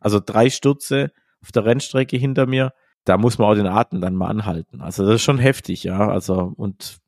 also 0.00 0.20
drei 0.24 0.50
Stürze 0.50 1.12
auf 1.42 1.52
der 1.52 1.64
Rennstrecke 1.64 2.16
hinter 2.16 2.46
mir. 2.46 2.72
Da 3.04 3.18
muss 3.18 3.38
man 3.38 3.48
auch 3.48 3.54
den 3.54 3.66
Atem 3.66 4.00
dann 4.00 4.16
mal 4.16 4.28
anhalten. 4.28 4.80
Also 4.80 5.04
das 5.04 5.16
ist 5.16 5.22
schon 5.22 5.38
heftig, 5.38 5.84
ja. 5.84 6.08
Also 6.08 6.52
und 6.56 6.98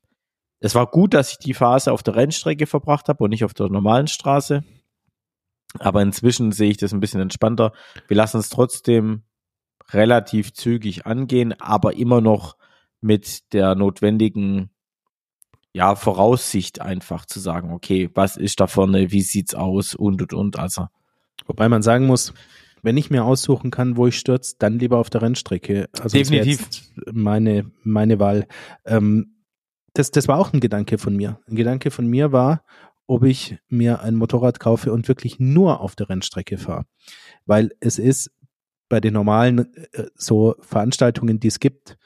es 0.59 0.75
war 0.75 0.87
gut, 0.87 1.13
dass 1.13 1.31
ich 1.31 1.37
die 1.39 1.53
Phase 1.53 1.91
auf 1.91 2.03
der 2.03 2.15
Rennstrecke 2.15 2.67
verbracht 2.67 3.09
habe 3.09 3.23
und 3.23 3.31
nicht 3.31 3.43
auf 3.43 3.53
der 3.53 3.69
normalen 3.69 4.07
Straße. 4.07 4.63
Aber 5.77 6.01
inzwischen 6.01 6.51
sehe 6.51 6.71
ich 6.71 6.77
das 6.77 6.93
ein 6.93 6.99
bisschen 6.99 7.21
entspannter. 7.21 7.73
Wir 8.07 8.17
lassen 8.17 8.39
es 8.39 8.49
trotzdem 8.49 9.23
relativ 9.91 10.53
zügig 10.53 11.05
angehen, 11.05 11.53
aber 11.59 11.95
immer 11.95 12.21
noch 12.21 12.57
mit 13.01 13.53
der 13.53 13.75
notwendigen 13.75 14.69
ja, 15.73 15.95
Voraussicht 15.95 16.81
einfach 16.81 17.25
zu 17.25 17.39
sagen, 17.39 17.71
okay, 17.71 18.09
was 18.13 18.37
ist 18.37 18.59
da 18.59 18.67
vorne, 18.67 19.11
wie 19.11 19.21
sieht's 19.21 19.53
aus 19.53 19.95
und 19.95 20.21
und 20.21 20.33
und. 20.33 20.59
Also. 20.59 20.87
Wobei 21.45 21.69
man 21.69 21.81
sagen 21.81 22.05
muss, 22.05 22.33
wenn 22.81 22.97
ich 22.97 23.09
mir 23.09 23.25
aussuchen 23.25 23.71
kann, 23.71 23.97
wo 23.97 24.07
ich 24.07 24.17
stürze, 24.17 24.55
dann 24.59 24.79
lieber 24.79 24.97
auf 24.97 25.09
der 25.09 25.21
Rennstrecke. 25.21 25.89
Also 25.99 26.17
Definitiv. 26.17 26.67
meine, 27.11 27.71
meine 27.83 28.19
Wahl. 28.19 28.47
Ähm, 28.85 29.35
das, 29.93 30.11
das 30.11 30.27
war 30.27 30.37
auch 30.37 30.53
ein 30.53 30.59
Gedanke 30.59 30.97
von 30.97 31.15
mir. 31.15 31.39
Ein 31.47 31.55
Gedanke 31.55 31.91
von 31.91 32.07
mir 32.07 32.31
war, 32.31 32.63
ob 33.07 33.23
ich 33.23 33.57
mir 33.67 34.01
ein 34.01 34.15
Motorrad 34.15 34.59
kaufe 34.59 34.93
und 34.93 35.07
wirklich 35.07 35.39
nur 35.39 35.81
auf 35.81 35.95
der 35.95 36.09
Rennstrecke 36.09 36.57
fahre. 36.57 36.85
Weil 37.45 37.71
es 37.79 37.99
ist 37.99 38.31
bei 38.87 38.99
den 38.99 39.13
normalen 39.13 39.73
äh, 39.93 40.05
so 40.15 40.55
Veranstaltungen, 40.59 41.39
die 41.39 41.47
es 41.47 41.59
gibt, 41.59 41.97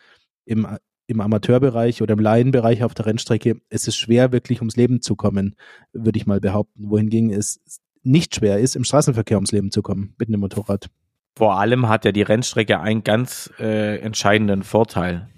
im 0.46 0.68
im 1.14 1.22
Amateurbereich 1.22 2.02
oder 2.02 2.14
im 2.14 2.20
Laienbereich 2.20 2.84
auf 2.84 2.94
der 2.94 3.06
Rennstrecke, 3.06 3.62
es 3.70 3.88
ist 3.88 3.98
schwer, 3.98 4.32
wirklich 4.32 4.60
ums 4.60 4.76
Leben 4.76 5.02
zu 5.02 5.16
kommen, 5.16 5.56
würde 5.94 6.18
ich 6.18 6.26
mal 6.26 6.40
behaupten. 6.40 6.90
Wohingegen 6.90 7.32
es 7.32 7.62
nicht 8.04 8.36
schwer 8.36 8.60
ist, 8.60 8.76
im 8.76 8.84
Straßenverkehr 8.84 9.38
ums 9.38 9.52
Leben 9.52 9.72
zu 9.72 9.82
kommen 9.82 10.16
mit 10.18 10.28
einem 10.28 10.42
Motorrad. 10.42 10.90
Vor 11.36 11.58
allem 11.58 11.88
hat 11.88 12.06
ja 12.06 12.12
die 12.12 12.22
Rennstrecke 12.22 12.80
einen 12.80 13.04
ganz 13.04 13.52
äh, 13.60 14.00
entscheidenden 14.00 14.64
Vorteil. 14.64 15.30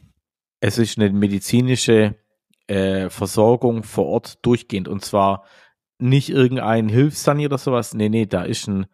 Es 0.59 0.77
ist 0.77 0.97
eine 0.97 1.11
medizinische 1.11 2.15
äh, 2.67 3.09
Versorgung 3.09 3.83
vor 3.83 4.05
Ort 4.07 4.45
durchgehend 4.45 4.87
und 4.87 5.05
zwar 5.05 5.45
nicht 5.99 6.29
irgendein 6.29 6.89
Hilfsani 6.89 7.45
oder 7.45 7.57
sowas. 7.57 7.93
Nee, 7.93 8.09
nee, 8.09 8.25
da 8.25 8.43
ist 8.43 8.67
ein 8.67 8.87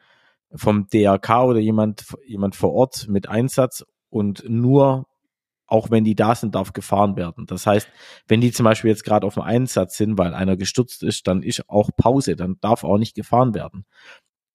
vom 0.53 0.87
DRK 0.87 1.45
oder 1.45 1.59
jemand, 1.59 2.05
jemand 2.27 2.55
vor 2.55 2.73
Ort 2.73 3.07
mit 3.07 3.29
Einsatz 3.29 3.85
und 4.09 4.43
nur 4.47 5.07
auch 5.71 5.89
wenn 5.89 6.03
die 6.03 6.15
da 6.15 6.36
sind, 6.36 6.53
darf 6.53 6.73
gefahren 6.73 7.15
werden. 7.15 7.45
Das 7.45 7.65
heißt, 7.65 7.88
wenn 8.27 8.41
die 8.41 8.51
zum 8.51 8.65
Beispiel 8.65 8.89
jetzt 8.89 9.05
gerade 9.05 9.25
auf 9.25 9.36
dem 9.36 9.43
Einsatz 9.43 9.95
sind, 9.95 10.17
weil 10.17 10.34
einer 10.34 10.57
gestürzt 10.57 11.01
ist, 11.01 11.27
dann 11.27 11.43
ist 11.43 11.69
auch 11.69 11.89
Pause, 11.95 12.36
dann 12.36 12.57
darf 12.60 12.84
auch 12.84 12.97
nicht 12.97 13.15
gefahren 13.15 13.53
werden. 13.53 13.86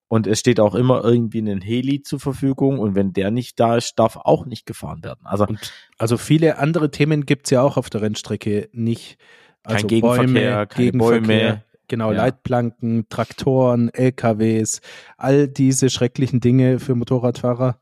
Und 0.09 0.27
es 0.27 0.39
steht 0.39 0.61
auch 0.61 0.75
immer 0.75 1.03
irgendwie 1.03 1.41
ein 1.41 1.61
Heli 1.61 2.03
zur 2.03 2.21
Verfügung 2.21 2.79
und 2.79 2.95
wenn 2.95 3.13
der 3.13 3.31
nicht 3.31 3.59
da 3.59 3.77
ist, 3.77 3.99
darf 3.99 4.17
auch 4.17 4.45
nicht 4.45 4.67
gefahren 4.67 5.03
werden. 5.03 5.21
Also, 5.25 5.47
und, 5.47 5.73
also 5.99 6.17
viele 6.19 6.59
andere 6.59 6.91
Themen 6.91 7.25
gibt's 7.25 7.51
ja 7.51 7.63
auch 7.63 7.77
auf 7.77 7.91
der 7.91 8.03
Rennstrecke 8.03 8.69
nicht. 8.73 9.19
Also 9.65 9.81
kein 9.81 9.89
Gegenverkehr, 9.89 10.27
Bäume, 10.27 10.67
keine 10.67 10.85
Gegenverkehr, 10.85 11.21
Bäume. 11.21 11.63
Genau, 11.89 12.13
ja. 12.13 12.19
Leitplanken, 12.19 13.09
Traktoren, 13.09 13.89
LKWs, 13.89 14.81
all 15.17 15.49
diese 15.49 15.89
schrecklichen 15.89 16.41
Dinge 16.41 16.79
für 16.79 16.95
Motorradfahrer. 16.95 17.81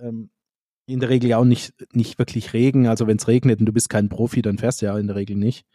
Ähm, 0.00 0.30
in 0.86 1.00
der 1.00 1.08
Regel 1.08 1.32
auch 1.34 1.44
nicht, 1.44 1.74
nicht 1.92 2.18
wirklich 2.18 2.52
Regen. 2.52 2.86
Also 2.86 3.06
wenn 3.06 3.16
es 3.16 3.28
regnet 3.28 3.60
und 3.60 3.66
du 3.66 3.72
bist 3.72 3.90
kein 3.90 4.08
Profi, 4.08 4.40
dann 4.40 4.58
fährst 4.58 4.80
du 4.80 4.86
ja 4.86 4.98
in 4.98 5.08
der 5.08 5.16
Regel 5.16 5.36
nicht. 5.36 5.66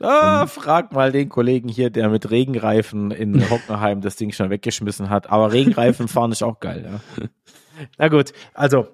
Ah, 0.00 0.42
ähm, 0.42 0.48
frag 0.48 0.92
mal 0.92 1.12
den 1.12 1.28
Kollegen 1.28 1.68
hier, 1.68 1.90
der 1.90 2.08
mit 2.08 2.30
Regenreifen 2.30 3.10
in 3.10 3.38
Hockenheim 3.50 4.00
das 4.00 4.16
Ding 4.16 4.32
schon 4.32 4.50
weggeschmissen 4.50 5.10
hat. 5.10 5.30
Aber 5.30 5.52
Regenreifen 5.52 6.08
fahren 6.08 6.32
ist 6.32 6.42
auch 6.42 6.60
geil, 6.60 6.84
ja. 6.84 7.28
Na 7.98 8.08
gut, 8.08 8.32
also 8.54 8.88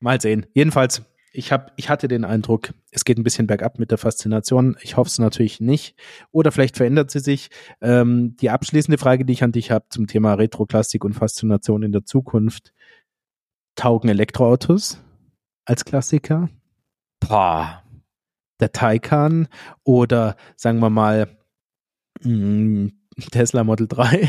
mal 0.00 0.20
sehen. 0.20 0.46
Jedenfalls, 0.54 1.02
ich, 1.32 1.52
hab, 1.52 1.72
ich 1.76 1.88
hatte 1.88 2.08
den 2.08 2.24
Eindruck, 2.24 2.72
es 2.90 3.04
geht 3.04 3.18
ein 3.18 3.22
bisschen 3.22 3.46
bergab 3.46 3.78
mit 3.78 3.90
der 3.90 3.98
Faszination. 3.98 4.76
Ich 4.82 4.96
hoffe 4.96 5.08
es 5.08 5.18
natürlich 5.18 5.60
nicht. 5.60 5.96
Oder 6.32 6.50
vielleicht 6.50 6.76
verändert 6.76 7.10
sie 7.10 7.20
sich. 7.20 7.50
Ähm, 7.80 8.36
die 8.40 8.50
abschließende 8.50 8.98
Frage, 8.98 9.24
die 9.24 9.34
ich 9.34 9.44
an 9.44 9.52
dich 9.52 9.70
habe 9.70 9.86
zum 9.90 10.06
Thema 10.06 10.34
Retro-Klassik 10.34 11.04
und 11.04 11.12
Faszination 11.12 11.82
in 11.82 11.92
der 11.92 12.04
Zukunft 12.04 12.72
taugen 13.78 14.10
Elektroautos 14.10 15.00
als 15.64 15.84
Klassiker? 15.84 16.48
Boah. 17.20 17.82
Der 18.60 18.72
Taycan 18.72 19.48
oder 19.84 20.36
sagen 20.56 20.80
wir 20.80 20.90
mal 20.90 21.28
mh, 22.22 22.32
mm, 22.32 22.92
Tesla 23.30 23.64
Model 23.64 23.86
3 23.86 24.28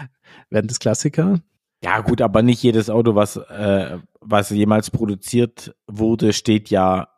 werden 0.50 0.68
das 0.68 0.78
Klassiker? 0.78 1.40
Ja, 1.84 2.00
gut, 2.00 2.22
aber 2.22 2.42
nicht 2.42 2.62
jedes 2.62 2.88
Auto, 2.88 3.14
was, 3.14 3.36
äh, 3.36 3.98
was 4.20 4.48
jemals 4.50 4.90
produziert 4.90 5.76
wurde, 5.86 6.32
steht 6.32 6.70
ja, 6.70 7.08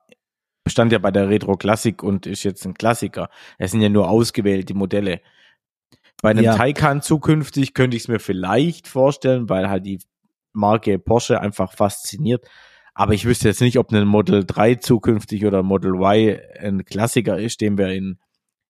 stand 0.67 0.91
ja 0.91 0.99
bei 0.99 1.13
der 1.13 1.29
Retro 1.29 1.57
Klassik 1.57 2.03
und 2.03 2.27
ist 2.27 2.43
jetzt 2.43 2.67
ein 2.67 2.75
Klassiker. 2.75 3.31
Es 3.57 3.71
sind 3.71 3.81
ja 3.81 3.89
nur 3.89 4.11
ausgewählte 4.11 4.75
Modelle. 4.75 5.21
Bei 6.21 6.31
einem 6.31 6.45
ja. 6.45 6.57
Taycan 6.57 7.03
zukünftig 7.03 7.73
könnte 7.73 7.97
ich 7.97 8.03
es 8.03 8.09
mir 8.09 8.19
vielleicht 8.19 8.89
vorstellen, 8.89 9.49
weil 9.49 9.71
halt 9.71 9.87
die 9.87 10.01
Marke 10.53 10.99
Porsche 10.99 11.41
einfach 11.41 11.73
fasziniert. 11.73 12.47
Aber 12.95 13.15
ich 13.15 13.25
wüsste 13.25 13.49
jetzt 13.49 13.61
nicht, 13.61 13.79
ob 13.79 13.93
ein 13.93 14.09
Model 14.09 14.45
3 14.45 14.77
zukünftig 14.77 15.47
oder 15.47 15.63
Model 15.63 15.95
Y 15.95 16.41
ein 16.61 16.85
Klassiker 16.85 17.39
ist, 17.39 17.61
den 17.61 17.79
wir 17.79 17.89
in, 17.91 18.19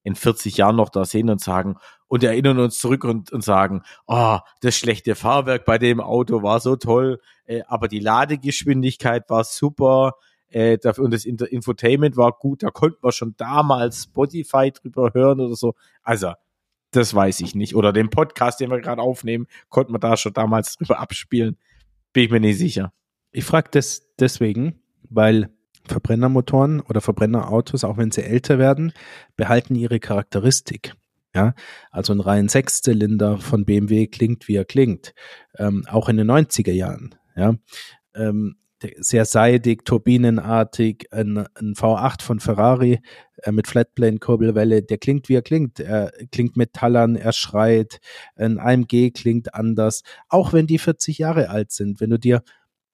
in 0.02 0.14
40 0.14 0.58
Jahren 0.58 0.76
noch 0.76 0.90
da 0.90 1.04
sehen 1.04 1.30
und 1.30 1.40
sagen 1.40 1.76
und 2.08 2.24
erinnern 2.24 2.58
uns 2.58 2.78
zurück 2.78 3.04
und, 3.04 3.32
und 3.32 3.42
sagen, 3.42 3.82
oh, 4.06 4.38
das 4.60 4.76
schlechte 4.76 5.14
Fahrwerk 5.14 5.64
bei 5.64 5.78
dem 5.78 6.00
Auto 6.00 6.42
war 6.42 6.60
so 6.60 6.76
toll, 6.76 7.20
äh, 7.46 7.62
aber 7.68 7.88
die 7.88 8.00
Ladegeschwindigkeit 8.00 9.28
war 9.30 9.44
super 9.44 10.14
äh, 10.50 10.78
und 10.98 11.12
das 11.12 11.24
Infotainment 11.24 12.16
war 12.16 12.32
gut, 12.32 12.62
da 12.62 12.70
konnten 12.70 13.02
wir 13.02 13.12
schon 13.12 13.34
damals 13.36 14.04
Spotify 14.04 14.72
drüber 14.72 15.10
hören 15.14 15.40
oder 15.40 15.54
so. 15.54 15.74
Also, 16.02 16.32
das 16.90 17.14
weiß 17.14 17.40
ich 17.40 17.54
nicht. 17.54 17.74
Oder 17.74 17.92
den 17.92 18.10
Podcast, 18.10 18.60
den 18.60 18.70
wir 18.70 18.80
gerade 18.80 19.02
aufnehmen, 19.02 19.46
konnten 19.68 19.92
wir 19.92 19.98
da 19.98 20.16
schon 20.16 20.32
damals 20.32 20.76
drüber 20.76 20.98
abspielen. 20.98 21.56
Bin 22.12 22.24
ich 22.24 22.30
mir 22.30 22.40
nicht 22.40 22.58
sicher. 22.58 22.92
Ich 23.30 23.44
frage 23.44 23.68
das 23.72 24.08
deswegen, 24.18 24.80
weil 25.10 25.50
Verbrennermotoren 25.86 26.80
oder 26.80 27.00
Verbrennerautos, 27.00 27.84
auch 27.84 27.96
wenn 27.96 28.10
sie 28.10 28.22
älter 28.22 28.58
werden, 28.58 28.92
behalten 29.36 29.74
ihre 29.74 30.00
Charakteristik. 30.00 30.94
Ja, 31.34 31.54
also 31.90 32.14
ein 32.14 32.20
rein 32.20 32.48
Sechszylinder 32.48 33.38
von 33.38 33.64
BMW 33.64 34.06
klingt, 34.06 34.48
wie 34.48 34.56
er 34.56 34.64
klingt, 34.64 35.14
ähm, 35.58 35.84
auch 35.88 36.08
in 36.08 36.16
den 36.16 36.30
90er 36.30 36.72
Jahren. 36.72 37.14
Ja, 37.36 37.54
ähm, 38.14 38.56
sehr 38.98 39.24
seidig, 39.24 39.84
turbinenartig, 39.84 41.08
ein, 41.10 41.38
ein 41.54 41.74
V8 41.74 42.22
von 42.22 42.40
Ferrari 42.40 43.00
äh, 43.42 43.52
mit 43.52 43.66
Flatplane-Kurbelwelle, 43.66 44.82
der 44.82 44.98
klingt, 44.98 45.28
wie 45.28 45.34
er 45.34 45.42
klingt. 45.42 45.80
Er 45.80 46.12
klingt 46.30 46.56
metallern, 46.56 47.16
er 47.16 47.32
schreit, 47.32 47.98
ein 48.36 48.58
AMG 48.58 49.10
klingt 49.12 49.54
anders, 49.54 50.02
auch 50.28 50.52
wenn 50.52 50.66
die 50.66 50.78
40 50.78 51.18
Jahre 51.18 51.50
alt 51.50 51.72
sind. 51.72 52.00
Wenn 52.00 52.10
du 52.10 52.18
dir 52.18 52.42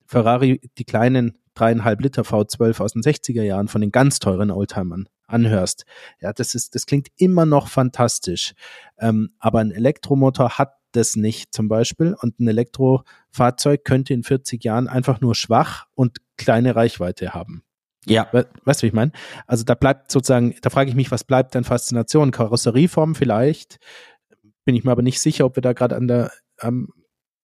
Ferrari, 0.07 0.61
die 0.79 0.85
kleinen 0.85 1.39
dreieinhalb 1.55 2.01
Liter 2.01 2.23
V12 2.23 2.81
aus 2.81 2.93
den 2.93 3.03
60er 3.03 3.43
Jahren 3.43 3.69
von 3.69 3.81
den 3.81 3.93
ganz 3.93 4.19
teuren 4.19 4.51
Oldtimern 4.51 5.09
anhörst. 5.27 5.85
Ja, 6.21 6.33
das 6.33 6.55
ist, 6.55 6.75
das 6.75 6.87
klingt 6.87 7.09
immer 7.17 7.47
noch 7.47 7.69
fantastisch. 7.69 8.55
Ähm, 8.99 9.31
aber 9.39 9.61
ein 9.61 9.71
Elektromotor 9.71 10.59
hat 10.59 10.75
das 10.97 11.17
nicht 11.17 11.53
zum 11.53 11.69
Beispiel 11.69 12.15
und 12.21 12.41
ein 12.41 12.49
Elektrofahrzeug 12.49 13.85
könnte 13.85 14.15
in 14.15 14.23
40 14.23 14.63
Jahren 14.65 14.89
einfach 14.89 15.21
nur 15.21 15.35
schwach 15.35 15.87
und 15.95 16.19
kleine 16.37 16.77
Reichweite 16.77 17.35
haben. 17.35 17.63
Ja. 18.07 18.29
Weißt 18.33 18.83
du, 18.83 18.85
wie 18.85 18.89
ich 18.89 18.93
meine? 18.93 19.13
Also 19.47 19.65
da 19.65 19.75
bleibt 19.75 20.11
sozusagen, 20.11 20.55
da 20.63 20.71
frage 20.71 20.91
ich 20.91 20.97
mich, 20.97 21.11
was 21.11 21.25
bleibt 21.25 21.55
denn 21.55 21.65
Faszination? 21.65 22.31
Karosserieform 22.31 23.15
vielleicht, 23.15 23.79
bin 24.65 24.75
ich 24.75 24.85
mir 24.85 24.93
aber 24.93 25.03
nicht 25.03 25.21
sicher, 25.21 25.45
ob 25.45 25.57
wir 25.57 25.63
da 25.63 25.73
gerade 25.73 25.97
an 25.97 26.09
der, 26.09 26.31
am, 26.59 26.89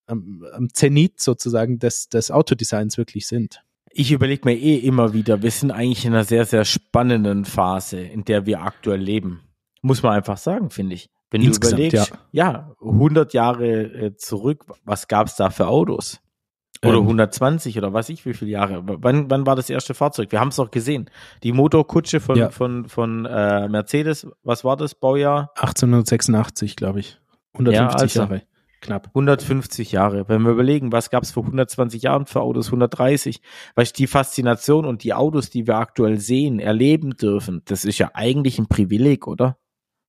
am, 0.07 0.45
am 0.53 0.73
Zenit 0.73 1.21
sozusagen 1.21 1.79
des, 1.79 2.09
des 2.09 2.31
Autodesigns 2.31 2.99
wirklich 2.99 3.27
sind. 3.27 3.63
Ich 3.93 4.13
überlege 4.13 4.49
mir 4.49 4.57
eh 4.57 4.77
immer 4.77 5.13
wieder, 5.13 5.43
wir 5.43 5.51
sind 5.51 5.73
eigentlich 5.73 6.05
in 6.05 6.13
einer 6.13 6.25
sehr, 6.25 6.45
sehr 6.45 6.65
spannenden 6.65 7.45
Phase, 7.45 8.01
in 8.01 8.25
der 8.25 8.47
wir 8.47 8.63
aktuell 8.63 9.01
leben. 9.01 9.41
Muss 9.83 10.03
man 10.03 10.13
einfach 10.13 10.37
sagen, 10.37 10.71
finde 10.71 10.95
ich. 10.95 11.11
Wenn 11.31 11.43
Insgesamt, 11.43 11.78
du 11.78 11.87
überlegst, 11.87 12.12
ja. 12.33 12.53
ja, 12.53 12.76
100 12.81 13.33
Jahre 13.35 13.66
äh, 13.66 14.16
zurück, 14.16 14.64
was 14.85 15.09
gab 15.09 15.28
es 15.28 15.37
da 15.37 15.51
für 15.51 15.68
Autos? 15.68 16.20
Oder 16.83 16.97
ähm, 16.97 17.03
120 17.03 17.76
oder 17.78 17.93
was 17.93 18.09
ich, 18.09 18.24
wie 18.24 18.33
viele 18.33 18.51
Jahre? 18.51 18.83
Wann, 18.85 19.31
wann 19.31 19.47
war 19.47 19.55
das 19.55 19.68
erste 19.68 19.95
Fahrzeug? 19.95 20.33
Wir 20.33 20.41
haben 20.41 20.49
es 20.49 20.57
doch 20.57 20.70
gesehen. 20.70 21.11
Die 21.43 21.53
Motorkutsche 21.53 22.20
von, 22.20 22.37
ja. 22.37 22.51
von, 22.51 22.89
von 22.89 23.26
äh, 23.26 23.68
Mercedes, 23.68 24.26
was 24.43 24.64
war 24.64 24.76
das 24.76 24.95
Baujahr? 24.95 25.51
1886, 25.57 26.76
glaube 26.76 27.01
ich. 27.01 27.18
150 27.53 27.74
ja, 27.74 27.89
also, 27.89 28.20
Jahre 28.20 28.43
knapp. 28.81 29.09
150 29.09 29.93
Jahre. 29.93 30.28
Wenn 30.28 30.43
wir 30.43 30.53
überlegen, 30.53 30.93
was 30.93 31.11
gab 31.11 31.22
es 31.22 31.31
vor 31.31 31.45
120 31.45 32.03
Jahren 32.03 32.26
für 32.26 32.41
Autos, 32.41 32.66
130, 32.66 33.41
weil 33.74 33.87
die 33.87 34.07
Faszination 34.07 34.85
und 34.85 35.05
die 35.05 35.14
Autos, 35.14 35.51
die 35.51 35.66
wir 35.66 35.76
aktuell 35.76 36.18
sehen, 36.18 36.59
erleben 36.59 37.16
dürfen, 37.16 37.62
das 37.66 37.85
ist 37.85 37.99
ja 37.99 38.11
eigentlich 38.14 38.59
ein 38.59 38.66
Privileg, 38.66 39.26
oder? 39.26 39.59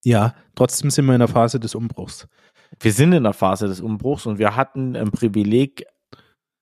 Ja, 0.03 0.35
trotzdem 0.55 0.89
sind 0.89 1.05
wir 1.05 1.13
in 1.13 1.19
der 1.19 1.27
Phase 1.27 1.59
des 1.59 1.75
Umbruchs. 1.75 2.27
Wir 2.79 2.93
sind 2.93 3.13
in 3.13 3.23
der 3.23 3.33
Phase 3.33 3.67
des 3.67 3.81
Umbruchs 3.81 4.25
und 4.25 4.39
wir 4.39 4.55
hatten 4.55 4.95
ein 4.95 5.11
Privileg, 5.11 5.85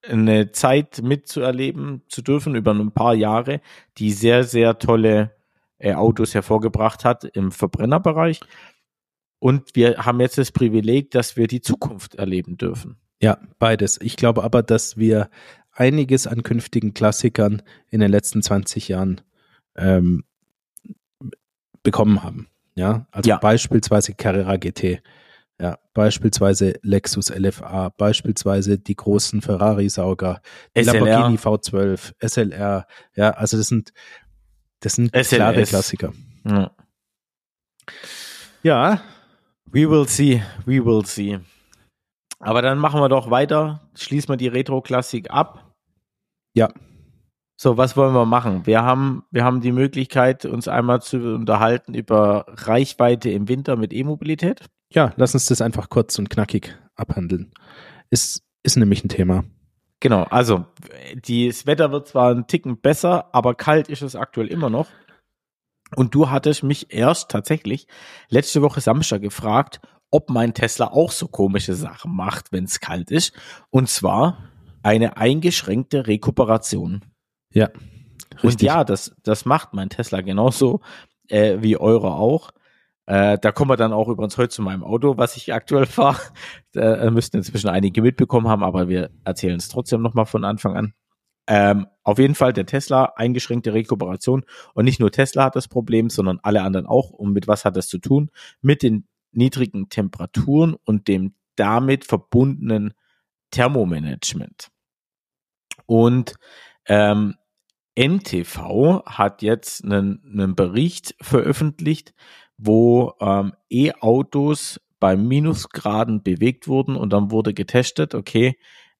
eine 0.08 0.52
Zeit 0.52 1.02
mitzuerleben 1.04 2.04
zu 2.08 2.22
dürfen 2.22 2.56
über 2.56 2.72
ein 2.72 2.92
paar 2.92 3.14
Jahre, 3.14 3.62
die 3.98 4.12
sehr, 4.12 4.44
sehr 4.44 4.80
tolle 4.80 5.36
äh, 5.78 5.94
Autos 5.94 6.34
hervorgebracht 6.34 7.06
hat 7.06 7.24
im 7.24 7.52
Verbrennerbereich. 7.52 8.40
Und 9.40 9.76
wir 9.76 10.06
haben 10.06 10.20
jetzt 10.20 10.38
das 10.38 10.52
Privileg, 10.52 11.12
dass 11.12 11.38
wir 11.38 11.48
die 11.48 11.62
Zukunft 11.62 12.16
erleben 12.16 12.58
dürfen. 12.58 12.98
Ja, 13.22 13.38
beides. 13.58 14.00
Ich 14.02 14.16
glaube 14.16 14.44
aber, 14.44 14.64
dass 14.64 14.98
wir 14.98 15.30
einiges 15.72 16.28
an 16.28 16.44
künftigen 16.44 16.94
Klassikern 16.94 17.62
in 17.90 18.02
den 18.02 18.12
letzten 18.12 18.42
20 18.42 18.90
Jahren 18.90 19.22
ähm, 19.76 20.24
bekommen 21.84 22.24
haben. 22.24 22.48
Ja, 22.80 23.06
also 23.12 23.30
ja. 23.30 23.38
beispielsweise 23.38 24.14
Carrera 24.14 24.56
GT, 24.56 25.02
ja, 25.62 25.78
beispielsweise 25.94 26.80
Lexus 26.82 27.30
LFA, 27.30 27.90
beispielsweise 27.90 28.80
die 28.80 28.96
großen 28.96 29.42
Ferrari-Sauger, 29.42 30.42
Lamborghini 30.74 31.38
V12, 31.38 32.14
SLR, 32.20 32.88
ja, 33.16 33.32
also 33.32 33.58
das 33.58 33.68
sind, 33.68 33.92
das 34.80 34.94
sind 34.94 35.14
SLS. 35.14 35.30
klare 35.30 35.64
Klassiker. 35.64 36.14
Ja. 36.46 36.72
ja, 38.64 39.02
We 39.72 39.88
will 39.88 40.08
see, 40.08 40.42
we 40.66 40.84
will 40.84 41.06
see. 41.06 41.40
Aber 42.40 42.62
dann 42.64 42.80
machen 42.80 43.02
wir 43.02 43.10
doch 43.10 43.30
weiter, 43.30 43.82
schließen 43.94 44.30
wir 44.30 44.38
die 44.38 44.48
Retro-Klassik 44.48 45.30
ab. 45.30 45.76
Ja. 46.56 46.70
So, 47.62 47.76
was 47.76 47.98
wollen 47.98 48.14
wir 48.14 48.26
machen? 48.26 48.66
Wir 48.66 48.84
haben, 48.84 49.26
wir 49.32 49.44
haben 49.44 49.60
die 49.60 49.74
Möglichkeit, 49.74 50.46
uns 50.46 50.70
einmal 50.70 51.02
zu 51.02 51.18
unterhalten 51.18 51.94
über 51.94 52.46
Reichweite 52.48 53.32
im 53.32 53.50
Winter 53.50 53.76
mit 53.76 53.92
E-Mobilität. 53.92 54.64
Ja, 54.94 55.12
lass 55.18 55.34
uns 55.34 55.48
das 55.48 55.60
einfach 55.60 55.90
kurz 55.90 56.18
und 56.18 56.30
knackig 56.30 56.74
abhandeln. 56.96 57.52
Ist, 58.10 58.44
ist 58.64 58.78
nämlich 58.78 59.04
ein 59.04 59.10
Thema. 59.10 59.44
Genau, 60.00 60.24
also 60.24 60.68
das 61.16 61.66
Wetter 61.66 61.92
wird 61.92 62.08
zwar 62.08 62.34
ein 62.34 62.48
Ticken 62.48 62.80
besser, 62.80 63.28
aber 63.36 63.56
kalt 63.56 63.90
ist 63.90 64.04
es 64.04 64.16
aktuell 64.16 64.48
immer 64.48 64.70
noch. 64.70 64.88
Und 65.98 66.16
du 66.16 66.30
hattest 66.30 66.64
mich 66.64 66.94
erst 66.94 67.30
tatsächlich 67.30 67.88
letzte 68.30 68.62
Woche 68.62 68.80
Samstag 68.80 69.22
gefragt, 69.22 69.82
ob 70.12 70.30
mein 70.30 70.54
Tesla 70.54 70.88
auch 70.94 71.12
so 71.12 71.28
komische 71.28 71.74
Sachen 71.74 72.16
macht, 72.16 72.54
wenn 72.54 72.64
es 72.64 72.80
kalt 72.80 73.12
ist. 73.12 73.34
Und 73.70 73.90
zwar 73.90 74.50
eine 74.82 75.18
eingeschränkte 75.18 76.08
Rekuperation. 76.08 77.04
Ja. 77.52 77.70
Richtig. 78.32 78.44
Und 78.44 78.62
ja, 78.62 78.84
das, 78.84 79.16
das 79.24 79.46
macht 79.46 79.74
mein 79.74 79.90
Tesla 79.90 80.22
genauso 80.22 80.82
äh, 81.28 81.58
wie 81.62 81.78
eure 81.78 82.14
auch. 82.14 82.52
Äh, 83.06 83.40
da 83.40 83.52
kommen 83.52 83.72
wir 83.72 83.78
dann 83.78 83.92
auch 83.92 84.08
übrigens 84.08 84.38
heute 84.38 84.50
zu 84.50 84.62
meinem 84.62 84.84
Auto, 84.84 85.18
was 85.18 85.36
ich 85.36 85.54
aktuell 85.54 85.86
fahre. 85.88 86.20
Da 86.74 87.10
müssten 87.10 87.38
inzwischen 87.38 87.70
einige 87.70 88.02
mitbekommen 88.02 88.48
haben, 88.48 88.64
aber 88.64 88.88
wir 88.88 89.10
erzählen 89.24 89.58
es 89.58 89.68
trotzdem 89.70 90.02
nochmal 90.02 90.26
von 90.26 90.44
Anfang 90.46 90.78
an. 90.78 90.94
Ähm, 91.48 91.88
auf 92.04 92.20
jeden 92.20 92.36
Fall 92.36 92.54
der 92.54 92.68
Tesla 92.68 93.14
eingeschränkte 93.16 93.74
Rekuperation 93.74 94.46
und 94.76 94.86
nicht 94.86 95.00
nur 95.00 95.12
Tesla 95.12 95.46
hat 95.46 95.56
das 95.56 95.68
Problem, 95.68 96.12
sondern 96.12 96.40
alle 96.44 96.62
anderen 96.62 96.86
auch. 96.86 97.10
Und 97.10 97.34
mit 97.34 97.48
was 97.48 97.66
hat 97.66 97.76
das 97.76 97.88
zu 97.88 97.98
tun? 97.98 98.30
Mit 98.62 98.84
den 98.84 99.08
niedrigen 99.32 99.90
Temperaturen 99.90 100.76
und 100.86 101.08
dem 101.08 101.34
damit 101.56 102.06
verbundenen 102.06 102.94
Thermomanagement. 103.50 104.70
Und 105.88 106.36
ähm, 106.90 107.36
NTV 107.98 109.06
hat 109.06 109.42
jetzt 109.42 109.84
einen, 109.86 110.22
einen 110.26 110.56
Bericht 110.56 111.16
veröffentlicht, 111.22 112.14
wo 112.58 113.14
ähm, 113.22 113.54
E-Autos 113.70 114.82
bei 115.00 115.16
Minusgraden 115.16 116.24
bewegt 116.24 116.68
wurden 116.68 116.96
und 116.96 117.14
dann 117.14 117.32
wurde 117.32 117.54
getestet, 117.54 118.16
okay, 118.16 118.58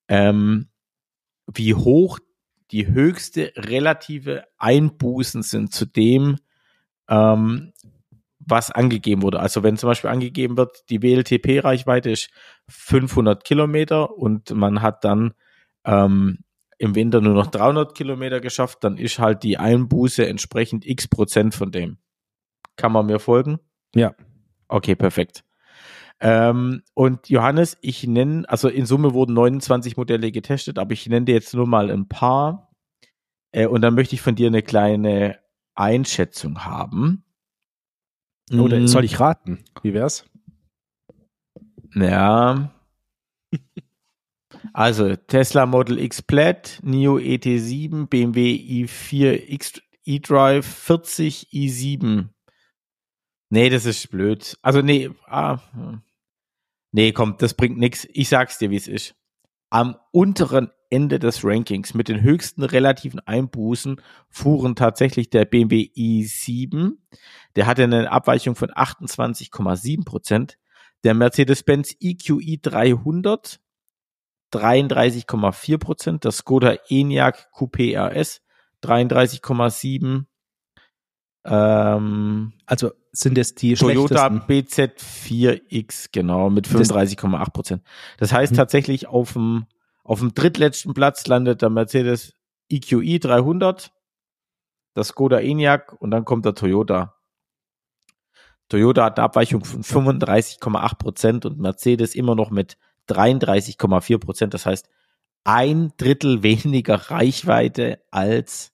ähm, 0.08 0.68
wie 1.52 1.74
hoch 1.74 2.18
die 2.70 2.86
höchste 2.86 3.52
relative 3.56 4.44
Einbußen 4.56 5.42
sind 5.42 5.74
zu 5.74 5.84
dem, 5.86 6.36
ähm, 7.08 7.72
was 8.38 8.70
angegeben 8.70 9.22
wurde. 9.22 9.40
Also 9.40 9.62
wenn 9.62 9.76
zum 9.76 9.88
Beispiel 9.88 10.10
angegeben 10.10 10.56
wird, 10.56 10.88
die 10.88 11.02
WLTP-Reichweite 11.02 12.10
ist 12.10 12.30
500 12.68 13.44
Kilometer 13.44 14.16
und 14.16 14.50
man 14.52 14.82
hat 14.82 15.04
dann 15.04 15.34
ähm, 15.84 16.38
im 16.80 16.94
Winter 16.94 17.20
nur 17.20 17.34
noch 17.34 17.48
300 17.48 17.94
Kilometer 17.94 18.40
geschafft, 18.40 18.78
dann 18.84 18.96
ist 18.96 19.18
halt 19.18 19.42
die 19.42 19.58
Einbuße 19.58 20.26
entsprechend 20.26 20.86
x 20.86 21.08
Prozent 21.08 21.54
von 21.54 21.70
dem. 21.70 21.98
Kann 22.76 22.90
man 22.90 23.04
mir 23.04 23.18
folgen? 23.18 23.60
Ja. 23.94 24.14
Okay, 24.66 24.94
perfekt. 24.94 25.44
Ähm, 26.20 26.82
und 26.94 27.28
Johannes, 27.28 27.76
ich 27.82 28.06
nenne, 28.06 28.48
also 28.48 28.68
in 28.68 28.86
Summe 28.86 29.12
wurden 29.12 29.34
29 29.34 29.98
Modelle 29.98 30.32
getestet, 30.32 30.78
aber 30.78 30.92
ich 30.92 31.06
nenne 31.06 31.26
dir 31.26 31.34
jetzt 31.34 31.52
nur 31.52 31.66
mal 31.66 31.90
ein 31.90 32.08
paar. 32.08 32.72
Äh, 33.52 33.66
und 33.66 33.82
dann 33.82 33.94
möchte 33.94 34.14
ich 34.14 34.22
von 34.22 34.34
dir 34.34 34.46
eine 34.46 34.62
kleine 34.62 35.38
Einschätzung 35.74 36.64
haben. 36.64 37.24
Oder 38.50 38.78
hm. 38.78 38.88
soll 38.88 39.04
ich 39.04 39.20
raten? 39.20 39.64
Wie 39.82 39.92
wär's? 39.92 40.24
Ja. 41.94 42.70
Also 44.72 45.16
Tesla 45.16 45.66
Model 45.66 45.98
X 45.98 46.22
Plaid, 46.22 46.80
NIO 46.82 47.16
ET7, 47.16 48.06
BMW 48.06 48.54
i4 48.54 49.48
X 49.48 49.80
eDrive 50.04 50.66
40 50.66 51.48
i7. 51.52 52.28
Nee, 53.50 53.68
das 53.68 53.84
ist 53.84 54.10
blöd. 54.10 54.56
Also 54.62 54.80
nee, 54.80 55.10
ah, 55.26 55.58
hm. 55.72 56.02
Nee, 56.92 57.12
komm, 57.12 57.36
das 57.38 57.54
bringt 57.54 57.78
nichts. 57.78 58.08
Ich 58.12 58.28
sag's 58.28 58.58
dir, 58.58 58.70
wie 58.70 58.76
es 58.76 58.88
ist. 58.88 59.14
Am 59.70 59.96
unteren 60.10 60.70
Ende 60.90 61.20
des 61.20 61.44
Rankings 61.44 61.94
mit 61.94 62.08
den 62.08 62.20
höchsten 62.20 62.64
relativen 62.64 63.20
Einbußen 63.20 64.00
fuhren 64.28 64.74
tatsächlich 64.74 65.30
der 65.30 65.44
BMW 65.44 65.88
i7. 65.94 66.94
Der 67.54 67.66
hatte 67.66 67.84
eine 67.84 68.10
Abweichung 68.10 68.56
von 68.56 68.70
28,7 68.70 70.04
Prozent. 70.04 70.58
Der 71.04 71.14
Mercedes-Benz 71.14 71.94
EQE 72.00 72.58
300 72.60 73.60
33,4 74.52 75.78
Prozent. 75.78 76.24
Das 76.24 76.38
Skoda 76.38 76.76
Enyaq 76.88 77.48
Coupé 77.54 77.96
RS 77.96 78.42
33,7. 78.82 80.24
Ähm, 81.44 82.52
also 82.66 82.90
sind 83.12 83.38
es 83.38 83.54
die 83.54 83.74
Toyota 83.74 84.26
BZ4X, 84.28 86.08
genau, 86.12 86.50
mit 86.50 86.68
35,8 86.68 87.50
Prozent. 87.50 87.82
Das 88.18 88.32
heißt 88.32 88.52
mhm. 88.52 88.56
tatsächlich 88.56 89.08
auf 89.08 89.32
dem, 89.32 89.66
auf 90.04 90.20
dem 90.20 90.34
drittletzten 90.34 90.94
Platz 90.94 91.26
landet 91.26 91.62
der 91.62 91.70
Mercedes 91.70 92.34
EQE 92.68 93.18
300, 93.18 93.92
das 94.94 95.08
Skoda 95.08 95.40
Enyaq 95.40 95.94
und 95.98 96.10
dann 96.10 96.24
kommt 96.24 96.44
der 96.44 96.54
Toyota. 96.54 97.16
Toyota 98.68 99.04
hat 99.04 99.18
eine 99.18 99.24
Abweichung 99.24 99.64
von 99.64 99.82
35,8 99.82 100.94
Prozent 100.96 101.46
und 101.46 101.58
Mercedes 101.58 102.14
immer 102.14 102.36
noch 102.36 102.50
mit 102.50 102.78
33,4 103.10 104.18
Prozent. 104.18 104.54
Das 104.54 104.66
heißt, 104.66 104.88
ein 105.44 105.92
Drittel 105.96 106.42
weniger 106.42 106.94
Reichweite 106.94 108.00
als 108.10 108.72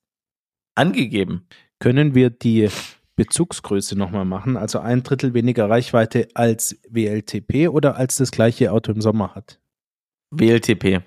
angegeben. 0.74 1.46
Können 1.78 2.14
wir 2.14 2.30
die 2.30 2.68
Bezugsgröße 3.16 3.96
nochmal 3.96 4.24
machen? 4.24 4.56
Also 4.56 4.78
ein 4.78 5.02
Drittel 5.02 5.34
weniger 5.34 5.68
Reichweite 5.68 6.28
als 6.34 6.78
WLTP 6.88 7.68
oder 7.68 7.96
als 7.96 8.16
das 8.16 8.30
gleiche 8.30 8.72
Auto 8.72 8.92
im 8.92 9.00
Sommer 9.00 9.34
hat? 9.34 9.58
WLTP. 10.30 11.02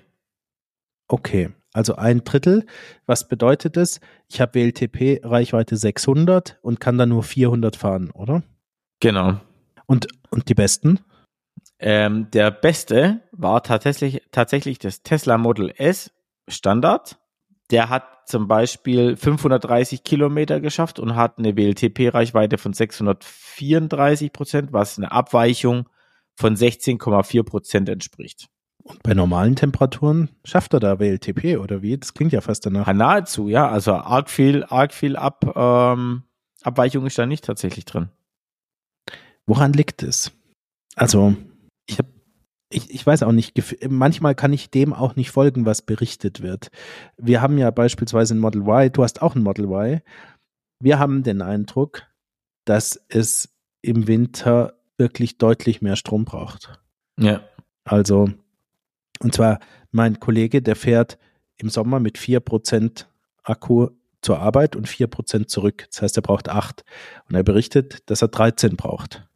Okay, 1.08 1.50
also 1.72 1.96
ein 1.96 2.24
Drittel. 2.24 2.66
Was 3.06 3.28
bedeutet 3.28 3.76
das? 3.76 4.00
Ich 4.28 4.40
habe 4.40 4.54
WLTP 4.54 5.20
Reichweite 5.24 5.76
600 5.76 6.58
und 6.62 6.80
kann 6.80 6.98
dann 6.98 7.10
nur 7.10 7.22
400 7.22 7.76
fahren, 7.76 8.10
oder? 8.10 8.42
Genau. 9.00 9.40
Und, 9.86 10.08
und 10.30 10.48
die 10.48 10.54
besten? 10.54 11.00
Ähm, 11.80 12.30
der 12.30 12.50
beste 12.50 13.22
war 13.32 13.62
tatsächlich, 13.62 14.22
tatsächlich 14.32 14.78
das 14.78 15.02
Tesla 15.02 15.38
Model 15.38 15.72
S 15.76 16.12
Standard. 16.46 17.18
Der 17.70 17.88
hat 17.88 18.04
zum 18.28 18.48
Beispiel 18.48 19.16
530 19.16 20.04
Kilometer 20.04 20.60
geschafft 20.60 20.98
und 20.98 21.16
hat 21.16 21.38
eine 21.38 21.56
WLTP-Reichweite 21.56 22.58
von 22.58 22.72
634 22.72 24.32
Prozent, 24.32 24.72
was 24.72 24.98
eine 24.98 25.10
Abweichung 25.10 25.88
von 26.36 26.54
16,4 26.54 27.42
Prozent 27.44 27.88
entspricht. 27.88 28.48
Und 28.82 29.02
bei 29.02 29.14
normalen 29.14 29.56
Temperaturen 29.56 30.30
schafft 30.44 30.74
er 30.74 30.80
da 30.80 30.98
WLTP 30.98 31.58
oder 31.58 31.82
wie? 31.82 31.96
Das 31.96 32.14
klingt 32.14 32.32
ja 32.32 32.40
fast 32.40 32.64
danach. 32.66 32.86
Ja, 32.86 32.92
nahezu, 32.94 33.48
ja. 33.48 33.68
Also 33.68 33.92
arg 33.92 34.30
viel, 34.30 34.64
arg 34.64 34.92
viel 34.92 35.16
Ab, 35.16 35.52
ähm, 35.54 36.24
Abweichung 36.62 37.06
ist 37.06 37.18
da 37.18 37.26
nicht 37.26 37.44
tatsächlich 37.44 37.84
drin. 37.84 38.10
Woran 39.46 39.72
liegt 39.72 40.02
es? 40.02 40.32
Also, 40.94 41.36
ich 41.90 41.98
habe 41.98 42.08
ich, 42.72 42.88
ich 42.88 43.04
weiß 43.04 43.24
auch 43.24 43.32
nicht, 43.32 43.60
manchmal 43.88 44.36
kann 44.36 44.52
ich 44.52 44.70
dem 44.70 44.92
auch 44.92 45.16
nicht 45.16 45.32
folgen, 45.32 45.66
was 45.66 45.82
berichtet 45.82 46.40
wird. 46.40 46.70
Wir 47.16 47.42
haben 47.42 47.58
ja 47.58 47.72
beispielsweise 47.72 48.34
ein 48.34 48.38
Model 48.38 48.62
Y, 48.62 48.92
du 48.92 49.02
hast 49.02 49.22
auch 49.22 49.34
ein 49.34 49.42
Model 49.42 49.64
Y. 49.64 50.00
Wir 50.78 51.00
haben 51.00 51.24
den 51.24 51.42
Eindruck, 51.42 52.04
dass 52.64 53.04
es 53.08 53.48
im 53.82 54.06
Winter 54.06 54.74
wirklich 54.98 55.36
deutlich 55.36 55.82
mehr 55.82 55.96
Strom 55.96 56.24
braucht. 56.24 56.78
Ja. 57.18 57.42
Also, 57.82 58.30
und 59.20 59.34
zwar 59.34 59.58
mein 59.90 60.20
Kollege, 60.20 60.62
der 60.62 60.76
fährt 60.76 61.18
im 61.56 61.70
Sommer 61.70 61.98
mit 61.98 62.18
4% 62.18 63.06
Akku 63.42 63.88
zur 64.22 64.38
Arbeit 64.38 64.76
und 64.76 64.86
4% 64.86 65.48
zurück. 65.48 65.86
Das 65.90 66.02
heißt, 66.02 66.16
er 66.16 66.22
braucht 66.22 66.48
8. 66.48 66.84
Und 67.28 67.34
er 67.34 67.42
berichtet, 67.42 68.08
dass 68.08 68.22
er 68.22 68.28
13 68.28 68.76
braucht. 68.76 69.26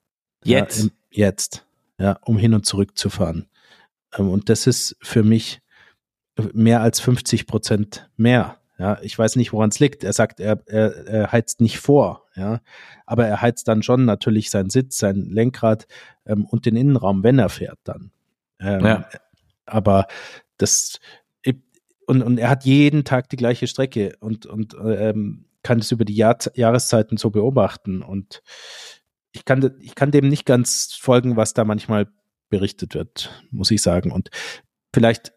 Jetzt? 0.44 0.78
Ja, 0.78 0.84
im, 0.84 0.90
jetzt, 1.10 1.66
ja, 2.04 2.18
um 2.20 2.36
hin 2.36 2.52
und 2.52 2.66
zurück 2.66 2.98
zu 2.98 3.08
fahren. 3.08 3.46
Ähm, 4.14 4.28
und 4.28 4.50
das 4.50 4.66
ist 4.66 4.94
für 5.00 5.22
mich 5.22 5.62
mehr 6.52 6.82
als 6.82 7.00
50 7.00 7.46
Prozent 7.46 8.10
mehr. 8.18 8.58
Ja, 8.78 8.98
ich 9.00 9.18
weiß 9.18 9.36
nicht, 9.36 9.54
woran 9.54 9.70
es 9.70 9.80
liegt. 9.80 10.04
Er 10.04 10.12
sagt, 10.12 10.38
er, 10.38 10.60
er, 10.66 11.06
er 11.06 11.32
heizt 11.32 11.62
nicht 11.62 11.78
vor, 11.78 12.26
ja, 12.36 12.60
aber 13.06 13.26
er 13.26 13.40
heizt 13.40 13.68
dann 13.68 13.82
schon 13.82 14.04
natürlich 14.04 14.50
seinen 14.50 14.68
Sitz, 14.68 14.98
sein 14.98 15.30
Lenkrad 15.30 15.86
ähm, 16.26 16.44
und 16.44 16.66
den 16.66 16.76
Innenraum, 16.76 17.22
wenn 17.22 17.38
er 17.38 17.48
fährt 17.48 17.78
dann. 17.84 18.10
Ähm, 18.60 18.84
ja. 18.84 19.08
Aber 19.64 20.06
das 20.58 21.00
und, 22.06 22.22
und 22.22 22.36
er 22.36 22.50
hat 22.50 22.66
jeden 22.66 23.04
Tag 23.04 23.30
die 23.30 23.36
gleiche 23.36 23.66
Strecke 23.66 24.14
und, 24.20 24.44
und 24.44 24.76
ähm, 24.84 25.46
kann 25.62 25.78
es 25.78 25.90
über 25.90 26.04
die 26.04 26.14
Jahr, 26.14 26.36
Jahreszeiten 26.52 27.16
so 27.16 27.30
beobachten. 27.30 28.02
Und 28.02 28.42
ich 29.34 29.44
kann, 29.44 29.74
ich 29.80 29.94
kann 29.94 30.12
dem 30.12 30.28
nicht 30.28 30.46
ganz 30.46 30.94
folgen, 30.94 31.36
was 31.36 31.54
da 31.54 31.64
manchmal 31.64 32.06
berichtet 32.48 32.94
wird, 32.94 33.44
muss 33.50 33.70
ich 33.72 33.82
sagen. 33.82 34.12
Und 34.12 34.30
vielleicht, 34.92 35.32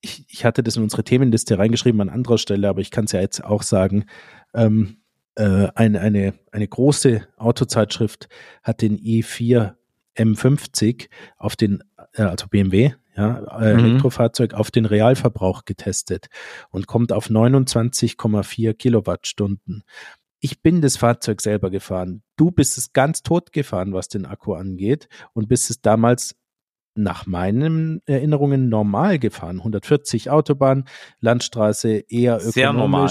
ich, 0.00 0.24
ich 0.28 0.44
hatte 0.44 0.62
das 0.62 0.76
in 0.76 0.84
unsere 0.84 1.02
Themenliste 1.02 1.58
reingeschrieben 1.58 2.00
an 2.00 2.08
anderer 2.08 2.38
Stelle, 2.38 2.68
aber 2.68 2.80
ich 2.80 2.92
kann 2.92 3.06
es 3.06 3.12
ja 3.12 3.20
jetzt 3.20 3.44
auch 3.44 3.62
sagen. 3.62 4.06
Ähm, 4.54 4.98
äh, 5.34 5.68
eine, 5.74 6.00
eine, 6.00 6.34
eine 6.52 6.68
große 6.68 7.26
Autozeitschrift 7.36 8.28
hat 8.62 8.80
den 8.80 8.96
i4 8.96 9.74
M50 10.16 11.08
auf 11.36 11.56
den, 11.56 11.82
äh, 12.14 12.22
also 12.22 12.46
BMW, 12.46 12.92
ja, 13.16 13.38
äh, 13.60 13.74
mhm. 13.74 13.78
Elektrofahrzeug 13.80 14.54
auf 14.54 14.70
den 14.70 14.84
Realverbrauch 14.84 15.64
getestet 15.64 16.28
und 16.70 16.86
kommt 16.86 17.12
auf 17.12 17.28
29,4 17.28 18.74
Kilowattstunden. 18.74 19.84
Ich 20.40 20.62
bin 20.62 20.80
das 20.80 20.96
Fahrzeug 20.96 21.40
selber 21.40 21.70
gefahren. 21.70 22.22
Du 22.36 22.50
bist 22.50 22.78
es 22.78 22.92
ganz 22.92 23.22
tot 23.22 23.52
gefahren, 23.52 23.92
was 23.92 24.08
den 24.08 24.26
Akku 24.26 24.54
angeht 24.54 25.08
und 25.32 25.48
bist 25.48 25.70
es 25.70 25.80
damals 25.80 26.36
nach 26.94 27.26
meinen 27.26 28.02
Erinnerungen 28.06 28.68
normal 28.68 29.18
gefahren. 29.18 29.58
140 29.58 30.30
Autobahn, 30.30 30.84
Landstraße 31.20 32.04
eher 32.08 32.36
ökonomisch. 32.36 32.52
Sehr 32.52 32.72
normal. 32.72 33.08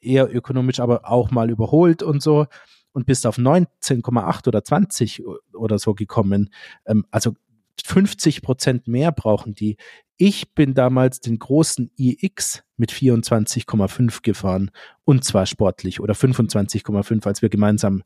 Eher 0.00 0.34
ökonomisch, 0.34 0.80
aber 0.80 1.08
auch 1.08 1.30
mal 1.30 1.50
überholt 1.50 2.02
und 2.02 2.22
so 2.22 2.46
und 2.94 3.06
bist 3.06 3.26
auf 3.26 3.38
19,8 3.38 4.48
oder 4.48 4.64
20 4.64 5.24
oder 5.52 5.78
so 5.78 5.94
gekommen. 5.94 6.50
Ähm, 6.86 7.04
also 7.10 7.34
50 7.82 8.42
Prozent 8.42 8.88
mehr 8.88 9.12
brauchen 9.12 9.54
die. 9.54 9.76
Ich 10.16 10.54
bin 10.54 10.74
damals 10.74 11.20
den 11.20 11.38
großen 11.38 11.90
iX 11.96 12.62
mit 12.76 12.92
24,5 12.92 14.22
gefahren 14.22 14.70
und 15.04 15.24
zwar 15.24 15.46
sportlich 15.46 16.00
oder 16.00 16.14
25,5, 16.14 17.26
als 17.26 17.42
wir 17.42 17.48
gemeinsam 17.48 18.02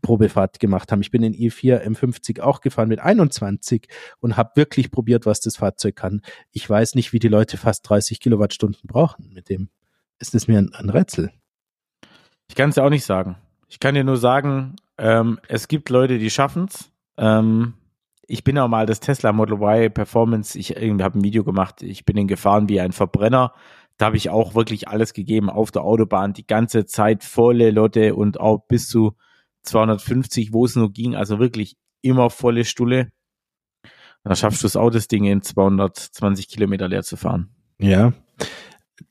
Probefahrt 0.00 0.58
gemacht 0.58 0.90
haben. 0.90 1.02
Ich 1.02 1.10
bin 1.10 1.22
in 1.22 1.34
i4 1.34 1.82
M50 1.82 2.40
auch 2.40 2.62
gefahren 2.62 2.88
mit 2.88 3.00
21 3.00 3.88
und 4.20 4.38
habe 4.38 4.52
wirklich 4.54 4.90
probiert, 4.90 5.26
was 5.26 5.40
das 5.40 5.56
Fahrzeug 5.56 5.96
kann. 5.96 6.22
Ich 6.50 6.68
weiß 6.68 6.94
nicht, 6.94 7.12
wie 7.12 7.18
die 7.18 7.28
Leute 7.28 7.58
fast 7.58 7.88
30 7.90 8.20
Kilowattstunden 8.20 8.80
brauchen. 8.84 9.30
Mit 9.34 9.50
dem 9.50 9.68
ist 10.18 10.34
es 10.34 10.48
mir 10.48 10.58
ein, 10.58 10.72
ein 10.74 10.88
Rätsel. 10.88 11.30
Ich 12.48 12.54
kann 12.54 12.70
es 12.70 12.76
ja 12.76 12.84
auch 12.84 12.90
nicht 12.90 13.04
sagen. 13.04 13.36
Ich 13.68 13.80
kann 13.80 13.94
dir 13.94 14.04
nur 14.04 14.16
sagen, 14.16 14.76
ähm, 14.96 15.38
es 15.48 15.68
gibt 15.68 15.90
Leute, 15.90 16.18
die 16.18 16.30
schaffen 16.30 16.66
es. 16.66 16.90
Ähm, 17.18 17.74
ich 18.26 18.44
bin 18.44 18.58
auch 18.58 18.68
mal 18.68 18.86
das 18.86 19.00
Tesla 19.00 19.32
Model 19.32 19.56
Y 19.56 19.92
Performance, 19.92 20.58
ich 20.58 20.70
habe 20.70 21.18
ein 21.18 21.24
Video 21.24 21.44
gemacht, 21.44 21.82
ich 21.82 22.04
bin 22.04 22.16
in 22.16 22.28
gefahren 22.28 22.68
wie 22.68 22.80
ein 22.80 22.92
Verbrenner. 22.92 23.52
Da 23.98 24.06
habe 24.06 24.16
ich 24.16 24.30
auch 24.30 24.54
wirklich 24.54 24.88
alles 24.88 25.12
gegeben 25.12 25.50
auf 25.50 25.70
der 25.70 25.82
Autobahn, 25.82 26.32
die 26.32 26.46
ganze 26.46 26.86
Zeit 26.86 27.24
volle 27.24 27.70
Lotte 27.70 28.14
und 28.14 28.40
auch 28.40 28.66
bis 28.66 28.88
zu 28.88 29.16
250, 29.62 30.52
wo 30.52 30.64
es 30.64 30.76
nur 30.76 30.92
ging, 30.92 31.14
also 31.14 31.38
wirklich 31.38 31.76
immer 32.00 32.30
volle 32.30 32.64
Stulle. 32.64 33.12
Da 34.24 34.34
schaffst 34.34 34.62
du 34.62 34.66
es 34.66 34.76
auch, 34.76 34.90
das 34.90 35.08
Ding 35.08 35.24
in 35.24 35.42
220 35.42 36.48
Kilometer 36.48 36.88
leer 36.88 37.02
zu 37.02 37.16
fahren. 37.16 37.50
Ja, 37.78 38.12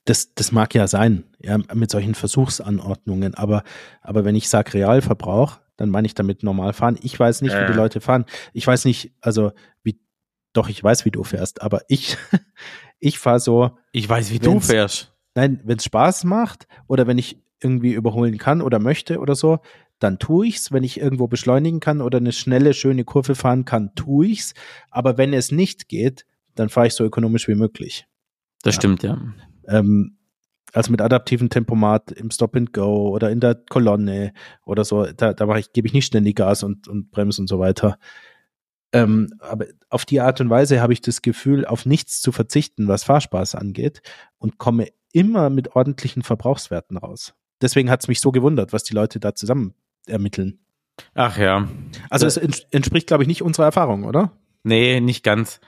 das, 0.04 0.34
das 0.34 0.52
mag 0.52 0.74
ja 0.74 0.88
sein, 0.88 1.24
ja, 1.38 1.58
mit 1.74 1.90
solchen 1.90 2.14
Versuchsanordnungen, 2.14 3.34
aber, 3.34 3.62
aber 4.00 4.24
wenn 4.24 4.34
ich 4.34 4.48
sage 4.48 4.74
Realverbrauch, 4.74 5.58
dann 5.76 5.90
meine 5.90 6.06
ich 6.06 6.14
damit 6.14 6.42
normal 6.42 6.72
fahren. 6.72 6.98
Ich 7.02 7.18
weiß 7.18 7.42
nicht, 7.42 7.54
äh. 7.54 7.62
wie 7.62 7.72
die 7.72 7.76
Leute 7.76 8.00
fahren. 8.00 8.24
Ich 8.52 8.66
weiß 8.66 8.84
nicht, 8.84 9.12
also 9.20 9.52
wie, 9.82 10.00
doch, 10.52 10.68
ich 10.68 10.82
weiß, 10.82 11.04
wie 11.04 11.10
du 11.10 11.24
fährst, 11.24 11.62
aber 11.62 11.82
ich, 11.88 12.16
ich 12.98 13.18
fahre 13.18 13.40
so. 13.40 13.78
Ich 13.92 14.08
weiß, 14.08 14.30
wie 14.30 14.38
du 14.38 14.60
fährst. 14.60 15.12
Nein, 15.34 15.60
wenn 15.64 15.78
es 15.78 15.84
Spaß 15.84 16.24
macht 16.24 16.66
oder 16.88 17.06
wenn 17.06 17.18
ich 17.18 17.38
irgendwie 17.60 17.92
überholen 17.92 18.38
kann 18.38 18.60
oder 18.60 18.78
möchte 18.78 19.18
oder 19.18 19.34
so, 19.34 19.60
dann 19.98 20.18
tue 20.18 20.48
ich's. 20.48 20.72
Wenn 20.72 20.84
ich 20.84 21.00
irgendwo 21.00 21.28
beschleunigen 21.28 21.80
kann 21.80 22.00
oder 22.00 22.18
eine 22.18 22.32
schnelle, 22.32 22.74
schöne 22.74 23.04
Kurve 23.04 23.34
fahren 23.34 23.64
kann, 23.64 23.94
tue 23.94 24.26
ich's. 24.26 24.54
Aber 24.90 25.16
wenn 25.16 25.32
es 25.32 25.52
nicht 25.52 25.88
geht, 25.88 26.26
dann 26.54 26.68
fahre 26.68 26.88
ich 26.88 26.94
so 26.94 27.04
ökonomisch 27.04 27.48
wie 27.48 27.54
möglich. 27.54 28.06
Das 28.62 28.74
ja. 28.74 28.80
stimmt, 28.80 29.02
ja. 29.02 29.18
Ähm, 29.68 30.18
also 30.72 30.90
mit 30.90 31.00
adaptiven 31.00 31.50
Tempomat 31.50 32.12
im 32.12 32.30
Stop 32.30 32.56
and 32.56 32.72
Go 32.72 33.10
oder 33.10 33.30
in 33.30 33.40
der 33.40 33.54
Kolonne 33.54 34.32
oder 34.64 34.84
so, 34.84 35.04
da, 35.04 35.32
da 35.32 35.46
mache 35.46 35.60
ich, 35.60 35.72
gebe 35.72 35.86
ich 35.86 35.92
nicht 35.92 36.06
ständig 36.06 36.36
Gas 36.36 36.62
und, 36.62 36.88
und 36.88 37.10
Bremse 37.10 37.42
und 37.42 37.48
so 37.48 37.58
weiter. 37.58 37.98
Ähm, 38.92 39.28
aber 39.40 39.66
auf 39.88 40.04
die 40.04 40.20
Art 40.20 40.40
und 40.40 40.50
Weise 40.50 40.80
habe 40.80 40.92
ich 40.92 41.00
das 41.00 41.22
Gefühl, 41.22 41.64
auf 41.64 41.86
nichts 41.86 42.20
zu 42.20 42.32
verzichten, 42.32 42.88
was 42.88 43.04
Fahrspaß 43.04 43.54
angeht 43.54 44.02
und 44.38 44.58
komme 44.58 44.88
immer 45.12 45.50
mit 45.50 45.74
ordentlichen 45.76 46.22
Verbrauchswerten 46.22 46.96
raus. 46.96 47.34
Deswegen 47.60 47.90
hat 47.90 48.02
es 48.02 48.08
mich 48.08 48.20
so 48.20 48.32
gewundert, 48.32 48.72
was 48.72 48.82
die 48.82 48.94
Leute 48.94 49.20
da 49.20 49.34
zusammen 49.34 49.74
ermitteln. 50.06 50.58
Ach 51.14 51.38
ja. 51.38 51.68
Also 52.10 52.26
es 52.26 52.36
entspricht, 52.36 53.06
glaube 53.06 53.22
ich, 53.22 53.28
nicht 53.28 53.42
unserer 53.42 53.66
Erfahrung, 53.66 54.04
oder? 54.04 54.32
Nee, 54.62 55.00
nicht 55.00 55.24
ganz 55.24 55.60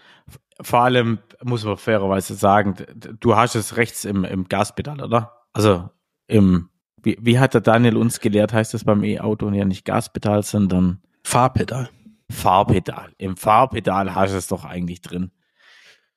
vor 0.60 0.80
allem 0.80 1.18
muss 1.42 1.64
man 1.64 1.76
fairerweise 1.76 2.34
sagen, 2.34 2.74
du 3.20 3.36
hast 3.36 3.54
es 3.54 3.76
rechts 3.76 4.04
im, 4.04 4.24
im 4.24 4.48
Gaspedal, 4.48 5.02
oder? 5.02 5.32
Also 5.52 5.90
im, 6.26 6.70
wie, 7.02 7.18
wie 7.20 7.38
hat 7.38 7.54
der 7.54 7.60
Daniel 7.60 7.96
uns 7.96 8.20
gelehrt, 8.20 8.52
heißt 8.52 8.74
das 8.74 8.84
beim 8.84 9.04
E-Auto 9.04 9.50
ja 9.50 9.64
nicht 9.64 9.84
Gaspedal, 9.84 10.42
sondern 10.42 11.02
Fahrpedal. 11.24 11.90
Fahrpedal. 12.30 13.12
Im 13.18 13.36
Fahrpedal 13.36 14.14
hast 14.14 14.32
du 14.32 14.38
es 14.38 14.46
doch 14.46 14.64
eigentlich 14.64 15.00
drin, 15.00 15.30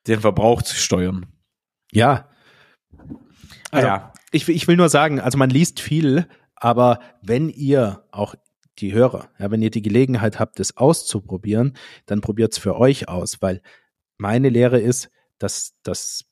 den 0.08 0.22
Verbrauch 0.22 0.62
zu 0.62 0.76
steuern. 0.76 1.26
Ja. 1.92 2.30
Also, 3.72 3.88
ja. 3.88 4.14
ich, 4.32 4.48
ich 4.48 4.68
will 4.68 4.78
nur 4.78 4.90
sagen, 4.90 5.20
also 5.20 5.38
man 5.38 5.50
liest 5.50 5.80
viel, 5.80 6.28
aber 6.56 7.00
wenn 7.22 7.50
ihr 7.50 8.04
auch 8.12 8.36
die 8.80 8.94
Hörer, 8.94 9.30
ja, 9.40 9.52
wenn 9.52 9.62
ihr 9.62 9.72
die 9.72 9.82
Gelegenheit 9.82 10.40
habt, 10.40 10.60
das 10.60 10.78
auszuprobieren, 10.78 11.74
dann 12.06 12.22
probiert 12.22 12.54
es 12.54 12.60
für 12.60 12.78
euch 12.78 13.08
aus, 13.10 13.42
weil 13.42 13.62
meine 14.18 14.50
Lehre 14.50 14.80
ist, 14.80 15.10
dass, 15.40 15.74
dass, 15.84 16.26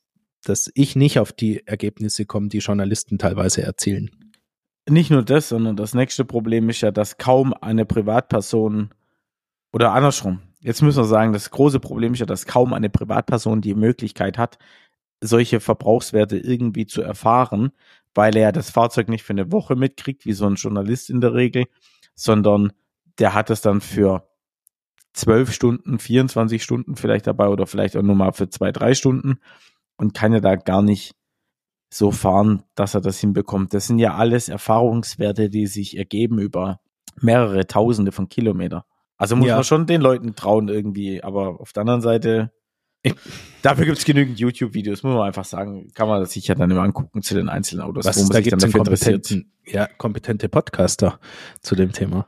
dass 0.44 0.70
ich 0.74 0.96
nicht 0.96 1.18
auf 1.18 1.32
die 1.32 1.66
Ergebnisse 1.66 2.26
komme, 2.26 2.48
die 2.48 2.58
Journalisten 2.58 3.18
teilweise 3.18 3.62
erzielen. 3.62 4.10
Nicht 4.88 5.10
nur 5.10 5.24
das, 5.24 5.48
sondern 5.48 5.76
das 5.76 5.94
nächste 5.94 6.24
Problem 6.24 6.68
ist 6.68 6.80
ja, 6.80 6.92
dass 6.92 7.18
kaum 7.18 7.54
eine 7.54 7.84
Privatperson 7.84 8.90
oder 9.72 9.92
andersrum. 9.92 10.42
Jetzt 10.60 10.82
müssen 10.82 10.98
wir 10.98 11.04
sagen, 11.04 11.32
das 11.32 11.50
große 11.50 11.80
Problem 11.80 12.12
ist 12.12 12.20
ja, 12.20 12.26
dass 12.26 12.46
kaum 12.46 12.72
eine 12.72 12.90
Privatperson 12.90 13.60
die 13.60 13.74
Möglichkeit 13.74 14.38
hat, 14.38 14.58
solche 15.20 15.60
Verbrauchswerte 15.60 16.38
irgendwie 16.38 16.86
zu 16.86 17.02
erfahren, 17.02 17.72
weil 18.14 18.36
er 18.36 18.52
das 18.52 18.70
Fahrzeug 18.70 19.08
nicht 19.08 19.24
für 19.24 19.32
eine 19.32 19.52
Woche 19.52 19.76
mitkriegt, 19.76 20.24
wie 20.24 20.32
so 20.32 20.46
ein 20.46 20.54
Journalist 20.54 21.10
in 21.10 21.20
der 21.20 21.34
Regel, 21.34 21.66
sondern 22.14 22.72
der 23.18 23.34
hat 23.34 23.50
es 23.50 23.60
dann 23.60 23.80
für 23.80 24.28
zwölf 25.16 25.52
Stunden, 25.52 25.98
24 25.98 26.62
Stunden 26.62 26.94
vielleicht 26.96 27.26
dabei 27.26 27.48
oder 27.48 27.66
vielleicht 27.66 27.96
auch 27.96 28.02
nur 28.02 28.14
mal 28.14 28.32
für 28.32 28.48
zwei, 28.50 28.70
drei 28.70 28.94
Stunden 28.94 29.38
und 29.96 30.14
kann 30.14 30.32
ja 30.32 30.40
da 30.40 30.56
gar 30.56 30.82
nicht 30.82 31.14
so 31.92 32.10
fahren, 32.10 32.62
dass 32.74 32.94
er 32.94 33.00
das 33.00 33.18
hinbekommt. 33.18 33.72
Das 33.72 33.86
sind 33.86 33.98
ja 33.98 34.14
alles 34.14 34.48
Erfahrungswerte, 34.48 35.48
die 35.48 35.66
sich 35.66 35.96
ergeben 35.96 36.38
über 36.38 36.80
mehrere 37.20 37.66
Tausende 37.66 38.12
von 38.12 38.28
Kilometer. 38.28 38.84
Also 39.16 39.36
muss 39.36 39.48
Ja. 39.48 39.54
man 39.54 39.64
schon 39.64 39.86
den 39.86 40.02
Leuten 40.02 40.34
trauen 40.34 40.68
irgendwie, 40.68 41.22
aber 41.22 41.60
auf 41.60 41.72
der 41.72 41.82
anderen 41.82 42.02
Seite, 42.02 42.52
dafür 43.62 43.86
gibt 43.86 43.96
es 43.98 44.04
genügend 44.04 44.38
YouTube-Videos, 44.38 45.02
muss 45.02 45.14
man 45.14 45.22
einfach 45.22 45.44
sagen, 45.46 45.88
kann 45.94 46.08
man 46.08 46.20
das 46.20 46.32
sich 46.32 46.46
ja 46.48 46.54
dann 46.54 46.70
immer 46.70 46.82
angucken 46.82 47.22
zu 47.22 47.34
den 47.34 47.48
einzelnen 47.48 47.82
Autos, 47.82 48.04
Was 48.04 48.16
wo 48.18 48.22
man 48.22 48.30
da 48.30 48.38
sich 48.38 48.48
dann 48.48 48.58
dafür 48.58 48.80
interessiert. 48.80 49.34
ja, 49.66 49.86
kompetente 49.86 50.48
Podcaster 50.50 51.18
zu 51.62 51.74
dem 51.74 51.92
Thema. 51.92 52.26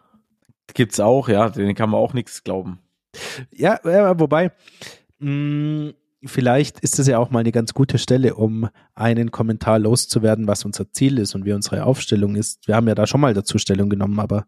Gibt's 0.74 1.00
auch, 1.00 1.28
ja, 1.28 1.48
denen 1.50 1.74
kann 1.74 1.90
man 1.90 2.00
auch 2.00 2.12
nichts 2.12 2.44
glauben. 2.44 2.78
Ja, 3.50 3.80
wobei, 4.18 4.52
mh, 5.18 5.92
vielleicht 6.24 6.80
ist 6.80 6.98
es 6.98 7.06
ja 7.06 7.18
auch 7.18 7.30
mal 7.30 7.40
eine 7.40 7.52
ganz 7.52 7.74
gute 7.74 7.98
Stelle, 7.98 8.34
um 8.34 8.68
einen 8.94 9.30
Kommentar 9.30 9.78
loszuwerden, 9.78 10.46
was 10.46 10.64
unser 10.64 10.90
Ziel 10.92 11.18
ist 11.18 11.34
und 11.34 11.44
wie 11.44 11.52
unsere 11.52 11.84
Aufstellung 11.84 12.36
ist. 12.36 12.66
Wir 12.66 12.76
haben 12.76 12.88
ja 12.88 12.94
da 12.94 13.06
schon 13.06 13.20
mal 13.20 13.34
dazu 13.34 13.58
Stellung 13.58 13.88
genommen, 13.88 14.20
aber 14.20 14.44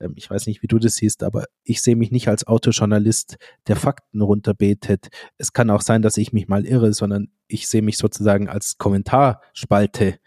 ähm, 0.00 0.14
ich 0.16 0.28
weiß 0.28 0.46
nicht, 0.46 0.62
wie 0.62 0.68
du 0.68 0.78
das 0.78 0.96
siehst, 0.96 1.22
aber 1.22 1.44
ich 1.64 1.82
sehe 1.82 1.96
mich 1.96 2.10
nicht 2.10 2.28
als 2.28 2.46
Autojournalist, 2.46 3.36
der 3.68 3.76
Fakten 3.76 4.20
runterbetet. 4.20 5.08
Es 5.38 5.52
kann 5.52 5.70
auch 5.70 5.82
sein, 5.82 6.02
dass 6.02 6.16
ich 6.16 6.32
mich 6.32 6.48
mal 6.48 6.66
irre, 6.66 6.92
sondern 6.92 7.28
ich 7.46 7.68
sehe 7.68 7.82
mich 7.82 7.98
sozusagen 7.98 8.48
als 8.48 8.78
Kommentarspalte 8.78 10.18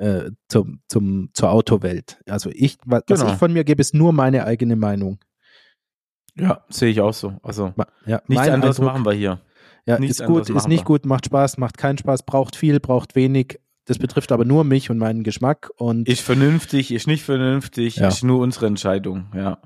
äh, 0.00 0.30
zum, 0.48 0.80
zum, 0.88 1.30
zur 1.34 1.50
Autowelt. 1.50 2.18
Also 2.26 2.50
ich, 2.52 2.78
was 2.86 3.02
Genau. 3.06 3.32
ich 3.32 3.38
von 3.38 3.52
mir 3.52 3.64
gebe, 3.64 3.80
ist 3.80 3.94
nur 3.94 4.12
meine 4.12 4.44
eigene 4.44 4.76
Meinung. 4.76 5.18
Ja, 6.36 6.64
sehe 6.68 6.90
ich 6.90 7.00
auch 7.00 7.12
so. 7.12 7.38
Also 7.42 7.74
Ja, 8.06 8.22
nichts 8.26 8.48
anderes 8.48 8.78
Eindruck- 8.78 8.94
machen 8.94 9.04
wir 9.04 9.12
hier. 9.12 9.40
Ja, 9.86 9.98
Nichts 9.98 10.20
ist 10.20 10.26
gut, 10.26 10.48
ist 10.48 10.68
nicht 10.68 10.80
wir. 10.82 10.84
gut, 10.84 11.06
macht 11.06 11.26
Spaß, 11.26 11.58
macht 11.58 11.76
keinen 11.78 11.98
Spaß, 11.98 12.22
braucht 12.24 12.54
viel, 12.54 12.80
braucht 12.80 13.16
wenig. 13.16 13.58
Das 13.86 13.98
betrifft 13.98 14.30
aber 14.30 14.44
nur 14.44 14.62
mich 14.62 14.90
und 14.90 14.98
meinen 14.98 15.24
Geschmack 15.24 15.70
und 15.76 16.06
Ist 16.08 16.20
vernünftig, 16.20 16.92
ist 16.92 17.06
nicht 17.06 17.24
vernünftig, 17.24 17.96
Ja. 17.96 18.08
ist 18.08 18.22
nur 18.22 18.40
unsere 18.40 18.66
Entscheidung, 18.66 19.26
ja. 19.34 19.58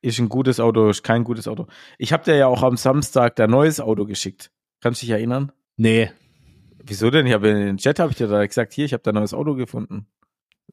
Ist 0.00 0.18
ein 0.18 0.28
gutes 0.28 0.58
Auto, 0.58 0.88
ist 0.88 1.02
kein 1.02 1.22
gutes 1.24 1.46
Auto. 1.48 1.66
Ich 1.98 2.12
habe 2.12 2.24
dir 2.24 2.36
ja 2.36 2.46
auch 2.46 2.62
am 2.62 2.76
Samstag 2.76 3.36
dein 3.36 3.50
neues 3.50 3.78
Auto 3.80 4.06
geschickt. 4.06 4.50
Kannst 4.80 5.02
du 5.02 5.06
dich 5.06 5.12
erinnern? 5.12 5.52
nee, 5.76 6.10
Wieso 6.84 7.10
denn? 7.10 7.26
Ich 7.26 7.32
habe 7.32 7.48
in 7.48 7.56
den 7.58 7.76
Chat 7.78 7.98
habe 7.98 8.10
ich 8.10 8.16
dir 8.18 8.28
da 8.28 8.44
gesagt, 8.44 8.72
hier, 8.72 8.84
ich 8.84 8.92
habe 8.92 9.02
dein 9.02 9.14
neues 9.14 9.34
Auto 9.34 9.54
gefunden. 9.54 10.06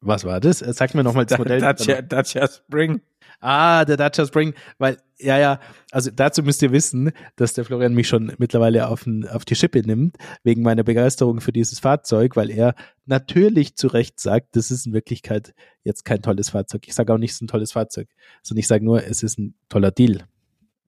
was 0.01 0.23
war 0.25 0.39
das? 0.39 0.61
Äh, 0.61 0.73
Sag 0.73 0.95
mir 0.95 1.03
nochmal 1.03 1.25
das 1.25 1.37
Modell. 1.37 1.59
Dacia, 1.59 2.01
Dacia 2.01 2.47
Spring. 2.47 3.01
Ah, 3.41 3.85
der 3.85 3.95
Dacia 3.95 4.25
Spring, 4.25 4.53
weil, 4.79 4.97
ja, 5.17 5.37
ja, 5.37 5.59
also 5.91 6.11
dazu 6.13 6.43
müsst 6.43 6.61
ihr 6.61 6.73
wissen, 6.73 7.11
dass 7.37 7.53
der 7.53 7.63
Florian 7.63 7.93
mich 7.93 8.09
schon 8.09 8.33
mittlerweile 8.37 8.89
auf, 8.89 9.05
den, 9.05 9.25
auf 9.29 9.45
die 9.45 9.55
Schippe 9.55 9.79
nimmt, 9.79 10.17
wegen 10.43 10.61
meiner 10.61 10.83
Begeisterung 10.83 11.39
für 11.39 11.53
dieses 11.53 11.79
Fahrzeug, 11.79 12.35
weil 12.35 12.49
er 12.49 12.75
natürlich 13.05 13.75
zu 13.75 13.87
Recht 13.87 14.19
sagt, 14.19 14.57
das 14.57 14.71
ist 14.71 14.87
in 14.87 14.93
Wirklichkeit 14.93 15.53
jetzt 15.85 16.03
kein 16.03 16.21
tolles 16.21 16.49
Fahrzeug. 16.49 16.81
Ich 16.85 16.95
sage 16.95 17.13
auch 17.13 17.17
nicht, 17.17 17.31
es 17.31 17.37
ist 17.37 17.43
ein 17.43 17.47
tolles 17.47 17.71
Fahrzeug, 17.71 18.09
sondern 18.43 18.59
ich 18.59 18.67
sage 18.67 18.83
nur, 18.83 19.05
es 19.05 19.23
ist 19.23 19.39
ein 19.39 19.55
toller 19.69 19.91
Deal. 19.91 20.25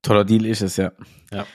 Toller 0.02 0.24
Deal 0.26 0.44
ist 0.44 0.60
es, 0.60 0.76
ja. 0.76 0.92
Ja. 1.32 1.46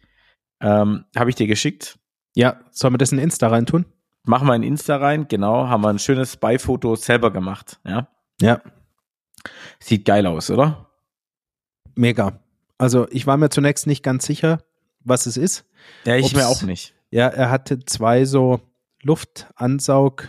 ähm, 0.61 1.05
habe 1.15 1.29
ich 1.29 1.35
dir 1.35 1.45
geschickt. 1.47 1.99
Ja, 2.35 2.61
sollen 2.71 2.93
wir 2.93 2.99
das 2.99 3.11
in 3.11 3.19
Insta 3.19 3.47
reintun? 3.47 3.85
Machen 4.27 4.47
wir 4.47 4.55
in 4.55 4.63
Insta 4.63 4.97
rein, 4.97 5.27
genau, 5.27 5.67
haben 5.67 5.81
wir 5.81 5.89
ein 5.89 5.99
schönes 5.99 6.37
Beifoto 6.37 6.95
selber 6.95 7.31
gemacht, 7.31 7.79
ja. 7.85 8.07
Ja, 8.41 8.61
Sieht 9.79 10.05
geil 10.05 10.25
aus, 10.27 10.49
oder? 10.51 10.89
mega. 11.95 12.39
Also 12.77 13.07
ich 13.09 13.25
war 13.25 13.37
mir 13.37 13.49
zunächst 13.49 13.87
nicht 13.87 14.03
ganz 14.03 14.25
sicher, 14.25 14.59
was 15.03 15.25
es 15.25 15.35
ist. 15.37 15.65
Ja, 16.05 16.15
ich 16.15 16.25
Ob's- 16.25 16.35
mir 16.35 16.47
auch 16.47 16.61
nicht. 16.61 16.93
Ja, 17.09 17.27
er 17.27 17.49
hatte 17.49 17.79
zwei 17.85 18.25
so 18.25 18.59
Luftansaug 19.01 20.27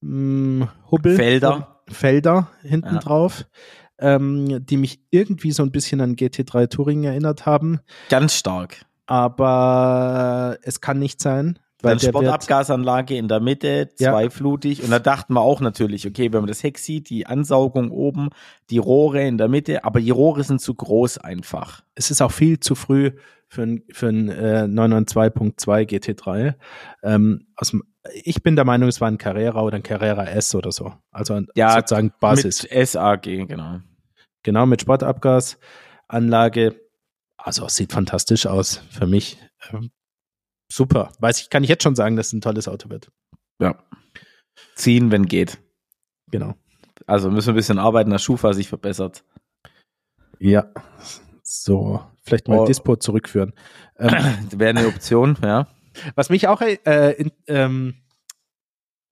mh, 0.00 0.68
Hubbel 0.90 1.16
Felder. 1.16 1.80
Felder 1.88 2.50
hinten 2.62 2.94
Ja. 2.96 3.00
drauf, 3.00 3.46
ähm, 3.98 4.66
die 4.66 4.76
mich 4.76 5.00
irgendwie 5.10 5.52
so 5.52 5.62
ein 5.62 5.70
bisschen 5.72 6.00
an 6.02 6.16
GT3 6.16 6.66
Touring 6.68 7.04
erinnert 7.04 7.46
haben, 7.46 7.80
Ganz 8.10 8.34
stark. 8.34 8.84
aber 9.06 10.58
es 10.62 10.80
kann 10.82 10.98
nicht 10.98 11.20
sein, 11.20 11.58
weil 11.82 11.92
wird, 12.00 12.02
Sportabgasanlage 12.02 13.16
in 13.16 13.28
der 13.28 13.40
Mitte, 13.40 13.88
Ja. 13.98 14.12
zweiflutig. 14.12 14.82
Und 14.82 14.90
da 14.90 14.98
dachten 14.98 15.34
wir 15.34 15.40
auch 15.42 15.60
natürlich, 15.60 16.06
okay, 16.06 16.32
wenn 16.32 16.40
man 16.40 16.48
das 16.48 16.62
Heck 16.62 16.78
sieht, 16.78 17.08
die 17.10 17.26
Ansaugung 17.26 17.90
oben, 17.90 18.30
die 18.70 18.78
Rohre 18.78 19.26
in 19.26 19.38
der 19.38 19.48
Mitte, 19.48 19.84
aber 19.84 20.00
die 20.00 20.10
Rohre 20.10 20.42
sind 20.44 20.60
zu 20.60 20.74
groß 20.74 21.18
einfach. 21.18 21.82
es 21.94 22.10
ist 22.10 22.20
auch 22.22 22.32
viel 22.32 22.60
zu 22.60 22.74
früh 22.74 23.12
für 23.48 23.62
ein, 23.62 23.82
für 23.92 24.08
ein 24.08 24.28
äh, 24.28 24.66
992.2 24.68 25.88
GT3. 25.88 26.54
Ähm, 27.02 27.46
aus 27.56 27.72
ich 28.24 28.42
bin 28.42 28.56
der 28.56 28.64
Meinung, 28.64 28.88
es 28.88 29.00
war 29.00 29.08
ein 29.08 29.18
Carrera 29.18 29.62
oder 29.62 29.76
ein 29.76 29.82
Carrera 29.82 30.24
S 30.26 30.54
oder 30.54 30.72
so. 30.72 30.94
Also 31.10 31.40
Ja, 31.54 31.74
sozusagen 31.74 32.12
Basis. 32.20 32.62
Mit 32.62 32.88
SAG, 32.88 33.22
genau. 33.22 33.80
Genau, 34.42 34.64
mit 34.66 34.80
Sportabgasanlage. 34.82 36.80
Also 37.36 37.66
es 37.66 37.74
sieht 37.76 37.92
fantastisch 37.92 38.46
aus 38.46 38.82
für 38.90 39.06
mich. 39.06 39.38
Ähm, 39.72 39.90
super. 40.70 41.12
Weiß 41.18 41.40
ich, 41.40 41.50
kann 41.50 41.62
ich 41.64 41.68
jetzt 41.68 41.82
schon 41.82 41.96
sagen, 41.96 42.16
dass 42.16 42.28
es 42.28 42.32
ein 42.32 42.40
tolles 42.40 42.68
Auto 42.68 42.90
wird. 42.90 43.10
Ja. 43.60 43.82
Ziehen, 44.74 45.10
wenn 45.10 45.26
geht. 45.26 45.58
Genau. 46.30 46.54
Also 47.06 47.30
müssen 47.30 47.48
wir 47.48 47.54
ein 47.54 47.56
bisschen 47.56 47.78
arbeiten, 47.78 48.10
dass 48.10 48.22
Schufa 48.22 48.52
sich 48.52 48.68
verbessert. 48.68 49.24
Ja. 50.38 50.72
So, 51.42 52.02
vielleicht 52.22 52.48
mal 52.48 52.58
Oh. 52.60 52.64
Dispo 52.66 52.96
zurückführen. 52.96 53.54
Ähm, 53.98 54.10
Wäre 54.52 54.70
eine 54.70 54.86
Option, 54.86 55.36
ja. 55.42 55.66
was 56.14 56.28
mich 56.30 56.46
auch, 56.48 56.60
äh, 56.60 57.12
in, 57.12 57.32
ähm, 57.46 57.94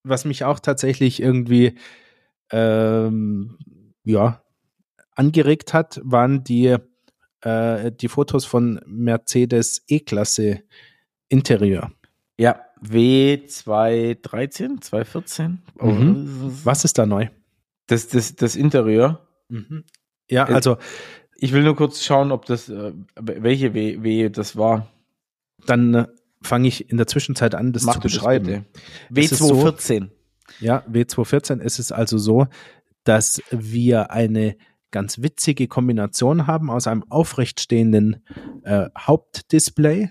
was 0.04 0.24
mich 0.24 0.44
auch 0.44 0.61
tatsächlich 0.61 1.20
irgendwie, 1.20 1.78
ähm, 2.50 3.59
ja, 4.04 4.42
angeregt 5.16 5.72
hat, 5.72 6.00
waren 6.04 6.44
die, 6.44 6.76
äh, 7.40 7.92
die 7.92 8.09
Fotos 8.09 8.44
von 8.44 8.80
Mercedes 8.86 9.82
E-Klasse 9.88 10.62
Interieur. 11.28 11.90
Ja, 12.38 12.60
W213, 12.82 14.80
214. 14.80 15.62
Mhm. 15.80 16.50
Was 16.64 16.84
ist 16.84 16.98
da 16.98 17.06
neu? 17.06 17.28
Das, 17.86 18.08
das, 18.08 18.34
das 18.36 18.56
Interieur. 18.56 19.26
Ja, 20.28 20.48
Äh, 20.48 20.52
also 20.54 20.76
Ich 21.36 21.52
will 21.52 21.62
nur 21.62 21.76
kurz 21.76 22.02
schauen, 22.04 22.32
ob 22.32 22.44
das, 22.46 22.68
äh, 22.68 22.92
welche 23.20 23.74
W, 23.74 24.02
W 24.02 24.28
das 24.28 24.56
war. 24.56 24.88
dann 25.66 25.94
äh, 25.94 26.06
fange 26.42 26.68
ich 26.68 26.90
in 26.90 26.96
der 26.96 27.06
Zwischenzeit 27.06 27.54
an, 27.54 27.72
das 27.72 27.84
Mach 27.84 27.94
zu 27.94 28.00
beschreiben. 28.00 28.66
bitte. 29.10 29.24
Es 29.26 29.32
ist 29.32 29.38
so- 29.38 29.54
W214. 29.66 30.08
Ja, 30.60 30.84
W214 30.90 31.60
ist 31.60 31.78
es 31.78 31.90
also 31.92 32.18
so, 32.18 32.46
dass 33.04 33.42
wir 33.50 34.10
eine 34.10 34.56
ganz 34.92 35.20
witzige 35.22 35.66
Kombination 35.68 36.46
haben 36.46 36.70
aus 36.70 36.86
einem 36.86 37.04
aufrecht 37.10 37.60
stehenden 37.60 38.24
äh, 38.62 38.88
Hauptdisplay 38.96 40.10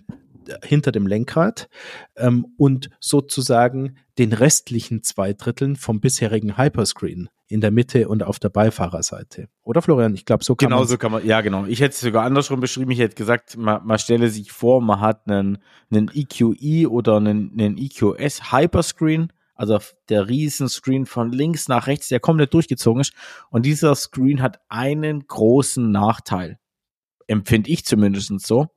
hinter 0.64 0.92
dem 0.92 1.08
Lenkrad 1.08 1.70
ähm, 2.16 2.46
und 2.58 2.90
sozusagen 3.00 3.98
den 4.18 4.34
restlichen 4.34 5.04
zwei 5.04 5.34
Dritteln 5.34 5.76
vom 5.76 6.00
bisherigen 6.00 6.58
Hyperscreen 6.58 7.30
in 7.48 7.62
der 7.62 7.72
Mitte 7.72 8.08
und 8.08 8.24
auf 8.24 8.40
der 8.40 8.50
Beifahrerseite. 8.50 9.50
Oder 9.64 9.82
Florian? 9.82 10.16
Ich 10.16 10.26
glaube, 10.26 10.44
so 10.44 10.56
kann 10.56 10.70
genau 10.70 10.80
man 10.80 10.88
so 10.88 10.98
kann 10.98 11.12
man, 11.12 11.26
ja 11.26 11.42
genau. 11.42 11.66
Ich 11.66 11.80
hätte 11.80 11.94
es 11.94 12.00
sogar 12.00 12.24
andersrum 12.24 12.60
beschrieben. 12.60 12.92
Ich 12.92 13.00
hätte 13.00 13.16
gesagt, 13.16 13.56
man, 13.58 13.86
man 13.86 14.00
stelle 14.00 14.30
sich 14.30 14.52
vor, 14.52 14.82
man 14.82 15.00
hat 15.00 15.28
einen, 15.28 15.60
einen 15.92 16.10
EQE 16.14 16.90
oder 16.90 17.18
einen, 17.18 17.52
einen 17.52 17.78
EQS 17.78 18.52
Hyperscreen, 18.52 19.32
also 19.54 19.80
der 20.10 20.28
Riesenscreen 20.28 21.06
von 21.06 21.32
links 21.32 21.68
nach 21.68 21.88
rechts, 21.88 22.08
der 22.08 22.20
komplett 22.20 22.54
durchgezogen 22.54 23.02
ist. 23.02 23.14
Und 23.50 23.66
dieser 23.66 23.96
Screen 23.96 24.42
hat 24.42 24.60
einen 24.70 25.28
großen 25.28 25.92
Nachteil. 25.92 26.60
Empfinde 27.28 27.70
ich 27.70 27.86
zumindest 27.86 28.32
so. 28.46 28.68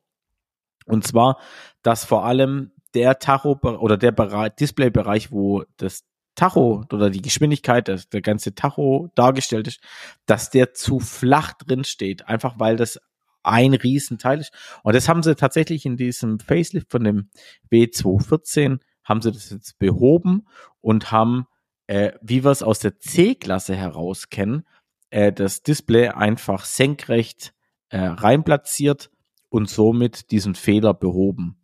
Und 0.88 1.06
zwar, 1.06 1.38
dass 1.82 2.04
vor 2.04 2.24
allem 2.24 2.72
der 2.94 3.18
Tacho 3.18 3.58
oder 3.62 3.96
der 3.96 4.12
Displaybereich, 4.50 5.30
wo 5.30 5.64
das 5.76 6.04
Tacho 6.34 6.84
oder 6.92 7.10
die 7.10 7.22
Geschwindigkeit, 7.22 7.88
dass 7.88 8.08
der 8.08 8.22
ganze 8.22 8.54
Tacho 8.54 9.10
dargestellt 9.14 9.68
ist, 9.68 9.80
dass 10.26 10.50
der 10.50 10.72
zu 10.72 11.00
flach 11.00 11.52
drin 11.54 11.84
steht, 11.84 12.28
einfach 12.28 12.58
weil 12.58 12.76
das 12.76 13.00
ein 13.42 13.74
Riesenteil 13.74 14.40
ist. 14.40 14.52
Und 14.82 14.94
das 14.94 15.08
haben 15.08 15.22
sie 15.22 15.34
tatsächlich 15.34 15.84
in 15.84 15.96
diesem 15.96 16.38
Facelift 16.38 16.90
von 16.90 17.04
dem 17.04 17.30
B214 17.72 18.80
haben 19.04 19.22
sie 19.22 19.32
das 19.32 19.50
jetzt 19.50 19.78
behoben 19.78 20.46
und 20.80 21.10
haben, 21.10 21.46
äh, 21.86 22.12
wie 22.20 22.44
wir 22.44 22.50
es 22.50 22.62
aus 22.62 22.78
der 22.78 22.98
C-Klasse 22.98 23.74
heraus 23.74 24.28
kennen, 24.28 24.64
äh, 25.10 25.32
das 25.32 25.62
Display 25.62 26.08
einfach 26.08 26.64
senkrecht 26.64 27.54
äh, 27.88 27.98
reinplatziert 27.98 29.10
und 29.48 29.68
somit 29.68 30.30
diesen 30.30 30.54
Fehler 30.54 30.94
behoben. 30.94 31.56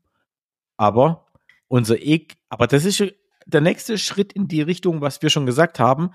Aber 0.76 1.26
unser 1.68 2.01
E, 2.01 2.26
aber 2.49 2.66
das 2.66 2.85
ist 2.85 3.03
der 3.47 3.61
nächste 3.61 3.99
Schritt 3.99 4.32
in 4.32 4.49
die 4.49 4.62
Richtung, 4.62 5.01
was 5.01 5.22
wir 5.22 5.30
schon 5.30 5.47
gesagt 5.47 5.78
haben, 5.78 6.11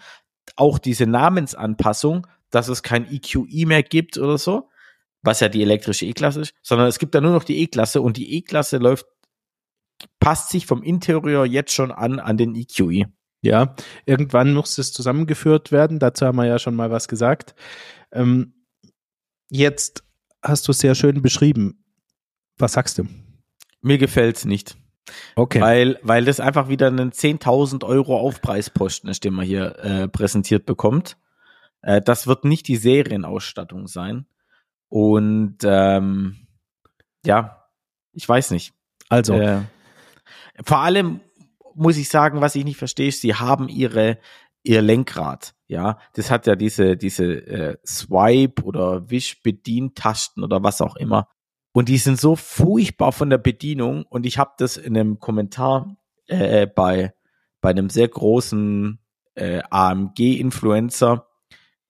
auch 0.56 0.80
diese 0.80 1.06
Namensanpassung, 1.06 2.28
dass 2.50 2.68
es 2.68 2.82
kein 2.84 3.12
EQE 3.12 3.66
mehr 3.68 3.84
gibt 3.84 4.18
oder 4.18 4.38
so, 4.38 4.70
was 5.22 5.40
ja 5.40 5.50
die 5.50 5.62
elektrische 5.62 6.06
E-Klasse 6.06 6.42
ist, 6.42 6.54
sondern 6.64 6.88
es 6.88 6.98
gibt 6.98 7.14
da 7.14 7.22
nur 7.22 7.34
noch 7.34 7.44
die 7.44 7.62
E-Klasse 7.62 8.02
und 8.02 8.18
die 8.18 8.38
E-Klasse 8.38 8.78
läuft, 8.78 9.06
passt 10.20 10.50
sich 10.50 10.66
vom 10.66 10.82
Interieur 10.82 11.46
jetzt 11.46 11.74
schon 11.74 11.92
an 11.92 12.20
an 12.20 12.38
den 12.38 12.56
EQE. 12.56 13.06
Ja, 13.42 13.76
irgendwann 14.06 14.54
muss 14.54 14.78
es 14.78 14.92
zusammengeführt 14.92 15.72
werden. 15.72 16.00
Dazu 16.00 16.26
haben 16.26 16.38
wir 16.38 16.46
ja 16.46 16.60
schon 16.60 16.76
mal 16.76 16.92
was 16.92 17.08
gesagt. 17.08 17.56
Ähm, 18.12 18.66
jetzt 19.50 20.04
hast 20.44 20.68
du 20.68 20.74
sehr 20.74 20.96
schön 20.96 21.22
beschrieben. 21.22 21.84
Was 22.58 22.74
sagst 22.74 22.98
du? 22.98 23.08
Mir 23.82 23.98
gefällt's 23.98 24.46
nicht. 24.46 24.78
Okay. 25.36 25.62
Weil, 25.62 26.00
weil 26.04 26.26
das 26.26 26.40
einfach 26.40 26.70
wieder 26.70 26.88
einen 26.88 27.12
10.000 27.12 27.84
Euro 27.84 28.20
Aufpreisposten 28.20 29.10
ist, 29.10 29.24
den 29.24 29.34
man 29.34 29.46
hier 29.46 29.78
äh, 29.80 30.08
präsentiert 30.08 30.66
bekommt. 30.66 31.18
Äh, 31.82 32.02
das 32.02 32.28
wird 32.28 32.46
nicht 32.46 32.68
die 32.68 32.76
Serienausstattung 32.76 33.88
sein. 33.88 34.26
Und 34.90 35.58
ähm, 35.64 36.48
ja, 37.26 37.66
ich 38.14 38.28
weiß 38.28 38.52
nicht. 38.52 38.74
Also. 39.08 39.36
Äh, 39.36 39.62
vor 40.64 40.80
allem 40.80 41.22
muss 41.76 41.98
ich 41.98 42.10
sagen, 42.10 42.42
was 42.42 42.56
ich 42.56 42.66
nicht 42.66 42.78
verstehe, 42.78 43.08
ist, 43.08 43.22
sie 43.22 43.36
haben 43.36 43.70
ihre 43.70 44.18
ihr 44.64 44.82
Lenkrad. 44.82 45.56
Ja, 45.68 46.00
das 46.14 46.32
hat 46.32 46.48
ja 46.48 46.56
diese 46.56 46.98
diese 46.98 47.26
äh, 47.26 47.78
Swipe 47.86 48.64
oder 48.64 49.10
Wish 49.10 49.42
Bedientasten 49.42 50.44
oder 50.44 50.64
was 50.64 50.82
auch 50.82 50.96
immer. 50.96 51.28
Und 51.72 51.90
die 51.90 51.98
sind 51.98 52.20
so 52.20 52.36
furchtbar 52.36 53.12
von 53.12 53.30
der 53.30 53.38
Bedienung. 53.38 54.04
Und 54.04 54.26
ich 54.26 54.38
habe 54.38 54.52
das 54.58 54.78
in 54.78 54.98
einem 54.98 55.20
Kommentar 55.20 55.98
äh, 56.28 56.68
bei, 56.68 57.14
bei 57.62 57.70
einem 57.70 57.90
sehr 57.90 58.08
großen 58.08 59.00
äh, 59.36 59.62
AMG-Influencer, 59.70 61.28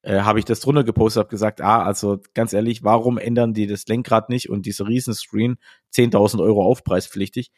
äh, 0.02 0.22
habe 0.22 0.40
ich 0.40 0.46
das 0.46 0.60
drunter 0.60 0.84
gepostet, 0.84 1.22
habe 1.22 1.30
gesagt, 1.30 1.62
ah, 1.62 1.84
also 1.84 2.20
ganz 2.34 2.54
ehrlich, 2.54 2.84
warum 2.84 3.18
ändern 3.18 3.54
die 3.54 3.68
das 3.68 3.88
Lenkrad 3.88 4.30
nicht 4.30 4.50
und 4.50 4.66
dieser 4.66 4.88
Riesenscreen 4.88 5.58
10.000 5.94 6.42
Euro 6.42 6.64
aufpreispflichtig? 6.64 7.52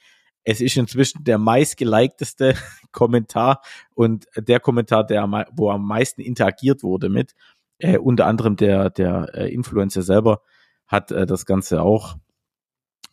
Es 0.44 0.62
ist 0.62 0.78
inzwischen 0.78 1.24
der 1.24 1.38
meistgelikteste 1.38 2.56
Kommentar 2.92 3.62
und 3.94 4.26
der 4.36 4.60
Kommentar, 4.60 5.06
der 5.06 5.24
wo 5.54 5.70
am 5.70 5.86
meisten 5.86 6.22
interagiert 6.22 6.84
wurde 6.84 7.10
mit, 7.10 7.36
äh, 7.80 7.98
unter 7.98 8.26
anderem 8.26 8.56
der, 8.56 8.90
der 8.90 9.30
äh, 9.34 9.54
Influencer 9.54 10.02
selber, 10.02 10.42
hat 10.88 11.12
äh, 11.12 11.26
das 11.26 11.46
Ganze 11.46 11.82
auch 11.82 12.18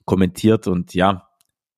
kommentiert 0.04 0.66
und 0.66 0.94
ja, 0.94 1.28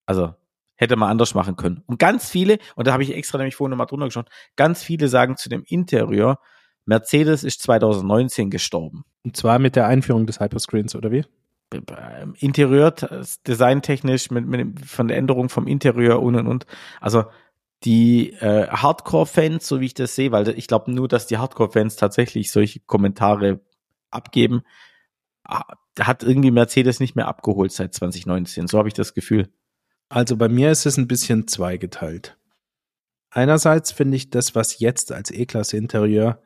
also 0.06 0.34
hätte 0.76 0.96
man 0.96 1.10
anders 1.10 1.34
machen 1.34 1.56
können. 1.56 1.82
Und 1.86 1.98
ganz 1.98 2.30
viele, 2.30 2.58
und 2.74 2.86
da 2.86 2.92
habe 2.92 3.02
ich 3.02 3.14
extra 3.14 3.38
nämlich 3.38 3.54
vorhin 3.54 3.70
nochmal 3.70 3.86
drunter 3.86 4.06
geschaut, 4.06 4.30
ganz 4.56 4.82
viele 4.82 5.08
sagen 5.08 5.36
zu 5.36 5.48
dem 5.48 5.62
Interieur, 5.66 6.38
Mercedes 6.86 7.44
ist 7.44 7.62
2019 7.62 8.50
gestorben. 8.50 9.04
Und 9.22 9.36
zwar 9.36 9.58
mit 9.58 9.76
der 9.76 9.86
Einführung 9.86 10.26
des 10.26 10.40
Hyperscreens, 10.40 10.96
oder 10.96 11.10
wie? 11.10 11.24
Interieur, 12.38 12.92
designtechnisch, 13.46 14.30
mit, 14.30 14.46
mit, 14.46 14.84
von 14.84 15.08
der 15.08 15.16
Änderung 15.16 15.48
vom 15.48 15.66
Interieur 15.66 16.20
und 16.20 16.34
und 16.34 16.46
und. 16.46 16.66
Also 17.00 17.24
die 17.84 18.32
äh, 18.34 18.68
Hardcore-Fans, 18.68 19.66
so 19.66 19.80
wie 19.80 19.86
ich 19.86 19.94
das 19.94 20.14
sehe, 20.14 20.32
weil 20.32 20.48
ich 20.50 20.66
glaube 20.66 20.90
nur, 20.90 21.08
dass 21.08 21.26
die 21.26 21.38
Hardcore-Fans 21.38 21.96
tatsächlich 21.96 22.50
solche 22.50 22.80
Kommentare 22.80 23.60
abgeben, 24.10 24.62
hat 25.98 26.22
irgendwie 26.22 26.50
Mercedes 26.50 27.00
nicht 27.00 27.16
mehr 27.16 27.28
abgeholt 27.28 27.72
seit 27.72 27.94
2019. 27.94 28.66
So 28.66 28.78
habe 28.78 28.88
ich 28.88 28.94
das 28.94 29.14
Gefühl. 29.14 29.48
Also 30.08 30.36
bei 30.36 30.48
mir 30.48 30.70
ist 30.70 30.86
es 30.86 30.96
ein 30.96 31.08
bisschen 31.08 31.48
zweigeteilt. 31.48 32.36
Einerseits 33.30 33.92
finde 33.92 34.16
ich 34.16 34.30
das, 34.30 34.54
was 34.54 34.80
jetzt 34.80 35.12
als 35.12 35.30
E-Klasse 35.30 35.76
Interieur 35.76 36.42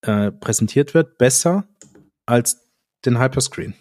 äh, 0.00 0.32
präsentiert 0.32 0.94
wird, 0.94 1.18
besser 1.18 1.68
als 2.26 2.70
den 3.04 3.20
Hyperscreen 3.20 3.74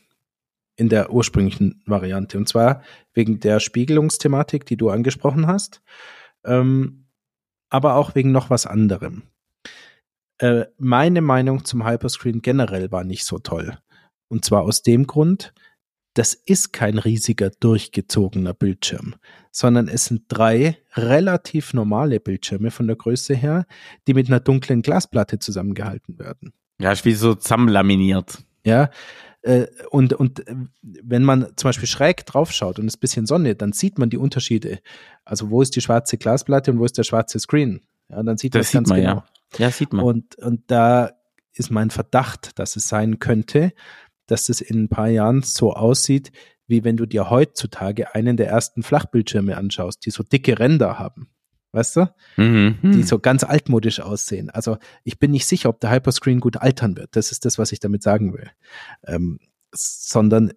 in 0.78 0.90
der 0.90 1.12
ursprünglichen 1.12 1.82
Variante. 1.86 2.38
Und 2.38 2.48
zwar 2.48 2.82
wegen 3.14 3.40
der 3.40 3.60
Spiegelungsthematik, 3.60 4.66
die 4.66 4.78
du 4.78 4.90
angesprochen 4.90 5.48
hast, 5.48 5.82
ähm, 6.46 7.08
aber 7.70 7.96
auch 7.96 8.16
wegen 8.16 8.32
noch 8.32 8.50
was 8.50 8.66
anderem. 8.66 9.24
Äh, 10.38 10.66
meine 10.78 11.22
Meinung 11.22 11.66
zum 11.66 11.86
Hyperscreen 11.86 12.42
generell 12.42 12.92
war 12.92 13.04
nicht 13.04 13.26
so 13.26 13.40
toll. 13.40 13.78
Und 14.30 14.46
zwar 14.46 14.62
aus 14.62 14.84
dem 14.84 15.08
Grund, 15.08 15.54
das 16.14 16.34
ist 16.34 16.74
kein 16.74 16.98
riesiger 16.98 17.50
durchgezogener 17.50 18.54
Bildschirm, 18.54 19.16
sondern 19.52 19.88
es 19.88 20.06
sind 20.06 20.24
drei 20.28 20.78
relativ 20.94 21.74
normale 21.74 22.20
Bildschirme 22.20 22.72
von 22.72 22.88
der 22.88 22.96
Größe 22.96 23.36
her, 23.36 23.66
die 24.08 24.14
mit 24.14 24.28
einer 24.28 24.40
dunklen 24.40 24.82
Glasplatte 24.82 25.40
zusammengehalten 25.40 26.20
werden. 26.20 26.54
Ja, 26.80 26.92
ist 26.92 27.06
wie 27.06 27.14
so 27.14 27.36
zusammenlaminiert. 27.36 28.44
Ja, 28.66 28.90
äh, 29.48 29.68
und, 29.92 30.14
und 30.14 30.44
wenn 30.82 31.24
man 31.24 31.48
zum 31.56 31.70
Beispiel 31.70 31.88
schräg 31.88 32.26
drauf 32.26 32.52
schaut 32.52 32.80
und 32.80 32.86
es 32.86 32.94
ist 32.94 32.98
ein 32.98 33.00
bisschen 33.00 33.26
Sonne, 33.26 33.56
dann 33.56 33.72
sieht 33.72 33.98
man 33.98 34.10
die 34.10 34.18
Unterschiede. 34.18 34.80
Also 35.24 35.50
wo 35.50 35.62
ist 35.62 35.76
die 35.76 35.82
schwarze 35.82 36.18
Glasplatte 36.18 36.72
und 36.72 36.80
wo 36.80 36.86
ist 36.86 36.98
der 36.98 37.04
schwarze 37.04 37.40
Screen? 37.40 37.82
Ja, 38.10 38.22
dann 38.24 38.38
sieht 38.38 38.54
man 38.54 38.60
das, 38.60 38.68
das 38.68 38.74
ganz 38.74 38.90
man, 38.90 39.00
genau. 39.00 39.14
Ja. 39.14 39.26
ja, 39.58 39.72
sieht 39.72 39.94
man. 39.94 40.06
Und, 40.06 40.36
und 40.40 40.64
da 40.68 41.12
ist 41.54 41.72
mein 41.72 41.92
Verdacht, 41.92 42.60
dass 42.60 42.76
es 42.76 42.88
sein 42.90 43.20
könnte, 43.20 43.72
dass 44.26 44.48
das 44.48 44.60
in 44.60 44.84
ein 44.84 44.90
paar 44.90 45.08
Jahren 45.08 45.42
so 45.42 45.74
aussieht, 45.74 46.32
wie 46.68 46.84
wenn 46.84 46.98
du 46.98 47.06
dir 47.06 47.30
heutzutage 47.30 48.14
einen 48.14 48.36
der 48.36 48.50
ersten 48.50 48.84
Flachbildschirme 48.84 49.56
anschaust, 49.56 50.06
die 50.06 50.12
so 50.12 50.24
dicke 50.24 50.60
Ränder 50.60 51.00
haben. 51.00 51.30
Weißt 51.78 51.96
du? 51.96 52.10
Mhm. 52.38 52.80
Die 52.82 53.04
so 53.04 53.20
ganz 53.20 53.44
altmodisch 53.44 54.00
aussehen. 54.00 54.50
Also 54.50 54.80
ich 55.04 55.20
bin 55.20 55.30
nicht 55.30 55.46
sicher, 55.46 55.70
ob 55.70 55.80
der 55.80 55.92
Hyperscreen 55.92 56.40
gut 56.40 56.58
altern 56.58 56.98
wird. 56.98 57.16
Das 57.16 57.32
ist 57.32 57.46
das, 57.46 57.60
was 57.60 57.72
ich 57.72 57.80
damit 57.80 58.02
sagen 58.02 58.34
will. 58.34 58.50
Ähm, 59.06 59.38
sondern 59.72 60.54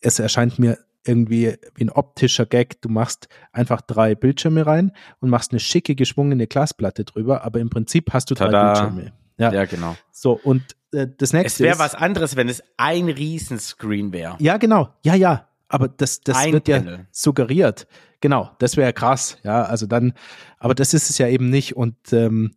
es 0.00 0.18
erscheint 0.18 0.58
mir 0.58 0.78
irgendwie 1.06 1.54
wie 1.76 1.84
ein 1.84 1.90
optischer 1.90 2.44
Gag. 2.44 2.82
Du 2.82 2.88
machst 2.88 3.28
einfach 3.52 3.82
drei 3.82 4.16
Bildschirme 4.16 4.66
rein 4.66 4.90
und 5.20 5.30
machst 5.30 5.52
eine 5.52 5.60
schicke 5.60 5.94
geschwungene 5.94 6.48
Glasplatte 6.48 7.04
drüber, 7.04 7.44
aber 7.44 7.60
im 7.60 7.70
Prinzip 7.70 8.12
hast 8.12 8.32
du 8.32 8.34
drei 8.34 8.46
Tada. 8.46 8.72
Bildschirme. 8.72 9.12
Ja. 9.38 9.52
ja, 9.52 9.64
genau. 9.66 9.94
So, 10.10 10.32
und 10.32 10.74
äh, 10.92 11.06
das 11.16 11.32
nächste. 11.32 11.62
Es 11.62 11.68
wäre 11.68 11.78
was 11.78 11.94
anderes, 11.94 12.34
wenn 12.34 12.48
es 12.48 12.64
ein 12.78 13.08
Riesenscreen 13.08 14.12
wäre. 14.12 14.36
Ja, 14.40 14.56
genau. 14.56 14.88
Ja, 15.04 15.14
ja. 15.14 15.46
Aber 15.74 15.88
das, 15.88 16.20
das 16.20 16.52
wird 16.52 16.66
Panel. 16.66 16.98
ja 16.98 17.04
suggeriert. 17.10 17.88
Genau, 18.20 18.52
das 18.60 18.76
wäre 18.76 18.92
krass. 18.92 19.38
Ja, 19.42 19.64
also 19.64 19.86
dann, 19.86 20.12
aber 20.58 20.72
das 20.76 20.94
ist 20.94 21.10
es 21.10 21.18
ja 21.18 21.26
eben 21.26 21.50
nicht. 21.50 21.74
Und 21.74 21.96
ähm, 22.12 22.52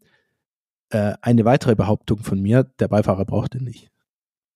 äh, 0.92 1.14
eine 1.24 1.44
weitere 1.44 1.74
Behauptung 1.74 2.20
von 2.20 2.40
mir, 2.40 2.66
der 2.80 2.90
Beifahrer 2.90 3.26
braucht 3.26 3.56
den 3.56 3.64
nicht. 3.64 3.90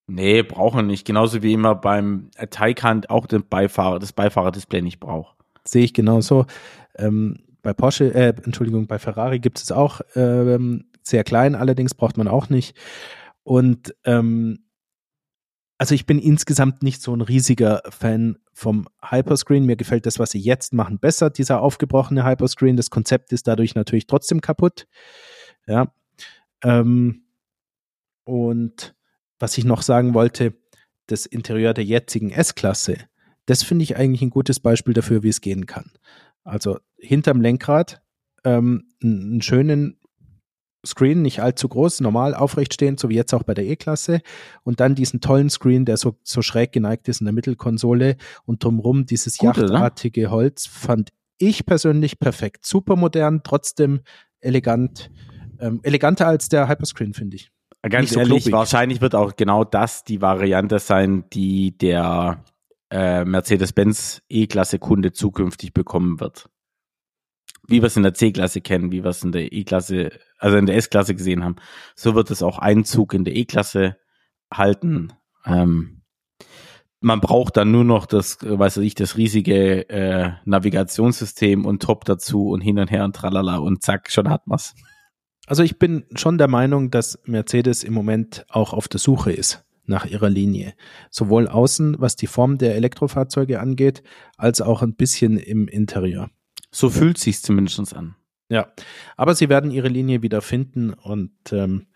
Nee, 0.05 0.43
braucht 0.43 0.75
er 0.75 0.83
nicht. 0.83 1.07
Genauso 1.07 1.41
wie 1.41 1.53
immer 1.53 1.73
beim 1.73 2.29
Taycan 2.51 3.05
auch 3.07 3.25
den 3.25 3.47
Beifahrer, 3.47 3.97
das 3.97 4.13
Beifahrerdisplay 4.13 4.83
nicht 4.83 4.99
braucht. 4.99 5.35
Sehe 5.63 5.85
ich 5.85 5.95
genauso. 5.95 6.45
Ähm, 6.97 7.39
bei 7.63 7.73
Porsche, 7.73 8.13
äh, 8.13 8.35
Entschuldigung, 8.43 8.85
bei 8.85 8.99
Ferrari 8.99 9.39
gibt 9.39 9.57
es 9.57 9.71
auch 9.71 10.01
ähm, 10.13 10.85
sehr 11.01 11.23
klein, 11.23 11.55
allerdings 11.55 11.95
braucht 11.95 12.15
man 12.15 12.27
auch 12.27 12.49
nicht. 12.49 12.77
Und 13.41 13.95
ähm, 14.05 14.59
also 15.81 15.95
ich 15.95 16.05
bin 16.05 16.19
insgesamt 16.19 16.83
nicht 16.83 17.01
so 17.01 17.11
ein 17.11 17.21
riesiger 17.21 17.81
Fan 17.89 18.37
vom 18.53 18.87
Hyperscreen. 19.01 19.65
Mir 19.65 19.77
gefällt 19.77 20.05
das, 20.05 20.19
was 20.19 20.29
sie 20.29 20.39
jetzt 20.39 20.75
machen, 20.75 20.99
besser, 20.99 21.31
dieser 21.31 21.59
aufgebrochene 21.59 22.23
Hyperscreen. 22.23 22.77
Das 22.77 22.91
Konzept 22.91 23.33
ist 23.33 23.47
dadurch 23.47 23.73
natürlich 23.73 24.05
trotzdem 24.05 24.41
kaputt. 24.41 24.85
Ja. 25.65 25.91
Ähm, 26.63 27.23
und 28.25 28.93
was 29.39 29.57
ich 29.57 29.65
noch 29.65 29.81
sagen 29.81 30.13
wollte, 30.13 30.53
das 31.07 31.25
Interieur 31.25 31.73
der 31.73 31.83
jetzigen 31.83 32.29
S-Klasse, 32.29 32.97
das 33.47 33.63
finde 33.63 33.81
ich 33.81 33.97
eigentlich 33.97 34.21
ein 34.21 34.29
gutes 34.29 34.59
Beispiel 34.59 34.93
dafür, 34.93 35.23
wie 35.23 35.29
es 35.29 35.41
gehen 35.41 35.65
kann. 35.65 35.89
Also 36.43 36.77
hinterm 36.99 37.41
Lenkrad 37.41 38.03
ähm, 38.43 38.91
einen 39.01 39.41
schönen 39.41 39.97
Screen, 40.85 41.21
nicht 41.21 41.41
allzu 41.41 41.67
groß, 41.67 42.01
normal 42.01 42.33
aufrecht 42.33 42.73
stehend, 42.73 42.99
so 42.99 43.09
wie 43.09 43.15
jetzt 43.15 43.33
auch 43.33 43.43
bei 43.43 43.53
der 43.53 43.65
E-Klasse. 43.65 44.21
Und 44.63 44.79
dann 44.79 44.95
diesen 44.95 45.21
tollen 45.21 45.49
Screen, 45.49 45.85
der 45.85 45.97
so, 45.97 46.17
so 46.23 46.41
schräg 46.41 46.71
geneigt 46.71 47.07
ist 47.07 47.21
in 47.21 47.25
der 47.25 47.33
Mittelkonsole 47.33 48.17
und 48.45 48.63
drumrum 48.63 49.05
dieses 49.05 49.37
Gut, 49.37 49.57
yachtartige 49.57 50.21
oder? 50.21 50.31
Holz, 50.31 50.65
fand 50.65 51.09
ich 51.37 51.65
persönlich 51.65 52.19
perfekt. 52.19 52.65
Super 52.65 52.95
modern, 52.95 53.41
trotzdem 53.43 54.01
elegant. 54.39 55.11
Ähm, 55.59 55.79
eleganter 55.83 56.27
als 56.27 56.49
der 56.49 56.67
Hyperscreen, 56.67 57.13
finde 57.13 57.35
ich. 57.35 57.51
Ganz 57.83 58.11
Nicht 58.11 58.19
ehrlich, 58.19 58.43
so 58.45 58.51
wahrscheinlich 58.51 59.01
wird 59.01 59.15
auch 59.15 59.35
genau 59.35 59.63
das 59.63 60.03
die 60.03 60.21
Variante 60.21 60.79
sein, 60.79 61.25
die 61.33 61.77
der 61.77 62.43
äh, 62.91 63.25
Mercedes-Benz 63.25 64.21
E-Klasse-Kunde 64.29 65.13
zukünftig 65.13 65.73
bekommen 65.73 66.19
wird 66.19 66.47
wie 67.71 67.81
wir 67.81 67.87
es 67.87 67.97
in 67.97 68.03
der 68.03 68.13
C-Klasse 68.13 68.61
kennen, 68.61 68.91
wie 68.91 69.03
wir 69.03 69.09
es 69.09 69.23
in 69.23 69.31
der 69.31 69.51
E-Klasse, 69.51 70.11
also 70.37 70.57
in 70.57 70.65
der 70.65 70.75
S-Klasse 70.75 71.15
gesehen 71.15 71.43
haben, 71.43 71.55
so 71.95 72.15
wird 72.15 72.29
es 72.31 72.43
auch 72.43 72.59
Einzug 72.59 73.13
in 73.13 73.23
der 73.23 73.35
E-Klasse 73.35 73.97
halten. 74.53 75.13
Ähm, 75.45 76.01
man 76.99 77.19
braucht 77.19 77.57
dann 77.57 77.71
nur 77.71 77.83
noch 77.83 78.05
das, 78.05 78.37
weiß 78.41 78.77
ich, 78.77 78.93
das 78.93 79.17
riesige 79.17 79.89
äh, 79.89 80.33
Navigationssystem 80.45 81.65
und 81.65 81.81
Top 81.81 82.05
dazu 82.05 82.49
und 82.49 82.61
hin 82.61 82.77
und 82.77 82.91
her 82.91 83.03
und 83.03 83.15
tralala 83.15 83.57
und 83.57 83.81
zack, 83.81 84.11
schon 84.11 84.29
hat 84.29 84.45
man's. 84.45 84.75
Also 85.47 85.63
ich 85.63 85.79
bin 85.79 86.05
schon 86.15 86.37
der 86.37 86.47
Meinung, 86.47 86.91
dass 86.91 87.19
Mercedes 87.25 87.83
im 87.83 87.93
Moment 87.93 88.45
auch 88.49 88.73
auf 88.73 88.87
der 88.87 88.99
Suche 88.99 89.31
ist 89.31 89.65
nach 89.85 90.05
ihrer 90.05 90.29
Linie. 90.29 90.73
Sowohl 91.09 91.47
außen, 91.47 91.95
was 91.99 92.15
die 92.15 92.27
Form 92.27 92.57
der 92.57 92.75
Elektrofahrzeuge 92.75 93.59
angeht, 93.59 94.03
als 94.37 94.61
auch 94.61 94.83
ein 94.83 94.95
bisschen 94.95 95.37
im 95.37 95.67
Interieur. 95.67 96.29
So 96.73 96.89
fühlt 96.89 97.17
sich 97.17 97.41
zumindest 97.41 97.95
an. 97.95 98.15
Ja, 98.51 98.69
aber 99.15 99.33
sie 99.33 99.47
werden 99.47 99.71
ihre 99.71 99.87
Linie 99.87 100.23
wieder 100.23 100.41
finden 100.41 100.91
und 100.91 101.31
ähm, 101.53 101.87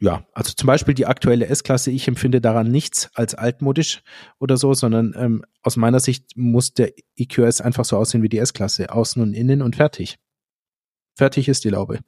ja, 0.00 0.26
also 0.32 0.54
zum 0.54 0.68
Beispiel 0.68 0.94
die 0.94 1.04
aktuelle 1.04 1.48
S-Klasse, 1.48 1.90
ich 1.90 2.08
empfinde 2.08 2.40
daran 2.40 2.70
nichts 2.70 3.10
als 3.14 3.34
altmodisch 3.34 4.02
oder 4.38 4.56
so, 4.56 4.72
sondern 4.72 5.14
ähm, 5.18 5.44
aus 5.62 5.76
meiner 5.76 6.00
Sicht 6.00 6.34
muss 6.34 6.72
der 6.72 6.94
EQS 7.16 7.60
einfach 7.60 7.84
so 7.84 7.98
aussehen 7.98 8.22
wie 8.22 8.30
die 8.30 8.38
S-Klasse, 8.38 8.90
außen 8.90 9.20
und 9.20 9.34
innen 9.34 9.60
und 9.60 9.76
fertig. 9.76 10.16
Fertig 11.14 11.46
ist 11.46 11.64
die 11.64 11.70
Laube. 11.70 12.00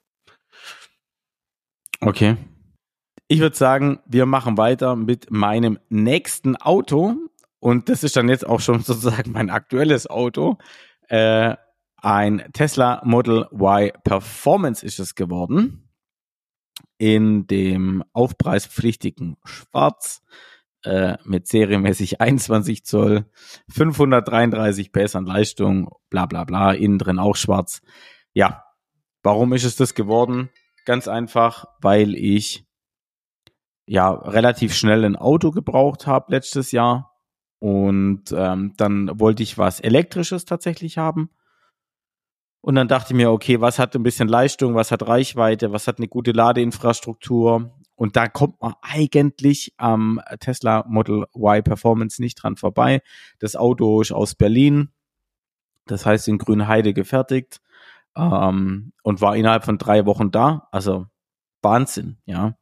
Okay. 2.01 2.37
Ich 3.27 3.39
würde 3.39 3.55
sagen, 3.55 3.99
wir 4.07 4.25
machen 4.25 4.57
weiter 4.57 4.95
mit 4.95 5.29
meinem 5.29 5.77
nächsten 5.89 6.55
Auto 6.55 7.17
und 7.59 7.87
das 7.87 8.03
ist 8.03 8.15
dann 8.15 8.29
jetzt 8.29 8.47
auch 8.47 8.61
schon 8.61 8.79
sozusagen 8.83 9.31
mein 9.31 9.51
aktuelles 9.51 10.07
Auto. 10.07 10.57
Äh, 11.07 11.55
ein 12.01 12.49
Tesla 12.53 13.01
Model 13.03 13.47
Y 13.51 13.91
Performance 14.03 14.85
ist 14.85 14.99
es 14.99 15.15
geworden. 15.15 15.89
In 16.97 17.47
dem 17.47 18.03
aufpreispflichtigen 18.13 19.37
Schwarz 19.45 20.21
äh, 20.83 21.17
mit 21.23 21.47
serienmäßig 21.47 22.21
21 22.21 22.85
Zoll, 22.85 23.25
533 23.69 24.91
PS 24.91 25.15
an 25.15 25.25
Leistung, 25.25 25.89
bla 26.09 26.25
bla 26.25 26.43
bla, 26.43 26.71
innen 26.73 26.99
drin 26.99 27.19
auch 27.19 27.35
schwarz. 27.35 27.81
Ja, 28.33 28.63
warum 29.23 29.53
ist 29.53 29.63
es 29.63 29.75
das 29.75 29.95
geworden? 29.95 30.49
Ganz 30.85 31.07
einfach, 31.07 31.65
weil 31.81 32.15
ich 32.15 32.65
ja 33.85 34.11
relativ 34.11 34.75
schnell 34.75 35.03
ein 35.03 35.15
Auto 35.15 35.51
gebraucht 35.51 36.05
habe 36.05 36.31
letztes 36.31 36.71
Jahr 36.71 37.17
und 37.59 38.31
ähm, 38.31 38.73
dann 38.77 39.19
wollte 39.19 39.43
ich 39.43 39.57
was 39.57 39.79
elektrisches 39.79 40.45
tatsächlich 40.45 40.97
haben 40.97 41.29
und 42.61 42.75
dann 42.75 42.87
dachte 42.87 43.13
ich 43.13 43.17
mir, 43.17 43.31
okay, 43.31 43.61
was 43.61 43.79
hat 43.79 43.95
ein 43.95 44.03
bisschen 44.03 44.27
Leistung, 44.27 44.75
was 44.75 44.91
hat 44.91 45.07
Reichweite, 45.07 45.71
was 45.71 45.87
hat 45.87 45.97
eine 45.97 46.07
gute 46.07 46.31
Ladeinfrastruktur? 46.31 47.75
Und 47.95 48.15
da 48.15 48.27
kommt 48.27 48.61
man 48.61 48.75
eigentlich 48.81 49.73
am 49.77 50.21
Tesla 50.39 50.85
Model 50.87 51.25
Y 51.35 51.63
Performance 51.63 52.21
nicht 52.21 52.35
dran 52.35 52.55
vorbei. 52.55 53.01
Das 53.39 53.55
Auto 53.55 54.01
ist 54.01 54.11
aus 54.11 54.35
Berlin, 54.35 54.89
das 55.85 56.05
heißt 56.05 56.27
in 56.27 56.37
Grünheide 56.37 56.93
gefertigt 56.93 57.59
ähm, 58.15 58.93
und 59.03 59.21
war 59.21 59.35
innerhalb 59.35 59.65
von 59.65 59.77
drei 59.77 60.05
Wochen 60.05 60.31
da. 60.31 60.67
Also 60.71 61.07
Wahnsinn, 61.61 62.17
ja. 62.25 62.55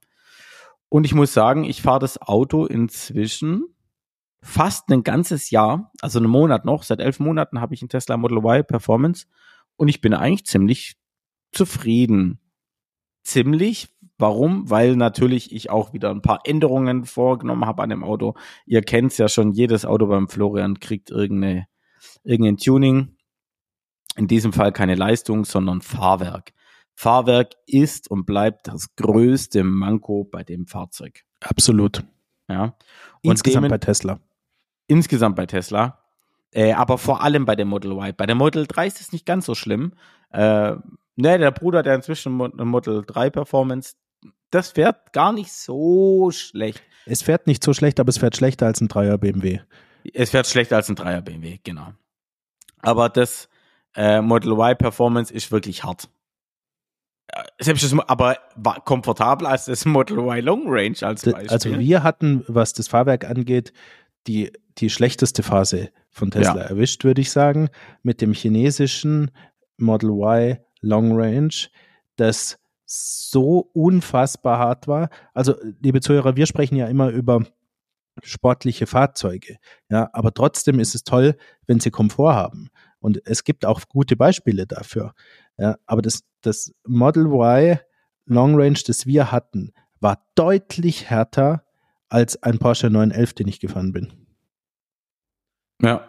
Und 0.90 1.06
ich 1.06 1.14
muss 1.14 1.34
sagen, 1.34 1.66
ich 1.66 1.82
fahre 1.82 2.00
das 2.00 2.22
Auto 2.22 2.66
inzwischen 2.66 3.66
fast 4.42 4.90
ein 4.90 5.04
ganzes 5.04 5.50
Jahr, 5.50 5.92
also 6.02 6.20
einen 6.20 6.30
Monat 6.30 6.66
noch. 6.66 6.84
Seit 6.84 7.00
elf 7.00 7.20
Monaten 7.20 7.60
habe 7.60 7.74
ich 7.74 7.82
einen 7.82 7.90
Tesla 7.90 8.18
Model 8.18 8.38
Y 8.38 8.66
Performance 8.66 9.28
und 9.78 9.88
ich 9.88 10.02
bin 10.02 10.14
eigentlich 10.14 10.46
ziemlich 10.46 10.98
zufrieden. 11.52 12.40
Ziemlich. 13.24 13.90
Warum? 14.18 14.70
Weil 14.70 14.96
natürlich 14.96 15.52
ich 15.52 15.70
auch 15.70 15.94
wieder 15.94 16.10
ein 16.10 16.22
paar 16.22 16.42
Änderungen 16.46 17.06
vorgenommen 17.06 17.66
habe 17.66 17.84
an 17.84 17.90
dem 17.90 18.04
Auto. 18.04 18.34
Ihr 18.66 18.82
kennt 18.82 19.12
es 19.12 19.18
ja 19.18 19.30
schon, 19.30 19.52
jedes 19.52 19.86
Auto 19.86 20.08
beim 20.08 20.28
Florian 20.28 20.80
kriegt 20.80 21.12
irgendeine, 21.12 21.68
irgendein 22.24 22.58
Tuning. 22.58 23.16
In 24.16 24.28
diesem 24.28 24.54
Fall 24.54 24.72
keine 24.72 24.96
Leistung, 24.96 25.46
sondern 25.46 25.82
Fahrwerk. 25.82 26.54
Fahrwerk 26.96 27.54
ist 27.68 28.10
und 28.10 28.26
bleibt 28.26 28.68
das 28.68 28.96
größte 28.96 29.64
Manko 29.64 30.24
bei 30.24 30.44
dem 30.44 30.66
Fahrzeug. 30.66 31.22
Absolut. 31.42 32.04
Ja. 32.50 32.76
Und 33.22 33.32
insgesamt 33.32 33.70
bei 33.70 33.78
Tesla. 33.78 34.20
Insgesamt 34.88 35.36
bei 35.36 35.46
Tesla. 35.46 36.07
Äh, 36.58 36.74
aber 36.74 36.98
vor 36.98 37.22
allem 37.22 37.46
bei 37.46 37.56
dem 37.56 37.68
Model 37.68 37.92
Y. 37.92 38.16
Bei 38.18 38.26
dem 38.26 38.40
Model 38.40 38.66
3 38.66 38.88
ist 38.88 39.00
es 39.00 39.12
nicht 39.12 39.28
ganz 39.28 39.46
so 39.46 39.54
schlimm. 39.54 39.94
Äh, 40.32 40.72
ne, 41.16 41.38
der 41.38 41.52
Bruder, 41.52 41.84
der 41.84 41.94
inzwischen 41.94 42.42
eine 42.42 42.66
Model 42.66 43.04
3 43.06 43.30
Performance, 43.30 43.94
das 44.50 44.72
fährt 44.72 45.14
gar 45.14 45.34
nicht 45.34 45.52
so 45.52 46.32
schlecht. 46.32 46.82
Es 47.06 47.22
fährt 47.22 47.46
nicht 47.46 47.64
so 47.64 47.74
schlecht, 47.74 48.00
aber 48.00 48.10
es 48.10 48.18
fährt 48.18 48.36
schlechter 48.36 48.66
als 48.66 48.82
ein 48.82 48.88
3er 48.88 49.18
BMW. 49.18 49.60
Es 50.16 50.32
fährt 50.32 50.48
schlechter 50.48 50.78
als 50.78 50.90
ein 50.90 50.96
3er 50.96 51.22
BMW, 51.22 51.60
genau. 51.64 51.94
Aber 52.80 53.10
das 53.10 53.50
äh, 53.96 54.22
Model 54.22 54.54
Y 54.54 54.76
Performance 54.80 55.32
ist 55.32 55.52
wirklich 55.52 55.84
hart. 55.84 56.10
Selbst 57.60 57.84
das, 57.84 57.94
aber 58.10 58.40
war 58.56 58.82
komfortabler 58.84 59.50
als 59.50 59.66
das 59.66 59.86
Model 59.86 60.18
Y 60.18 60.44
Long 60.44 60.64
Range 60.66 60.98
als 61.02 61.22
Beispiel. 61.22 61.50
Also 61.50 61.78
wir 61.78 62.02
hatten, 62.02 62.44
was 62.48 62.74
das 62.74 62.88
Fahrwerk 62.88 63.26
angeht, 63.30 63.74
die, 64.26 64.52
die 64.80 64.90
schlechteste 64.90 65.44
Phase 65.44 65.92
von 66.18 66.32
Tesla 66.32 66.58
ja. 66.58 66.62
erwischt, 66.64 67.04
würde 67.04 67.22
ich 67.22 67.32
sagen, 67.32 67.70
mit 68.04 68.22
dem 68.22 68.34
chinesischen 68.34 69.32
Model 69.78 70.10
Y 70.10 70.58
Long 70.82 71.20
Range, 71.20 71.54
das 72.16 72.60
so 72.86 73.70
unfassbar 73.74 74.60
hart 74.60 74.88
war. 74.88 75.10
Also, 75.34 75.56
liebe 75.82 76.02
Zuhörer, 76.02 76.36
wir 76.36 76.46
sprechen 76.46 76.76
ja 76.76 76.88
immer 76.88 77.10
über 77.10 77.46
sportliche 78.24 78.88
Fahrzeuge. 78.88 79.58
Ja, 79.90 80.10
aber 80.14 80.34
trotzdem 80.34 80.80
ist 80.80 80.96
es 80.96 81.04
toll, 81.04 81.36
wenn 81.68 81.80
sie 81.80 81.92
Komfort 81.92 82.34
haben. 82.34 82.70
Und 83.00 83.22
es 83.26 83.44
gibt 83.44 83.66
auch 83.66 83.82
gute 83.88 84.16
Beispiele 84.16 84.66
dafür. 84.66 85.14
Ja, 85.58 85.78
aber 85.86 86.02
das, 86.02 86.24
das 86.42 86.74
Model 86.86 87.28
Y 87.28 87.80
Long 88.26 88.60
Range, 88.60 88.80
das 88.86 89.06
wir 89.06 89.32
hatten, 89.32 89.72
war 90.00 90.26
deutlich 90.36 91.10
härter 91.10 91.64
als 92.10 92.42
ein 92.42 92.58
Porsche 92.58 92.90
911, 92.90 93.34
den 93.34 93.48
ich 93.48 93.60
gefahren 93.60 93.92
bin. 93.92 94.27
Ja. 95.82 96.08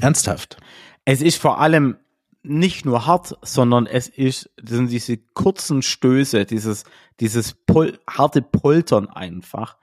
Ernsthaft. 0.00 0.58
Es 1.04 1.22
ist 1.22 1.36
vor 1.36 1.60
allem 1.60 1.96
nicht 2.42 2.84
nur 2.84 3.06
hart, 3.06 3.36
sondern 3.42 3.86
es 3.86 4.08
ist, 4.08 4.50
sind 4.60 4.90
diese 4.90 5.16
kurzen 5.16 5.82
Stöße, 5.82 6.44
dieses, 6.44 6.84
dieses 7.20 7.54
Pol 7.54 7.98
harte 8.08 8.42
Poltern 8.42 9.08
einfach. 9.08 9.76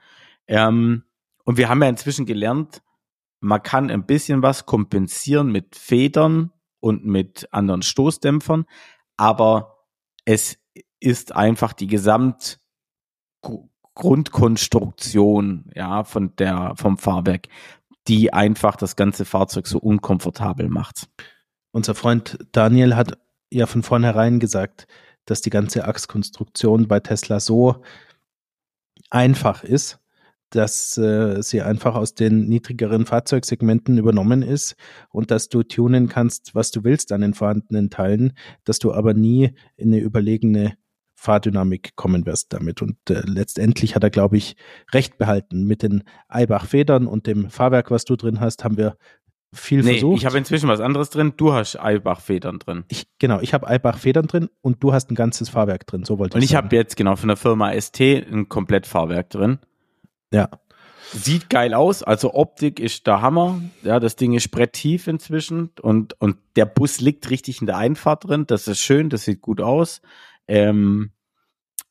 Ähm, 0.48 1.04
und 1.46 1.58
wir 1.58 1.70
haben 1.70 1.82
ja 1.82 1.90
inzwischen 1.90 2.26
gelernt, 2.26 2.82
man 3.40 3.64
kann 3.64 3.90
ein 3.90 4.06
bisschen 4.06 4.42
was 4.44 4.66
kompensieren 4.66 5.52
mit 5.52 5.76
Federn 5.76 6.52
und 6.82 7.06
mit 7.06 7.48
anderen 7.52 7.82
Stoßdämpfern, 7.82 8.66
aber 9.16 9.86
es 10.26 10.60
ist 11.00 11.34
einfach 11.34 11.72
die 11.72 11.88
Gesamt 11.88 12.60
Grundkonstruktion, 13.96 15.72
ja, 15.76 16.04
von 16.04 16.36
der, 16.38 16.74
vom 16.76 16.98
Fahrwerk, 16.98 17.48
die 18.10 18.34
einfach 18.34 18.76
das 18.76 18.96
ganze 18.96 19.24
Fahrzeug 19.24 19.68
so 19.68 19.78
unkomfortabel 19.78 20.68
macht. 20.68 21.08
Unser 21.72 21.94
Freund 21.94 22.40
Daniel 22.52 22.96
hat 22.96 23.20
ja 23.52 23.68
von 23.68 23.84
vornherein 23.84 24.40
gesagt, 24.40 24.88
dass 25.26 25.42
die 25.42 25.52
ganze 25.52 25.88
Achskonstruktion 25.88 26.88
bei 26.88 27.00
Tesla 27.00 27.40
so 27.40 27.84
einfach 29.12 29.64
ist, 29.64 30.00
dass 30.50 30.98
äh, 30.98 31.44
sie 31.44 31.62
einfach 31.62 31.94
aus 31.94 32.16
den 32.16 32.48
niedrigeren 32.48 33.06
Fahrzeugsegmenten 33.06 34.00
übernommen 34.00 34.42
ist 34.42 34.76
und 35.12 35.30
dass 35.30 35.50
du 35.50 35.62
tunen 35.62 36.10
kannst, 36.10 36.56
was 36.56 36.72
du 36.72 36.84
willst 36.84 37.12
an 37.12 37.22
den 37.22 37.36
vorhandenen 37.36 37.92
Teilen, 37.92 38.34
dass 38.64 38.80
du 38.80 38.92
aber 38.92 39.14
nie 39.14 39.54
in 39.78 39.94
eine 39.94 40.00
überlegene 40.02 40.76
Fahrdynamik 41.20 41.96
kommen 41.96 42.26
wirst 42.26 42.54
damit. 42.54 42.82
Und 42.82 42.96
äh, 43.10 43.22
letztendlich 43.26 43.96
hat 43.96 44.04
er, 44.04 44.10
glaube 44.10 44.38
ich, 44.38 44.56
recht 44.94 45.18
behalten. 45.18 45.66
Mit 45.66 45.84
den 45.84 46.04
Eibach-Federn 46.30 47.08
und 47.08 47.28
dem 47.28 47.50
Fahrwerk, 47.50 47.92
was 47.92 48.06
du 48.06 48.16
drin 48.16 48.40
hast, 48.40 48.64
haben 48.64 48.78
wir 48.78 48.96
viel 49.54 49.82
Nee, 49.84 49.94
versucht. 49.94 50.20
ich 50.20 50.26
habe 50.26 50.38
inzwischen 50.38 50.70
was 50.70 50.80
anderes 50.80 51.10
drin. 51.10 51.34
Du 51.36 51.52
hast 51.54 51.76
Eibach-Federn 51.78 52.60
drin. 52.60 52.86
ich, 52.88 53.08
genau, 53.20 53.40
ich 53.42 53.54
habe 53.54 53.68
Eibach-Federn 53.68 54.28
drin 54.28 54.50
und 54.62 54.82
du 54.84 54.94
hast 54.94 55.12
ein 55.12 55.16
ganzes 55.16 55.50
Fahrwerk 55.50 55.86
drin. 55.88 56.04
So 56.06 56.20
wollte 56.20 56.36
Und 56.38 56.42
ich 56.44 56.46
ich 56.46 56.52
sagen. 56.52 56.68
habe 56.68 56.76
jetzt 56.76 56.96
genau 56.96 57.16
von 57.16 57.28
der 57.28 57.38
Firma 57.38 57.74
ST 57.80 58.00
ein 58.00 58.48
Komplettfahrwerk 58.48 59.30
drin. 59.30 59.60
ja. 60.34 60.50
Sieht 61.12 61.50
geil 61.50 61.74
aus, 61.74 62.04
also 62.04 62.36
Optik 62.36 62.80
ist 62.80 63.08
der 63.08 63.24
Hammer. 63.24 63.60
Ja, 63.82 64.00
das 64.00 64.16
Ding 64.16 64.34
ist 64.34 64.52
bretttief 64.52 65.08
inzwischen 65.08 65.72
und, 65.82 66.14
und 66.22 66.38
der 66.56 66.66
Bus 66.68 67.02
liegt 67.02 67.32
richtig 67.32 67.62
in 67.62 67.66
der 67.66 67.78
Einfahrt 67.78 68.28
drin. 68.28 68.46
Das 68.46 68.68
ist 68.68 68.80
schön, 68.80 69.10
das 69.10 69.24
sieht 69.26 69.42
gut 69.42 69.60
aus. 69.60 70.02
Ähm, 70.50 71.12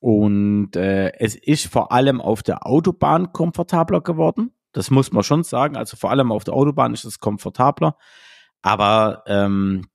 und 0.01 0.77
äh, 0.77 1.13
es 1.19 1.35
ist 1.35 1.67
vor 1.67 1.93
allem 1.93 2.21
auf 2.21 2.43
der 2.43 2.67
Autobahn 2.67 3.33
komfortabler 3.33 4.01
geworden. 4.01 4.53
Das 4.73 4.91
muss 4.91 5.13
man 5.13 5.23
schon 5.23 5.45
sagen. 5.45 5.77
Also 5.77 5.97
vor 5.97 6.11
allem 6.11 6.31
auf 6.31 6.45
der 6.45 6.55
Autobahn 6.55 6.93
ist 6.93 7.05
es 7.05 7.19
komfortabler. 7.19 7.97
Aber 8.63 9.23
ähm, 9.27 9.87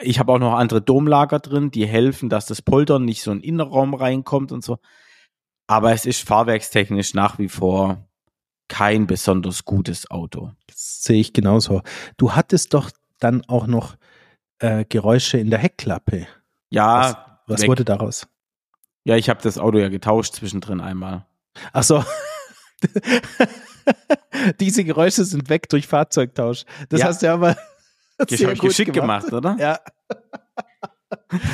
ich 0.00 0.18
habe 0.18 0.32
auch 0.32 0.38
noch 0.38 0.54
andere 0.54 0.82
Domlager 0.82 1.38
drin, 1.38 1.70
die 1.70 1.86
helfen, 1.86 2.28
dass 2.28 2.46
das 2.46 2.62
Poltern 2.62 3.04
nicht 3.04 3.22
so 3.22 3.30
in 3.30 3.38
den 3.38 3.44
Innenraum 3.44 3.94
reinkommt 3.94 4.52
und 4.52 4.64
so. 4.64 4.78
Aber 5.66 5.92
es 5.92 6.06
ist 6.06 6.26
fahrwerkstechnisch 6.26 7.14
nach 7.14 7.38
wie 7.38 7.48
vor 7.48 8.08
kein 8.68 9.06
besonders 9.06 9.64
gutes 9.64 10.10
Auto. 10.10 10.52
Das 10.66 11.02
sehe 11.02 11.20
ich 11.20 11.32
genauso. 11.32 11.82
Du 12.16 12.32
hattest 12.32 12.74
doch 12.74 12.90
dann 13.18 13.42
auch 13.48 13.66
noch 13.66 13.96
äh, 14.58 14.84
Geräusche 14.86 15.38
in 15.38 15.50
der 15.50 15.58
Heckklappe. 15.58 16.26
Ja, 16.70 17.40
Was 17.46 17.62
weg. 17.62 17.68
wurde 17.68 17.84
daraus? 17.84 18.26
ja, 19.04 19.16
ich 19.16 19.28
habe 19.30 19.40
das 19.42 19.58
Auto 19.58 19.78
ja 19.78 19.88
getauscht 19.88 20.34
zwischendrin 20.34 20.80
einmal. 20.80 21.26
Ach 21.72 21.82
so. 21.82 22.04
Diese 24.60 24.84
Geräusche 24.84 25.24
sind 25.24 25.48
weg 25.48 25.68
durch 25.68 25.86
Fahrzeugtausch. 25.86 26.64
Das 26.90 27.00
Ja. 27.00 27.06
hast 27.06 27.22
du 27.22 27.32
aber 27.32 27.56
Das 28.18 28.28
sehr 28.38 28.48
gut 28.54 28.60
geschickt 28.68 28.92
gemacht, 28.92 29.32
oder? 29.32 29.56
Ja. 29.58 29.78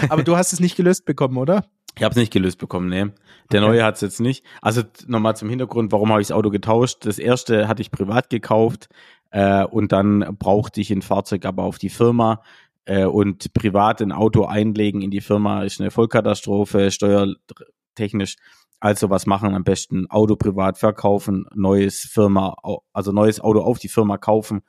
Aber 0.09 0.23
du 0.25 0.37
hast 0.37 0.53
es 0.53 0.61
nicht 0.61 0.77
gelöst 0.77 1.05
bekommen, 1.05 1.37
oder? 1.39 1.65
Ich 1.97 2.03
habe 2.03 2.11
es 2.11 2.17
nicht 2.17 2.33
gelöst 2.33 2.59
bekommen, 2.59 2.89
nee. 2.89 3.07
Der 3.53 3.61
Okay. 3.63 3.71
neue 3.71 3.85
hat 3.85 3.95
es 3.97 4.01
jetzt 4.01 4.21
nicht. 4.21 4.45
Also 4.61 4.83
nochmal 5.07 5.37
zum 5.37 5.49
Hintergrund, 5.49 5.93
warum 5.93 6.11
habe 6.11 6.21
ich 6.23 6.29
das 6.29 6.37
Auto 6.37 6.51
getauscht? 6.51 7.07
Das 7.07 7.19
erste 7.19 7.69
hatte 7.69 7.83
ich 7.83 7.93
privat 7.93 8.31
gekauft 8.31 8.89
äh, 9.31 9.63
und 9.65 9.93
dann 9.93 10.37
brauchte 10.39 10.81
ich 10.81 10.91
ein 10.91 11.03
Fahrzeug 11.03 11.45
aber 11.45 11.63
auf 11.63 11.79
die 11.79 11.91
Firma 11.91 12.43
äh, 12.85 13.05
und 13.05 13.53
privat 13.53 14.01
ein 14.03 14.13
Auto 14.13 14.45
einlegen 14.45 15.03
in 15.03 15.11
die 15.11 15.21
Firma 15.21 15.63
ist 15.63 15.81
eine 15.81 15.91
Vollkatastrophe, 15.91 16.91
steuertechnisch. 16.91 18.37
Also 18.81 19.09
was 19.09 19.27
machen 19.27 19.55
am 19.55 19.65
besten? 19.65 20.11
Auto 20.11 20.37
privat 20.37 20.79
verkaufen, 20.79 21.47
neues 21.55 22.01
Firma, 22.01 22.57
also 22.93 23.13
neues 23.13 23.41
Auto 23.41 23.61
auf 23.61 23.79
die 23.79 23.89
Firma 23.89 24.19
kaufen 24.19 24.63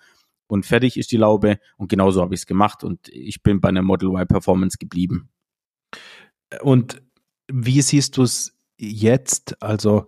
und 0.47 0.65
fertig 0.65 0.97
ist 0.97 1.11
die 1.11 1.17
Laube. 1.17 1.59
Und 1.77 1.89
genauso 1.89 2.21
habe 2.21 2.33
ich 2.33 2.41
es 2.41 2.45
gemacht 2.45 2.83
und 2.83 3.07
ich 3.09 3.43
bin 3.43 3.59
bei 3.59 3.69
einer 3.69 3.81
Model 3.81 4.09
Y 4.09 4.27
Performance 4.27 4.77
geblieben. 4.77 5.29
Und 6.61 7.01
wie 7.51 7.81
siehst 7.81 8.17
du 8.17 8.23
es 8.23 8.57
jetzt? 8.77 9.61
Also 9.61 10.05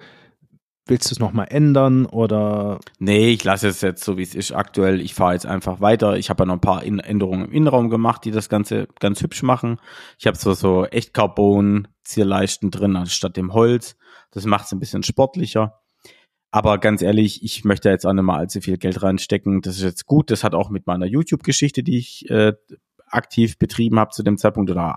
willst 0.90 1.10
du 1.10 1.16
es 1.16 1.20
nochmal 1.20 1.48
ändern 1.50 2.06
oder 2.06 2.80
Nee, 3.00 3.30
ich 3.30 3.44
lasse 3.44 3.68
es 3.68 3.82
jetzt 3.82 4.04
so, 4.04 4.18
wie 4.18 4.24
es 4.24 4.36
ist 4.36 4.52
aktuell. 4.52 5.02
Ich 5.02 5.14
fahre 5.14 5.34
jetzt 5.34 5.46
einfach 5.46 5.82
weiter. 5.82 6.18
Ich 6.18 6.30
habe 6.30 6.44
ja 6.44 6.46
noch 6.46 6.56
ein 6.56 6.62
paar 6.62 6.84
Änderungen 6.84 7.46
im 7.46 7.52
Innenraum 7.52 7.90
gemacht, 7.90 8.26
die 8.26 8.32
das 8.32 8.50
Ganze 8.50 8.88
ganz 9.00 9.22
hübsch 9.22 9.44
machen. 9.44 9.80
Ich 10.20 10.28
habe 10.28 10.38
so, 10.38 10.54
so 10.54 10.86
echt 10.86 11.14
Carbon-Zierleisten 11.14 12.72
drin 12.72 12.96
anstatt 12.96 13.38
dem 13.38 13.54
Holz. 13.54 13.98
Das 14.32 14.46
macht 14.46 14.66
es 14.66 14.72
ein 14.72 14.80
bisschen 14.80 15.04
sportlicher. 15.04 15.80
Aber 16.52 16.78
ganz 16.78 17.02
ehrlich, 17.02 17.44
ich 17.44 17.66
möchte 17.66 17.90
jetzt 17.90 18.06
auch 18.06 18.14
nicht 18.14 18.24
mal 18.24 18.38
allzu 18.38 18.62
viel 18.62 18.78
Geld 18.78 19.04
reinstecken. 19.04 19.62
Das 19.62 19.76
ist 19.76 19.84
jetzt 19.84 20.06
gut. 20.06 20.32
Das 20.32 20.44
hat 20.44 20.56
auch 20.56 20.70
mit 20.70 20.88
meiner 20.88 21.06
YouTube-Geschichte, 21.06 21.84
die 21.84 21.98
ich 21.98 22.30
äh, 22.30 22.54
aktiv 23.08 23.58
betrieben 23.58 24.00
habe 24.00 24.12
zu 24.12 24.24
dem 24.24 24.38
Zeitpunkt 24.38 24.72
oder 24.72 24.96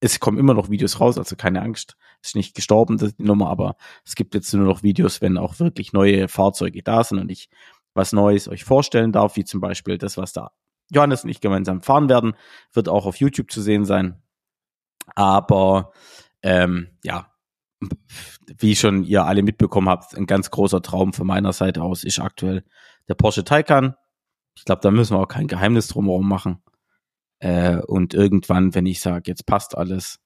es 0.00 0.18
kommen 0.18 0.38
immer 0.38 0.54
noch 0.54 0.70
Videos 0.70 1.00
raus, 1.00 1.16
also 1.16 1.36
keine 1.36 1.62
Angst. 1.62 1.96
Ist 2.22 2.36
nicht 2.36 2.54
gestorben, 2.54 2.98
das 2.98 3.16
die 3.16 3.24
Nummer, 3.24 3.50
aber 3.50 3.76
es 4.04 4.14
gibt 4.14 4.34
jetzt 4.34 4.52
nur 4.54 4.66
noch 4.66 4.82
Videos, 4.82 5.20
wenn 5.20 5.36
auch 5.36 5.58
wirklich 5.58 5.92
neue 5.92 6.28
Fahrzeuge 6.28 6.82
da 6.82 7.02
sind 7.02 7.18
und 7.18 7.30
ich 7.30 7.48
was 7.94 8.12
Neues 8.12 8.48
euch 8.48 8.64
vorstellen 8.64 9.12
darf, 9.12 9.36
wie 9.36 9.44
zum 9.44 9.60
Beispiel 9.60 9.98
das, 9.98 10.16
was 10.16 10.32
da 10.32 10.52
Johannes 10.90 11.24
und 11.24 11.30
ich 11.30 11.40
gemeinsam 11.40 11.80
fahren 11.80 12.08
werden, 12.08 12.34
wird 12.72 12.88
auch 12.88 13.06
auf 13.06 13.16
YouTube 13.16 13.50
zu 13.50 13.60
sehen 13.60 13.84
sein. 13.84 14.22
Aber 15.14 15.92
ähm, 16.42 16.98
ja, 17.02 17.32
wie 18.58 18.76
schon 18.76 19.02
ihr 19.04 19.24
alle 19.24 19.42
mitbekommen 19.42 19.88
habt, 19.88 20.16
ein 20.16 20.26
ganz 20.26 20.50
großer 20.50 20.82
Traum 20.82 21.12
von 21.12 21.26
meiner 21.26 21.52
Seite 21.52 21.82
aus 21.82 22.04
ist 22.04 22.20
aktuell 22.20 22.64
der 23.08 23.14
Porsche 23.14 23.44
Taycan. 23.44 23.94
Ich 24.56 24.64
glaube, 24.64 24.82
da 24.82 24.90
müssen 24.90 25.16
wir 25.16 25.20
auch 25.20 25.28
kein 25.28 25.46
Geheimnis 25.48 25.88
drumherum 25.88 26.28
machen. 26.28 26.62
Äh, 27.38 27.78
und 27.78 28.14
irgendwann, 28.14 28.74
wenn 28.74 28.86
ich 28.86 29.00
sage, 29.00 29.24
jetzt 29.26 29.46
passt 29.46 29.76
alles, 29.76 30.20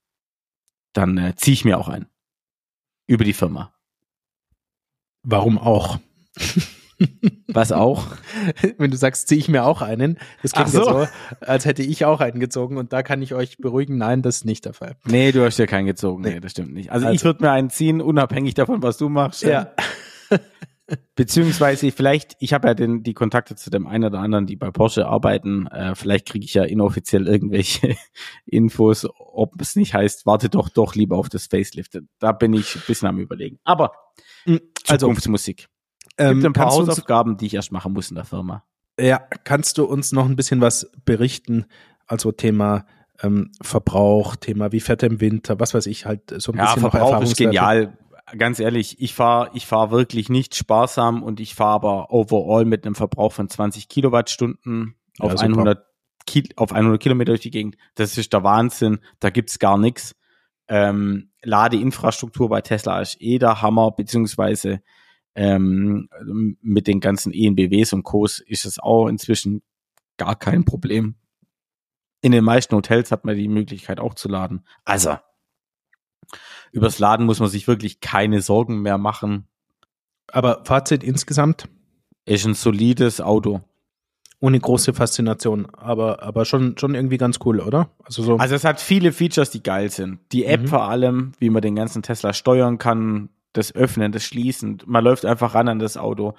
dann 0.96 1.18
äh, 1.18 1.34
ziehe 1.36 1.52
ich 1.54 1.64
mir 1.64 1.78
auch 1.78 1.88
ein. 1.88 2.06
Über 3.06 3.24
die 3.24 3.32
Firma. 3.32 3.72
warum 5.22 5.58
auch? 5.58 5.98
Was 7.48 7.72
auch? 7.72 8.06
Wenn 8.78 8.90
du 8.90 8.96
sagst, 8.96 9.28
ziehe 9.28 9.38
ich 9.38 9.48
mir 9.48 9.64
auch 9.64 9.82
einen, 9.82 10.18
das 10.42 10.52
klingt 10.52 10.70
so. 10.70 10.78
ja 10.86 11.06
so, 11.06 11.08
als 11.40 11.64
hätte 11.66 11.82
ich 11.82 12.04
auch 12.04 12.20
einen 12.20 12.40
gezogen 12.40 12.78
und 12.78 12.92
da 12.92 13.02
kann 13.02 13.20
ich 13.22 13.34
euch 13.34 13.58
beruhigen, 13.58 13.98
nein, 13.98 14.22
das 14.22 14.38
ist 14.38 14.44
nicht 14.46 14.64
der 14.64 14.72
Fall. 14.72 14.96
Nee, 15.04 15.30
du 15.32 15.44
hast 15.44 15.58
ja 15.58 15.66
keinen 15.66 15.86
gezogen. 15.86 16.22
Nee, 16.22 16.34
Nee. 16.34 16.40
das 16.40 16.52
stimmt 16.52 16.72
nicht. 16.72 16.90
Also, 16.90 17.06
Also- 17.06 17.14
ich 17.14 17.24
würde 17.24 17.44
mir 17.44 17.50
einen 17.50 17.68
ziehen, 17.70 18.00
unabhängig 18.00 18.54
davon, 18.54 18.82
was 18.82 18.96
du 18.96 19.08
machst. 19.08 19.42
Ja. 19.42 19.72
Beziehungsweise 21.16 21.90
vielleicht, 21.90 22.36
ich 22.38 22.52
habe 22.52 22.68
ja 22.68 22.74
den, 22.74 23.02
die 23.02 23.14
Kontakte 23.14 23.56
zu 23.56 23.70
dem 23.70 23.86
einen 23.86 24.04
oder 24.04 24.20
anderen, 24.20 24.46
die 24.46 24.54
bei 24.56 24.70
Porsche 24.70 25.06
arbeiten. 25.06 25.66
Äh, 25.66 25.94
vielleicht 25.96 26.26
kriege 26.28 26.44
ich 26.44 26.54
ja 26.54 26.62
inoffiziell 26.62 27.26
irgendwelche 27.26 27.96
Infos, 28.46 29.06
ob 29.18 29.60
es 29.60 29.74
nicht 29.74 29.94
heißt, 29.94 30.26
warte 30.26 30.48
doch 30.48 30.68
doch 30.68 30.94
lieber 30.94 31.16
auf 31.16 31.28
das 31.28 31.46
Facelift. 31.46 31.98
Da 32.20 32.32
bin 32.32 32.52
ich 32.54 32.76
ein 32.76 32.82
bisschen 32.86 33.08
am 33.08 33.18
überlegen. 33.18 33.58
Aber 33.64 33.92
Also, 34.86 35.06
Zukunftsmusik. 35.06 35.66
ähm, 36.18 36.34
Gibt 36.34 36.46
ein 36.46 36.52
paar 36.52 36.70
Hausaufgaben, 36.70 37.36
die 37.36 37.46
ich 37.46 37.54
erst 37.54 37.72
machen 37.72 37.92
muss 37.92 38.10
in 38.10 38.14
der 38.14 38.24
Firma. 38.24 38.62
ja, 39.00 39.18
kannst 39.18 39.78
du 39.78 39.84
uns 39.86 40.12
noch 40.12 40.26
ein 40.26 40.36
bisschen 40.36 40.60
was 40.60 40.90
berichten? 41.04 41.66
Also 42.06 42.30
Thema 42.30 42.86
ähm, 43.22 43.50
Verbrauch, 43.60 44.36
Thema 44.36 44.70
wie 44.70 44.80
fährt 44.80 45.02
er 45.02 45.10
im 45.10 45.20
Winter, 45.20 45.58
was 45.58 45.74
weiß 45.74 45.86
ich, 45.86 46.06
halt 46.06 46.32
so 46.40 46.52
ein 46.52 46.58
Ja, 46.58 46.66
bisschen 46.74 46.90
Verbrauch 46.90 47.20
ist 47.22 47.36
genial. 47.36 47.98
Ganz 48.36 48.58
ehrlich, 48.58 49.00
ich 49.00 49.14
fahre 49.14 49.50
ich 49.54 49.66
fahr 49.66 49.90
wirklich 49.90 50.28
nicht 50.28 50.56
sparsam 50.56 51.22
und 51.22 51.38
ich 51.38 51.54
fahre 51.54 51.74
aber 51.74 52.12
overall 52.12 52.64
mit 52.64 52.84
einem 52.84 52.96
Verbrauch 52.96 53.32
von 53.32 53.48
20 53.48 53.88
Kilowattstunden 53.88 54.96
Ja, 55.18 55.26
auf, 55.26 55.32
super. 55.32 55.44
100 55.44 55.86
Ki 56.26 56.48
auf 56.56 56.72
100 56.72 57.00
Kilometer 57.00 57.32
durch 57.32 57.42
die 57.42 57.52
Gegend. 57.52 57.76
Das 57.94 58.18
ist 58.18 58.32
der 58.32 58.42
Wahnsinn. 58.42 58.98
Da 59.20 59.30
gibt's 59.30 59.60
gar 59.60 59.78
nichts. 59.78 60.16
Ähm, 60.68 61.30
Ladeinfrastruktur 61.42 62.48
bei 62.48 62.60
Tesla 62.60 63.00
ist 63.00 63.16
eh 63.20 63.38
der 63.38 63.62
Hammer, 63.62 63.92
beziehungsweise 63.92 64.82
ähm, 65.36 66.08
mit 66.60 66.88
den 66.88 66.98
ganzen 66.98 67.32
ENBWs 67.32 67.92
und 67.92 68.02
Co's 68.02 68.40
ist 68.40 68.64
es 68.64 68.80
auch 68.80 69.06
inzwischen 69.06 69.62
gar 70.16 70.34
kein 70.34 70.64
Problem. 70.64 71.14
In 72.22 72.32
den 72.32 72.42
meisten 72.42 72.74
Hotels 72.74 73.12
hat 73.12 73.24
man 73.24 73.36
die 73.36 73.46
Möglichkeit 73.46 74.00
auch 74.00 74.14
zu 74.14 74.28
laden. 74.28 74.66
Also, 74.84 75.16
übers 76.72 76.98
Laden 76.98 77.26
muss 77.26 77.40
man 77.40 77.48
sich 77.48 77.66
wirklich 77.68 78.00
keine 78.00 78.40
Sorgen 78.40 78.82
mehr 78.82 78.98
machen. 78.98 79.46
Aber 80.30 80.62
Fazit 80.64 81.02
insgesamt, 81.04 81.68
Ist 82.24 82.44
ein 82.46 82.54
solides 82.54 83.20
Auto. 83.20 83.60
ohne 84.40 84.60
große 84.60 84.92
Faszination, 84.92 85.66
aber, 85.76 86.22
aber 86.22 86.44
schon, 86.44 86.76
schon 86.76 86.94
irgendwie 86.94 87.16
ganz 87.16 87.38
cool, 87.44 87.60
oder? 87.60 87.88
Also 88.04 88.22
so. 88.22 88.36
Also 88.36 88.54
es 88.54 88.64
hat 88.64 88.80
viele 88.80 89.12
Features, 89.12 89.50
die 89.50 89.62
geil 89.62 89.90
sind. 89.90 90.18
Die 90.32 90.44
App 90.44 90.62
Mhm. 90.62 90.66
vor 90.68 90.82
allem, 90.88 91.32
wie 91.38 91.48
man 91.50 91.62
den 91.62 91.74
ganzen 91.76 92.02
Tesla 92.02 92.32
steuern 92.34 92.76
kann, 92.78 93.30
das 93.54 93.74
Öffnen, 93.74 94.12
das 94.12 94.24
Schließen. 94.24 94.82
Man 94.84 95.02
läuft 95.04 95.24
einfach 95.24 95.54
ran 95.54 95.68
an 95.68 95.78
das 95.78 95.96
Auto 95.96 96.34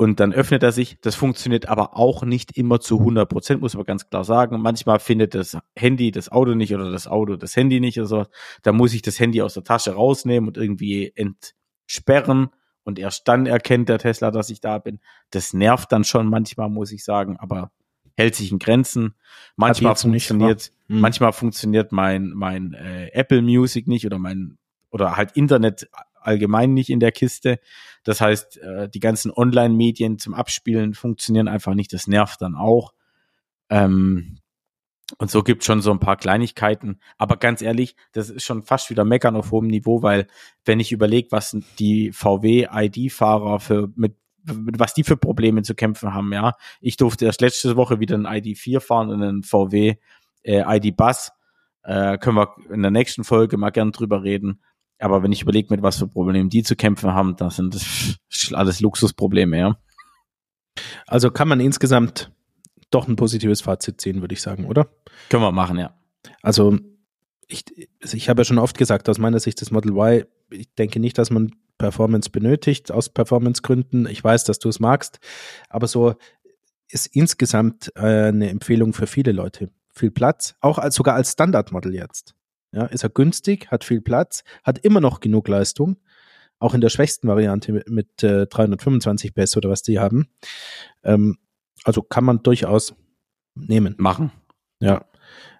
und 0.00 0.18
dann 0.18 0.32
öffnet 0.32 0.62
er 0.62 0.72
sich. 0.72 0.96
Das 1.02 1.14
funktioniert 1.14 1.68
aber 1.68 1.94
auch 1.94 2.22
nicht 2.22 2.56
immer 2.56 2.80
zu 2.80 3.00
100 3.00 3.28
Prozent, 3.28 3.60
muss 3.60 3.74
man 3.74 3.84
ganz 3.84 4.08
klar 4.08 4.24
sagen. 4.24 4.58
Manchmal 4.62 4.98
findet 4.98 5.34
das 5.34 5.58
Handy 5.76 6.10
das 6.10 6.32
Auto 6.32 6.54
nicht 6.54 6.74
oder 6.74 6.90
das 6.90 7.06
Auto 7.06 7.36
das 7.36 7.54
Handy 7.54 7.80
nicht 7.80 7.98
oder 7.98 8.06
so. 8.06 8.26
Da 8.62 8.72
muss 8.72 8.94
ich 8.94 9.02
das 9.02 9.20
Handy 9.20 9.42
aus 9.42 9.52
der 9.52 9.62
Tasche 9.62 9.92
rausnehmen 9.92 10.48
und 10.48 10.56
irgendwie 10.56 11.12
entsperren 11.14 12.48
und 12.82 12.98
erst 12.98 13.28
dann 13.28 13.44
erkennt 13.44 13.90
der 13.90 13.98
Tesla, 13.98 14.30
dass 14.30 14.48
ich 14.48 14.62
da 14.62 14.78
bin. 14.78 15.00
Das 15.32 15.52
nervt 15.52 15.92
dann 15.92 16.04
schon 16.04 16.28
manchmal, 16.28 16.70
muss 16.70 16.92
ich 16.92 17.04
sagen, 17.04 17.36
aber 17.36 17.70
hält 18.16 18.34
sich 18.34 18.52
in 18.52 18.58
Grenzen. 18.58 19.16
Manchmal 19.56 19.92
jetzt 19.92 20.06
nicht, 20.06 20.28
funktioniert, 20.28 20.72
Hm. 20.88 21.00
manchmal 21.00 21.34
funktioniert 21.34 21.92
mein 21.92 22.30
mein 22.30 22.72
äh, 22.72 23.08
Apple 23.12 23.42
Music 23.42 23.86
nicht 23.86 24.06
oder 24.06 24.18
mein 24.18 24.56
oder 24.90 25.18
halt 25.18 25.32
Internet 25.32 25.90
allgemein 26.20 26.74
nicht 26.74 26.90
in 26.90 27.00
der 27.00 27.12
Kiste. 27.12 27.60
Das 28.04 28.20
heißt, 28.20 28.58
äh, 28.58 28.88
die 28.88 29.00
ganzen 29.00 29.30
Online-Medien 29.30 30.18
zum 30.18 30.34
Abspielen 30.34 30.94
funktionieren 30.94 31.48
einfach 31.48 31.74
nicht. 31.74 31.92
Das 31.92 32.06
nervt 32.06 32.40
dann 32.42 32.54
auch. 32.54 32.92
Ähm, 33.68 34.38
und 35.18 35.30
so 35.30 35.42
gibt 35.42 35.64
schon 35.64 35.82
so 35.82 35.90
ein 35.90 35.98
paar 35.98 36.16
Kleinigkeiten. 36.16 37.00
Aber 37.18 37.36
ganz 37.36 37.62
ehrlich, 37.62 37.96
das 38.12 38.30
ist 38.30 38.44
schon 38.44 38.62
fast 38.62 38.90
wieder 38.90 39.04
meckern 39.04 39.36
auf 39.36 39.50
hohem 39.50 39.66
Niveau, 39.66 40.02
weil 40.02 40.26
wenn 40.64 40.80
ich 40.80 40.92
überlege, 40.92 41.32
was 41.32 41.56
die 41.78 42.12
VW-ID-Fahrer 42.12 43.60
für 43.60 43.90
mit 43.96 44.16
was 44.42 44.94
die 44.94 45.04
für 45.04 45.18
Probleme 45.18 45.62
zu 45.62 45.74
kämpfen 45.74 46.14
haben, 46.14 46.32
ja. 46.32 46.54
Ich 46.80 46.96
durfte 46.96 47.26
erst 47.26 47.42
letzte 47.42 47.76
Woche 47.76 48.00
wieder 48.00 48.16
ein 48.16 48.26
ID4 48.26 48.80
fahren 48.80 49.10
und 49.10 49.22
einen 49.22 49.42
VW 49.42 49.96
äh, 50.42 50.76
ID-Bus. 50.76 51.32
Äh, 51.82 52.18
können 52.18 52.36
wir 52.36 52.54
in 52.70 52.82
der 52.82 52.90
nächsten 52.90 53.24
Folge 53.24 53.58
mal 53.58 53.70
gern 53.70 53.92
drüber 53.92 54.22
reden. 54.22 54.62
Aber 55.00 55.22
wenn 55.22 55.32
ich 55.32 55.42
überlege, 55.42 55.68
mit 55.70 55.82
was 55.82 55.98
für 55.98 56.06
Problemen 56.06 56.50
die 56.50 56.62
zu 56.62 56.76
kämpfen 56.76 57.12
haben, 57.12 57.36
das 57.36 57.56
sind 57.56 57.74
das 57.74 58.52
alles 58.52 58.80
Luxusprobleme, 58.80 59.58
ja. 59.58 59.78
Also 61.06 61.30
kann 61.30 61.48
man 61.48 61.60
insgesamt 61.60 62.30
doch 62.90 63.08
ein 63.08 63.16
positives 63.16 63.60
Fazit 63.60 64.00
ziehen, 64.00 64.20
würde 64.20 64.34
ich 64.34 64.42
sagen, 64.42 64.66
oder? 64.66 64.88
Können 65.28 65.42
wir 65.42 65.52
machen, 65.52 65.78
ja. 65.78 65.94
Also 66.42 66.78
ich, 67.48 67.64
ich 68.00 68.28
habe 68.28 68.40
ja 68.40 68.44
schon 68.44 68.58
oft 68.58 68.78
gesagt, 68.78 69.08
aus 69.08 69.18
meiner 69.18 69.40
Sicht 69.40 69.60
das 69.60 69.70
Model 69.70 69.92
Y, 69.92 70.24
ich 70.50 70.72
denke 70.74 71.00
nicht, 71.00 71.18
dass 71.18 71.30
man 71.30 71.52
Performance 71.78 72.30
benötigt, 72.30 72.92
aus 72.92 73.08
Performance-Gründen. 73.08 74.06
Ich 74.06 74.22
weiß, 74.22 74.44
dass 74.44 74.58
du 74.58 74.68
es 74.68 74.80
magst, 74.80 75.18
aber 75.68 75.86
so 75.86 76.14
ist 76.88 77.06
insgesamt 77.06 77.90
äh, 77.96 78.28
eine 78.28 78.50
Empfehlung 78.50 78.92
für 78.92 79.06
viele 79.06 79.32
Leute. 79.32 79.70
Viel 79.92 80.10
Platz, 80.10 80.54
auch 80.60 80.78
als, 80.78 80.94
sogar 80.94 81.14
als 81.14 81.32
Standardmodel 81.32 81.94
jetzt. 81.94 82.34
Ja, 82.72 82.86
ist 82.86 83.02
er 83.02 83.10
günstig, 83.10 83.70
hat 83.70 83.84
viel 83.84 84.00
Platz, 84.00 84.44
hat 84.62 84.78
immer 84.78 85.00
noch 85.00 85.20
genug 85.20 85.48
Leistung, 85.48 85.96
auch 86.58 86.74
in 86.74 86.80
der 86.80 86.88
schwächsten 86.88 87.26
Variante 87.26 87.72
mit, 87.72 87.88
mit 87.88 88.22
äh, 88.22 88.46
325 88.46 89.34
PS 89.34 89.56
oder 89.56 89.70
was 89.70 89.82
die 89.82 89.98
haben. 89.98 90.28
Ähm, 91.02 91.38
also 91.84 92.02
kann 92.02 92.24
man 92.24 92.42
durchaus 92.42 92.94
nehmen. 93.54 93.94
Machen. 93.98 94.30
Ja. 94.78 95.04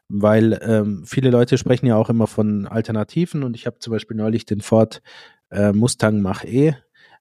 Weil 0.08 0.58
ähm, 0.62 1.04
viele 1.06 1.30
Leute 1.30 1.58
sprechen 1.58 1.86
ja 1.86 1.96
auch 1.96 2.10
immer 2.10 2.26
von 2.26 2.66
Alternativen 2.66 3.42
und 3.42 3.56
ich 3.56 3.66
habe 3.66 3.78
zum 3.78 3.92
Beispiel 3.92 4.16
neulich 4.16 4.44
den 4.44 4.60
Ford 4.60 5.02
äh, 5.50 5.72
Mustang 5.72 6.20
Mach-E 6.20 6.74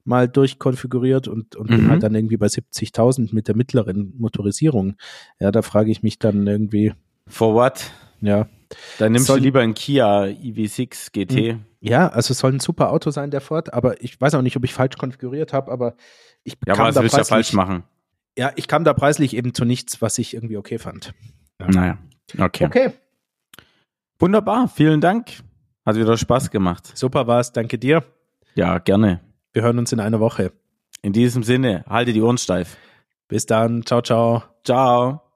mal 0.04 0.28
durchkonfiguriert 0.28 1.28
und, 1.28 1.56
und 1.56 1.70
mhm. 1.70 1.76
bin 1.76 1.90
halt 1.90 2.04
dann 2.04 2.16
irgendwie 2.16 2.38
bei 2.38 2.48
70.000 2.48 3.34
mit 3.34 3.48
der 3.48 3.56
mittleren 3.56 4.14
Motorisierung. 4.18 4.96
Ja, 5.40 5.52
da 5.52 5.62
frage 5.62 5.92
ich 5.92 6.04
mich 6.04 6.20
dann 6.20 6.48
irgendwie. 6.48 6.94
For 7.28 7.54
what? 7.54 7.92
Ja. 8.22 8.48
Dann 8.98 9.14
nimmst 9.14 9.28
soll, 9.28 9.40
du 9.40 9.46
lieber 9.46 9.62
einen 9.62 9.74
Kia 9.74 10.24
EV6 10.24 11.12
GT. 11.12 11.54
Hm. 11.54 11.66
Ja, 11.80 12.10
also 12.10 12.34
es 12.34 12.40
soll 12.40 12.54
ein 12.54 12.60
super 12.60 12.92
Auto 12.92 13.10
sein, 13.12 13.32
der 13.32 13.42
Ford, 13.42 13.74
aber 13.74 14.02
ich 14.04 14.20
weiß 14.20 14.36
auch 14.36 14.42
nicht, 14.42 14.58
ob 14.58 14.64
ich 14.64 14.74
falsch 14.74 14.98
konfiguriert 14.98 15.54
habe, 15.54 15.72
aber 15.72 15.96
ich 16.44 16.58
ja, 16.68 16.76
kam 16.76 16.88
was 16.88 16.96
da 16.96 17.02
willst 17.02 17.16
du 17.16 17.20
ja 17.20 17.24
falsch 17.24 17.54
machen? 17.54 17.84
Ja, 18.38 18.52
ich 18.56 18.68
kam 18.68 18.84
da 18.84 18.94
preislich 18.94 19.36
eben 19.36 19.54
zu 19.54 19.66
nichts, 19.66 20.02
was 20.02 20.18
ich 20.18 20.34
irgendwie 20.34 20.58
okay 20.58 20.78
fand. 20.78 21.14
Ja. 21.60 21.68
Naja, 21.68 21.98
okay. 22.38 22.66
Okay. 22.66 22.92
Wunderbar, 24.20 24.68
vielen 24.68 25.02
Dank. 25.02 25.32
Hat 25.86 25.96
wieder 25.96 26.18
Spaß 26.18 26.52
gemacht. 26.52 26.92
Super 26.96 27.28
war's, 27.28 27.54
danke 27.54 27.78
dir. 27.80 28.04
Ja, 28.56 28.78
gerne. 28.80 29.22
Wir 29.54 29.64
hören 29.64 29.80
uns 29.80 29.92
in 29.92 30.00
einer 30.00 30.20
Woche. 30.20 30.52
In 31.02 31.14
diesem 31.14 31.44
Sinne, 31.44 31.86
halte 31.88 32.14
die 32.14 32.22
Ohren 32.22 32.38
steif. 32.38 32.78
Bis 33.30 33.46
dann. 33.46 33.86
Ciao, 33.86 34.02
ciao. 34.02 34.44
Ciao. 34.64 35.29